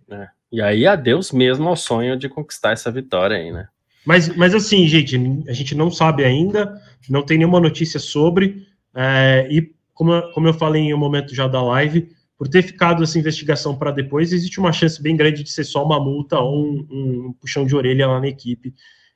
[0.09, 0.27] É.
[0.51, 3.69] E aí, adeus mesmo ao sonho de conquistar essa vitória aí, né?
[4.05, 5.15] Mas, mas assim, gente,
[5.47, 10.53] a gente não sabe ainda, não tem nenhuma notícia sobre, é, e como, como eu
[10.53, 14.59] falei em um momento já da live, por ter ficado essa investigação para depois, existe
[14.59, 18.07] uma chance bem grande de ser só uma multa ou um, um puxão de orelha
[18.07, 18.73] lá na equipe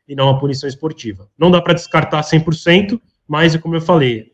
[0.07, 1.29] e não uma punição esportiva.
[1.37, 4.31] Não dá para descartar 100%, mas, como eu falei,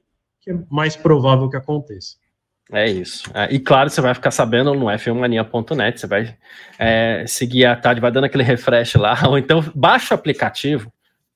[0.47, 2.17] é mais provável que aconteça.
[2.72, 3.30] É isso.
[3.34, 6.38] É, e claro, você vai ficar sabendo no f1mania.net, você vai
[6.80, 10.91] é, seguir a tarde, vai dando aquele refresh lá, ou então baixa o aplicativo,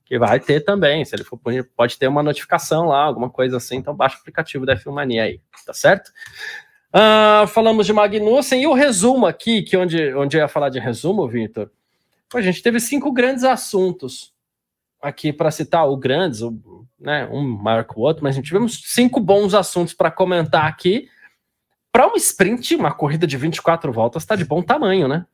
[0.05, 1.03] que vai ter também.
[1.03, 1.39] Se ele for
[1.75, 5.23] pode ter uma notificação lá, alguma coisa assim, então baixa o aplicativo da F1 Mania
[5.23, 6.11] aí, tá certo?
[6.89, 10.79] Uh, falamos de Magnussen e o resumo aqui, que onde, onde eu ia falar de
[10.79, 11.69] resumo, Vitor,
[12.33, 14.33] a gente teve cinco grandes assuntos
[15.01, 18.47] aqui para citar, o grandes, o, né, um maior que o outro, mas a gente
[18.47, 21.09] tivemos cinco bons assuntos para comentar aqui
[21.97, 25.25] para um sprint, uma corrida de 24 voltas está de bom tamanho, né?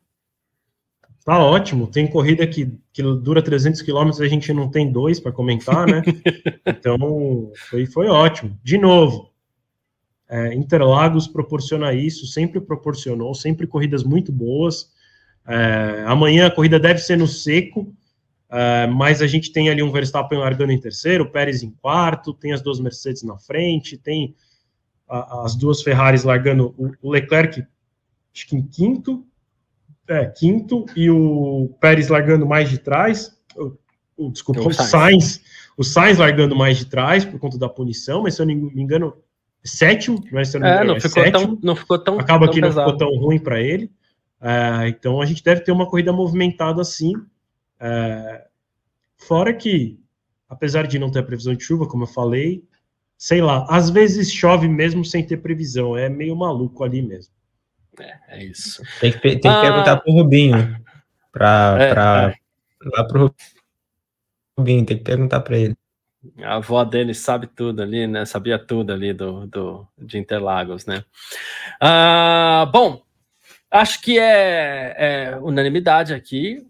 [1.25, 1.87] Tá ótimo.
[1.87, 5.85] Tem corrida que, que dura 300 quilômetros e a gente não tem dois para comentar,
[5.85, 6.01] né?
[6.65, 8.57] então, foi, foi ótimo.
[8.63, 9.29] De novo,
[10.29, 14.89] é, Interlagos proporciona isso, sempre proporcionou, sempre corridas muito boas.
[15.45, 17.93] É, amanhã a corrida deve ser no seco,
[18.49, 22.33] é, mas a gente tem ali um Verstappen largando em terceiro, o Pérez em quarto,
[22.33, 24.33] tem as duas Mercedes na frente, tem
[25.07, 27.65] as duas Ferraris largando o Leclerc,
[28.33, 29.25] acho que em quinto,
[30.07, 33.77] é, quinto, e o Pérez largando mais de trás, o,
[34.17, 34.89] o desculpa, o, Sainz.
[34.89, 35.41] Sainz,
[35.77, 38.81] o Sainz largando mais de trás por conta da punição, mas se eu não me
[38.81, 39.15] engano,
[39.63, 41.99] sétimo, mas se eu não me é, engano, é, não, ficou sétimo, tão, não ficou
[41.99, 42.75] tão acaba tão que pesado.
[42.75, 43.91] não ficou tão ruim para ele.
[44.41, 47.13] É, então a gente deve ter uma corrida movimentada assim.
[47.79, 48.45] É,
[49.15, 49.99] fora que,
[50.49, 52.63] apesar de não ter a previsão de chuva, como eu falei,
[53.17, 57.33] sei lá, às vezes chove mesmo sem ter previsão, é meio maluco ali mesmo.
[57.99, 58.81] É, é isso.
[58.99, 60.77] Tem que, tem que ah, perguntar pro Rubinho,
[61.31, 62.89] pra, é, pra, é.
[62.97, 63.33] lá pro
[64.57, 65.75] Rubinho, tem que perguntar para ele.
[66.41, 68.25] A avó dele sabe tudo ali, né?
[68.25, 71.03] Sabia tudo ali do, do de Interlagos, né?
[71.81, 73.03] Ah, bom,
[73.69, 76.65] acho que é, é unanimidade aqui.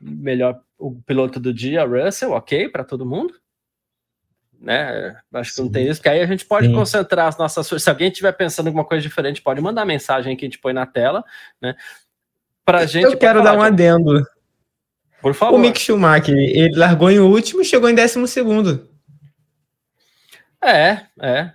[0.00, 3.34] melhor o piloto do dia, Russell, ok, para todo mundo.
[4.66, 5.14] Né?
[5.32, 6.74] Acho que não tem isso, porque aí a gente pode Sim.
[6.74, 7.68] concentrar as nossas.
[7.80, 10.72] Se alguém estiver pensando em alguma coisa diferente, pode mandar mensagem que a gente põe
[10.72, 11.24] na tela,
[11.62, 11.76] né?
[12.64, 13.04] Pra gente.
[13.04, 14.26] Eu quero dar um adendo.
[15.22, 15.54] Por favor.
[15.54, 18.90] O Mick Schumacher, ele largou em último e chegou em décimo segundo.
[20.60, 21.52] É, é.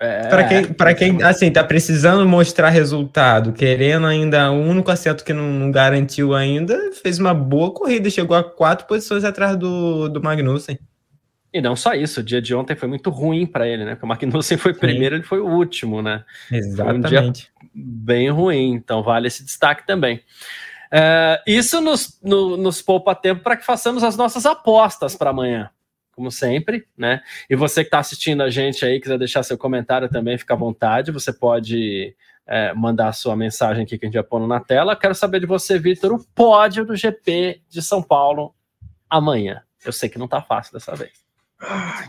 [0.00, 5.22] É, para quem, para quem assim tá precisando mostrar resultado, querendo ainda o único acerto
[5.22, 10.08] que não, não, garantiu ainda, fez uma boa corrida, chegou a quatro posições atrás do,
[10.08, 10.78] do Magnussen.
[11.52, 13.92] E não só isso, o dia de ontem foi muito ruim para ele, né?
[13.92, 16.24] Porque o Magnussen foi primeiro, ele foi o último, né?
[16.50, 17.52] Exatamente.
[17.62, 20.22] Um bem ruim, então vale esse destaque também.
[20.90, 25.70] É, isso nos, no, nos poupa tempo para que façamos as nossas apostas para amanhã
[26.14, 27.22] como sempre, né?
[27.48, 30.56] E você que está assistindo a gente aí, quiser deixar seu comentário também, fica à
[30.56, 31.10] vontade.
[31.10, 32.14] Você pode
[32.46, 34.94] é, mandar a sua mensagem aqui que a gente vai pondo na tela.
[34.94, 38.54] Quero saber de você, Vitor, o pódio do GP de São Paulo
[39.08, 39.62] amanhã.
[39.84, 41.21] Eu sei que não está fácil dessa vez.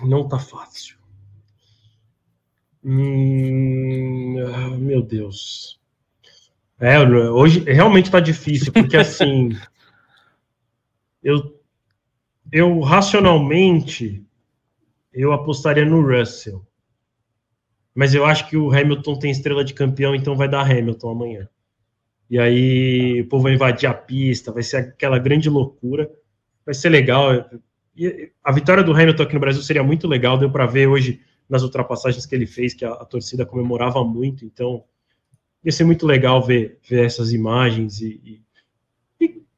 [0.04, 0.98] Não está fácil.
[2.84, 5.80] Hum, ah, meu Deus.
[6.80, 9.58] É, hoje realmente está difícil, porque assim.
[11.24, 11.60] eu
[12.52, 14.24] eu racionalmente
[15.14, 16.66] eu apostaria no Russell.
[17.94, 21.50] Mas eu acho que o Hamilton tem estrela de campeão, então vai dar Hamilton amanhã.
[22.30, 26.10] E aí o povo vai invadir a pista, vai ser aquela grande loucura.
[26.66, 27.30] Vai ser legal.
[27.96, 31.22] E a vitória do Hamilton aqui no Brasil seria muito legal, deu para ver hoje
[31.48, 34.84] nas ultrapassagens que ele fez, que a, a, torcida comemorava muito, então
[35.64, 38.44] ia ser muito legal ver, ver essas imagens e, e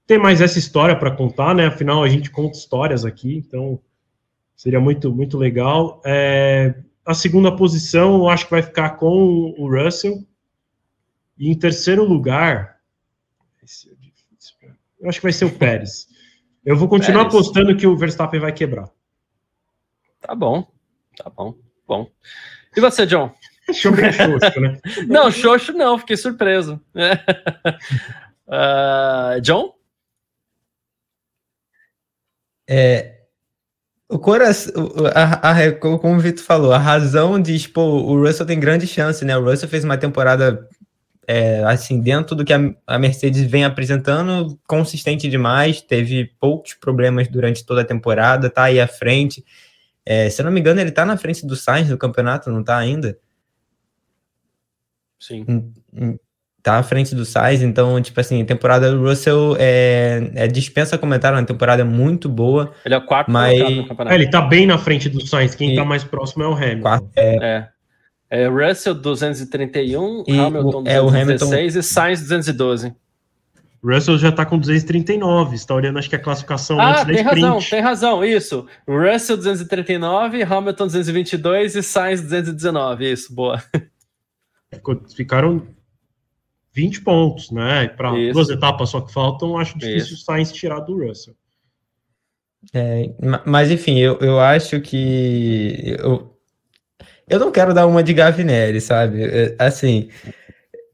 [0.08, 1.66] tem mais essa história para contar, né?
[1.66, 3.80] Afinal, a gente conta histórias aqui, então
[4.56, 6.02] seria muito, muito legal.
[6.06, 6.76] É,
[7.06, 10.24] a segunda posição, eu acho que vai ficar com o Russell.
[11.38, 12.80] E em terceiro lugar,
[13.62, 13.66] é
[15.00, 16.08] eu acho que vai ser o Pérez.
[16.66, 17.36] Eu vou continuar Pérez.
[17.36, 18.90] apostando que o Verstappen vai quebrar.
[20.20, 20.68] Tá bom,
[21.16, 21.56] tá bom,
[21.88, 22.10] bom.
[22.76, 23.32] E você, John?
[23.74, 24.80] Show bem xoxo, né?
[25.08, 26.82] não, xoxo não, fiquei surpreso.
[28.48, 29.76] uh, John?
[32.68, 33.16] É,
[34.10, 34.74] o coração,
[35.14, 39.26] a, a, como o Vitor falou, a razão diz, pô, o Russell tem grande chance,
[39.26, 39.38] né?
[39.38, 40.68] O Russell fez uma temporada
[41.28, 47.28] é, assim, dentro do que a, a, Mercedes vem apresentando, consistente demais, teve poucos problemas
[47.28, 49.44] durante toda a temporada, tá aí à frente.
[50.06, 52.64] É, se eu não me engano, ele tá na frente do Sainz do campeonato, não
[52.64, 53.18] tá ainda?
[55.20, 55.46] Sim
[56.66, 60.98] tá à frente do Sainz, então, tipo assim, a temporada do Russell é, é dispensa
[60.98, 62.74] comentário, é uma temporada muito boa.
[62.84, 63.60] Ele é quarto mas...
[63.60, 64.16] no campeonato.
[64.16, 65.76] É, ele tá bem na frente do Sainz, quem e...
[65.76, 66.82] tá mais próximo é o Hamilton.
[66.82, 67.36] Quarto, é...
[67.36, 67.70] é.
[68.30, 68.48] É.
[68.48, 71.80] Russell 231, e Hamilton 216 é, o Hamilton...
[71.80, 72.96] e Sainz 212.
[73.84, 77.22] Russell já tá com 239, está olhando acho que a classificação ah, antes da tem
[77.22, 78.66] razão, tem razão, isso.
[78.88, 83.62] Russell 239, Hamilton 222 e Sainz 219, isso, boa.
[85.16, 85.68] Ficaram
[86.74, 87.88] 20 pontos, né?
[87.88, 91.36] Para duas etapas só que faltam, acho difícil o Sainz tirar do Russell.
[92.74, 93.12] É,
[93.46, 96.35] mas enfim, eu, eu acho que eu,
[97.28, 99.24] eu não quero dar uma de Gavinelli, sabe?
[99.24, 100.10] É, assim,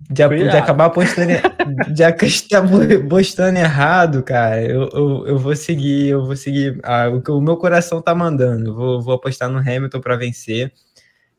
[0.09, 1.31] de, de acabar apostando,
[1.93, 7.21] de acabar apostando errado, cara, eu, eu, eu, vou seguir, eu vou seguir ah, o
[7.21, 8.71] que o meu coração tá mandando.
[8.71, 10.71] Eu vou, vou apostar no Hamilton para vencer.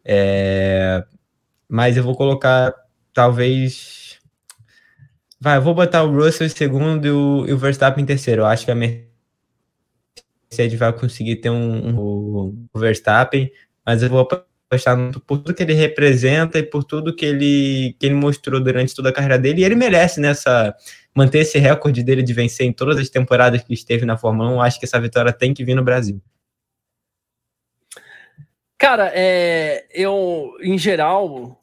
[0.05, 1.05] É,
[1.69, 2.75] mas eu vou colocar
[3.15, 4.03] talvez
[5.43, 8.43] Vai, eu vou botar o Russell em segundo e o, e o Verstappen em terceiro.
[8.43, 9.09] Eu acho que a Mercedes
[10.79, 13.51] vai conseguir ter um, um, um Verstappen,
[13.85, 14.25] mas eu vou
[14.73, 14.97] apostar
[15.27, 19.11] por tudo que ele representa e por tudo que ele, que ele mostrou durante toda
[19.11, 19.61] a carreira dele.
[19.61, 20.75] E ele merece nessa
[21.15, 24.53] manter esse recorde dele de vencer em todas as temporadas que esteve na Fórmula 1.
[24.53, 26.21] Eu acho que essa vitória tem que vir no Brasil.
[28.79, 31.61] Cara, é, eu, em geral,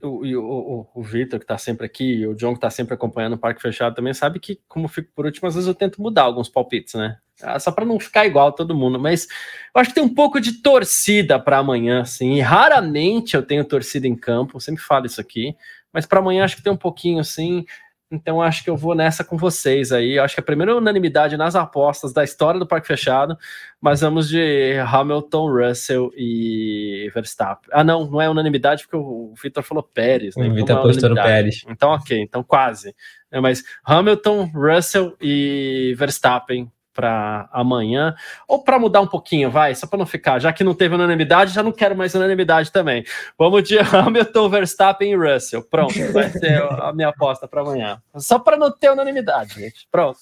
[0.00, 3.38] o, o, o, Vitor, que está sempre aqui, o John, que está sempre acompanhando o
[3.38, 6.48] Parque Fechado, também sabe que, como fico por último, às vezes eu tento mudar alguns
[6.48, 7.18] palpites, né?
[7.42, 9.26] Ah, só para não ficar igual todo mundo, mas
[9.74, 12.34] eu acho que tem um pouco de torcida para amanhã, assim.
[12.34, 15.56] E raramente eu tenho torcida em campo, eu sempre falo isso aqui,
[15.92, 17.64] mas para amanhã acho que tem um pouquinho, assim.
[18.12, 20.18] Então acho que eu vou nessa com vocês aí.
[20.18, 23.38] Acho que a primeira unanimidade nas apostas da história do Parque Fechado,
[23.80, 27.70] mas vamos de Hamilton, Russell e Verstappen.
[27.72, 30.48] Ah, não, não é unanimidade porque o Vitor falou Pérez, né?
[30.48, 31.64] O Vitor então, apostou no Pérez.
[31.68, 32.96] Então, ok, então quase.
[33.30, 38.14] É, mas Hamilton, Russell e Verstappen para amanhã,
[38.46, 41.52] ou para mudar um pouquinho, vai, só para não ficar, já que não teve unanimidade,
[41.52, 43.04] já não quero mais unanimidade também.
[43.38, 45.62] Vamos de Hamilton, Verstappen e Russell.
[45.62, 48.02] Pronto, vai ser a minha aposta para amanhã.
[48.16, 49.88] Só para não ter unanimidade, gente.
[49.90, 50.18] Pronto.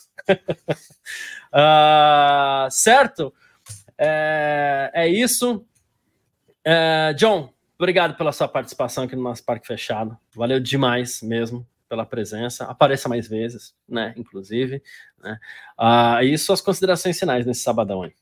[1.53, 3.32] uh, certo?
[3.97, 5.65] É, é isso.
[6.65, 10.16] É, John, obrigado pela sua participação aqui no nosso Parque Fechado.
[10.35, 12.65] Valeu demais mesmo pela presença.
[12.66, 14.12] Apareça mais vezes, né?
[14.16, 14.82] Inclusive.
[15.23, 15.39] Né?
[15.77, 18.12] Ah, e suas considerações finais nesse sabadão aí.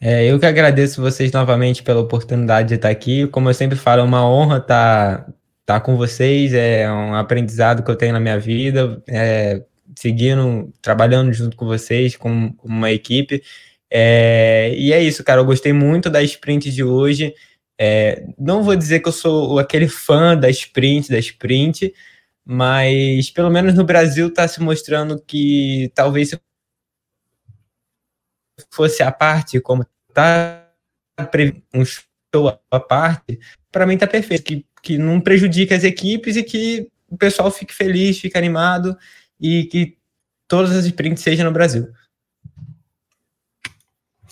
[0.00, 3.26] É, eu que agradeço vocês novamente pela oportunidade de estar aqui.
[3.28, 7.90] Como eu sempre falo, é uma honra estar, estar com vocês, é um aprendizado que
[7.90, 9.62] eu tenho na minha vida, é,
[9.96, 13.42] seguindo, trabalhando junto com vocês, com, uma equipe.
[13.90, 15.40] É, e é isso, cara.
[15.40, 17.34] Eu gostei muito da sprint de hoje.
[17.78, 21.92] É, não vou dizer que eu sou aquele fã da sprint, da sprint,
[22.44, 26.40] mas pelo menos no Brasil está se mostrando que talvez se
[28.70, 30.70] fosse a parte, como está
[31.74, 33.38] um show à parte,
[33.72, 37.72] para mim está perfeito, que, que não prejudique as equipes e que o pessoal fique
[37.72, 38.96] feliz, fique animado
[39.40, 39.96] e que
[40.46, 41.88] todas as sprints sejam no Brasil.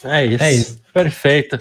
[0.04, 0.42] É isso.
[0.42, 0.82] É isso.
[0.92, 1.58] Perfeito.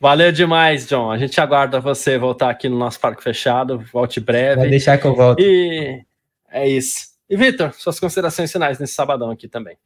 [0.00, 1.10] Valeu demais, John.
[1.10, 3.78] A gente aguarda você voltar aqui no nosso parque fechado.
[3.92, 4.60] Volte breve.
[4.60, 5.40] Vai deixar que eu volto.
[5.40, 6.04] E
[6.50, 7.08] é isso.
[7.28, 9.76] E, Vitor, suas considerações finais nesse sabadão aqui também.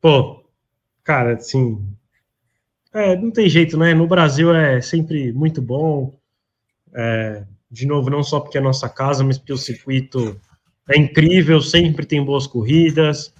[0.00, 0.44] Pô,
[1.02, 1.78] cara, assim.
[2.92, 3.94] É, não tem jeito, né?
[3.94, 6.14] No Brasil é sempre muito bom.
[6.94, 10.40] É, de novo, não só porque é nossa casa, mas porque o circuito
[10.88, 13.32] é incrível, sempre tem boas corridas.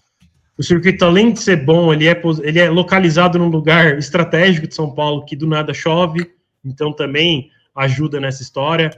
[0.56, 4.74] O circuito, além de ser bom, ele é, ele é localizado num lugar estratégico de
[4.74, 6.32] São Paulo que do nada chove,
[6.64, 8.90] então também ajuda nessa história.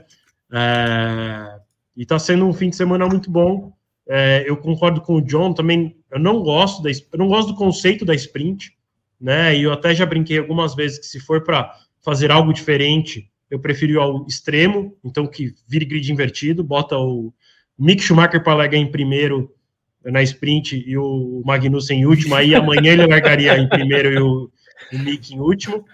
[0.51, 1.59] É,
[1.95, 3.73] e está sendo um fim de semana muito bom.
[4.07, 5.97] É, eu concordo com o John também.
[6.11, 8.71] Eu não gosto da, não gosto do conceito da sprint,
[9.19, 9.57] né?
[9.57, 11.73] E eu até já brinquei algumas vezes que se for para
[12.05, 17.33] fazer algo diferente, eu prefiro ir ao extremo, então que vire grid invertido, bota o
[17.77, 19.51] Mick Schumacher para largar em primeiro
[20.11, 24.49] na sprint e o Magnussen em último, aí amanhã ele largaria em primeiro e o,
[24.93, 25.85] o Mick em último,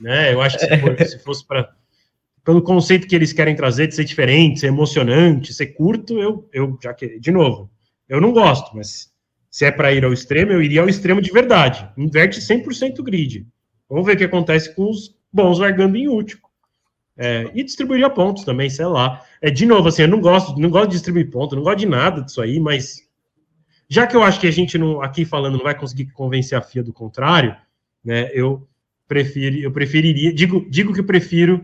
[0.00, 0.32] né?
[0.32, 1.70] Eu acho que se, for, se fosse para
[2.44, 6.76] pelo conceito que eles querem trazer de ser diferente, ser emocionante, ser curto, eu, eu
[6.82, 7.70] já que de novo,
[8.08, 9.12] eu não gosto, mas
[9.48, 11.88] se é para ir ao extremo, eu iria ao extremo de verdade.
[11.96, 13.46] Inverte 100% o grid.
[13.88, 16.42] Vamos ver o que acontece com os bons largando em último.
[17.16, 19.22] É, e distribuiria pontos também, sei lá.
[19.40, 21.86] É, de novo, assim, eu não gosto, não gosto de distribuir pontos, não gosto de
[21.86, 23.02] nada disso aí, mas
[23.92, 26.62] já que eu acho que a gente não, aqui falando não vai conseguir convencer a
[26.62, 27.54] FIA do contrário,
[28.02, 28.66] né, eu
[29.06, 31.62] prefiro, eu preferiria, digo, digo que prefiro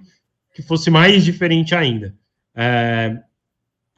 [0.52, 2.14] que fosse mais diferente ainda.
[2.54, 3.18] É,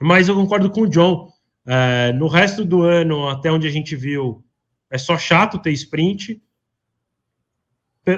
[0.00, 1.28] mas eu concordo com o John.
[1.66, 4.44] É, no resto do ano, até onde a gente viu,
[4.88, 6.40] é só chato ter sprint.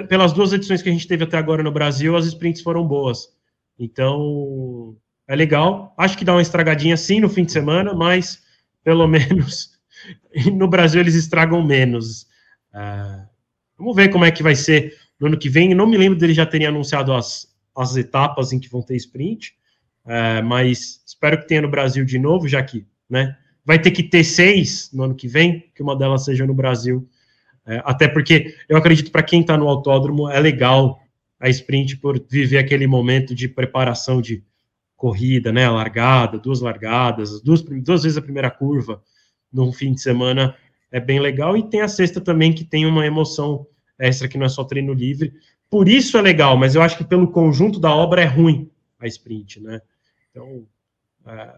[0.07, 3.29] Pelas duas edições que a gente teve até agora no Brasil, as sprints foram boas.
[3.79, 4.95] Então,
[5.27, 5.91] é legal.
[5.97, 8.43] Acho que dá uma estragadinha sim no fim de semana, mas
[8.83, 9.72] pelo menos
[10.53, 12.23] no Brasil eles estragam menos.
[12.73, 13.27] Uh,
[13.77, 15.73] vamos ver como é que vai ser no ano que vem.
[15.73, 19.53] Não me lembro dele já terem anunciado as, as etapas em que vão ter sprint,
[20.05, 23.35] uh, mas espero que tenha no Brasil de novo, já que né,
[23.65, 27.07] vai ter que ter seis no ano que vem, que uma delas seja no Brasil.
[27.65, 30.99] Uh, até porque eu acredito para quem está no autódromo é legal
[31.39, 34.43] a sprint por viver aquele momento de preparação de
[34.95, 39.01] corrida, né, largada, duas largadas, duas, duas vezes a primeira curva,
[39.53, 40.55] num fim de semana
[40.91, 41.55] é bem legal.
[41.55, 43.65] E tem a sexta também, que tem uma emoção
[43.99, 45.33] extra, que não é só treino livre.
[45.69, 48.69] Por isso é legal, mas eu acho que pelo conjunto da obra é ruim
[48.99, 49.81] a sprint, né?
[50.29, 50.65] Então,
[51.25, 51.53] é,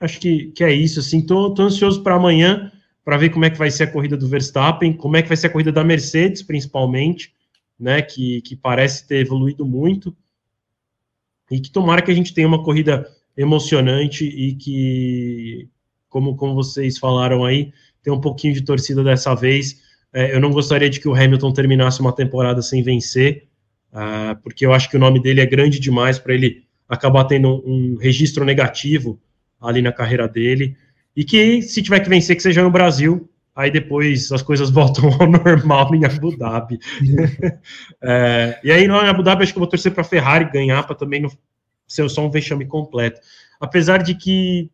[0.00, 1.00] acho que, que é isso.
[1.00, 2.70] Assim, tô, tô ansioso para amanhã
[3.04, 5.36] para ver como é que vai ser a corrida do Verstappen, como é que vai
[5.36, 7.32] ser a corrida da Mercedes, principalmente,
[7.78, 8.02] né?
[8.02, 10.16] Que, que parece ter evoluído muito.
[11.50, 15.68] E que tomara que a gente tenha uma corrida emocionante e que
[16.16, 19.82] como, como vocês falaram aí, tem um pouquinho de torcida dessa vez.
[20.10, 23.46] É, eu não gostaria de que o Hamilton terminasse uma temporada sem vencer,
[23.92, 27.62] uh, porque eu acho que o nome dele é grande demais para ele acabar tendo
[27.66, 29.20] um registro negativo
[29.60, 30.74] ali na carreira dele.
[31.14, 35.10] E que, se tiver que vencer, que seja no Brasil, aí depois as coisas voltam
[35.20, 36.78] ao normal em Abu Dhabi.
[38.00, 40.82] é, e aí, no Abu Dhabi, acho que eu vou torcer para a Ferrari ganhar,
[40.84, 41.30] para também não
[41.86, 43.20] ser só um vexame completo.
[43.60, 44.70] Apesar de que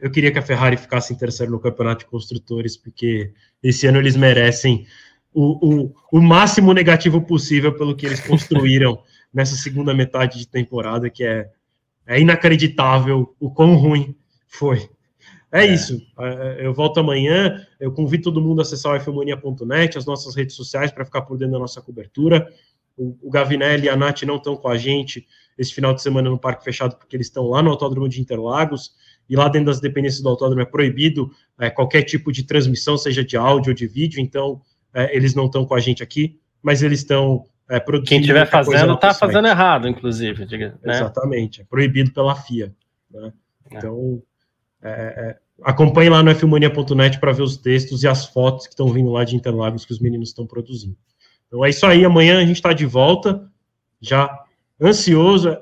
[0.00, 3.98] eu queria que a Ferrari ficasse em terceiro no campeonato de construtores, porque esse ano
[3.98, 4.86] eles merecem
[5.32, 9.02] o, o, o máximo negativo possível pelo que eles construíram
[9.32, 11.50] nessa segunda metade de temporada, que é,
[12.06, 14.16] é inacreditável o quão ruim
[14.46, 14.88] foi
[15.52, 16.00] É, é, isso.
[16.18, 17.66] É, eu volto amanhã.
[17.78, 21.36] Eu convido todo mundo a acessar o fmonia.net, as nossas redes sociais, para ficar por
[21.36, 22.48] dentro da nossa cobertura.
[22.96, 25.26] O, o Gavinelli e a Nath não estão com a gente
[25.56, 28.92] esse final de semana no Parque Fechado, porque eles estão lá no Autódromo de Interlagos.
[29.28, 33.24] E lá dentro das dependências do autódromo é proibido é, qualquer tipo de transmissão, seja
[33.24, 34.20] de áudio ou de vídeo.
[34.20, 34.60] Então,
[34.94, 38.08] é, eles não estão com a gente aqui, mas eles estão é, produzindo.
[38.08, 40.46] Quem estiver fazendo está fazendo errado, inclusive.
[40.46, 40.94] Diga, né?
[40.94, 42.74] Exatamente, é proibido pela FIA.
[43.10, 43.32] Né?
[43.70, 43.76] É.
[43.76, 44.22] Então,
[44.82, 48.88] é, é, acompanhe lá no fmania.net para ver os textos e as fotos que estão
[48.88, 50.96] vindo lá de Interlagos que os meninos estão produzindo.
[51.46, 53.50] Então é isso aí, amanhã a gente está de volta,
[54.00, 54.30] já
[54.80, 55.56] ansioso.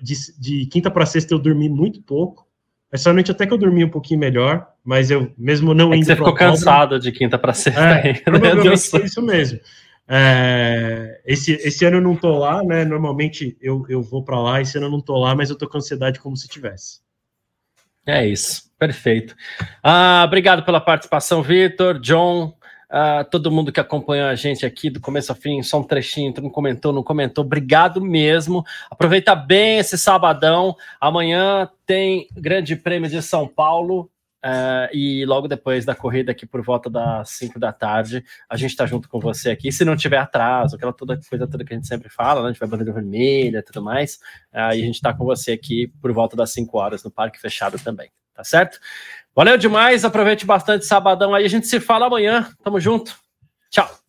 [0.00, 2.46] De, de quinta para sexta eu dormi muito pouco.
[2.92, 6.04] Essa noite até que eu dormi um pouquinho melhor, mas eu mesmo não é indo.
[6.04, 7.80] Você ficou cansado de quinta para sexta.
[7.80, 9.58] É, provavelmente foi isso mesmo.
[10.06, 12.84] É, esse, esse ano eu não tô lá, né?
[12.84, 15.66] Normalmente eu, eu vou para lá, esse ano eu não tô lá, mas eu tô
[15.66, 17.00] com ansiedade como se tivesse.
[18.04, 19.34] É isso, perfeito.
[19.82, 22.52] Ah, obrigado pela participação, Vitor, John,
[22.94, 26.30] ah, todo mundo que acompanhou a gente aqui do começo ao fim, só um trechinho,
[26.30, 28.62] tu não comentou, não comentou, obrigado mesmo.
[28.90, 30.76] Aproveita bem esse sabadão.
[31.00, 34.10] Amanhã tem Grande Prêmio de São Paulo.
[34.44, 38.72] Uh, e logo depois da corrida aqui por volta das 5 da tarde, a gente
[38.72, 39.72] está junto com você aqui.
[39.72, 42.48] Se não tiver atraso, aquela toda coisa toda que a gente sempre fala, né?
[42.48, 44.16] A gente vai bandeira vermelha e tudo mais.
[44.52, 47.40] Uh, e a gente está com você aqui por volta das 5 horas no Parque
[47.40, 48.78] Fechado também, tá certo?
[49.34, 51.44] Valeu demais, aproveite bastante sabadão aí.
[51.44, 52.50] A gente se fala amanhã.
[52.62, 53.16] Tamo junto.
[53.70, 54.01] Tchau.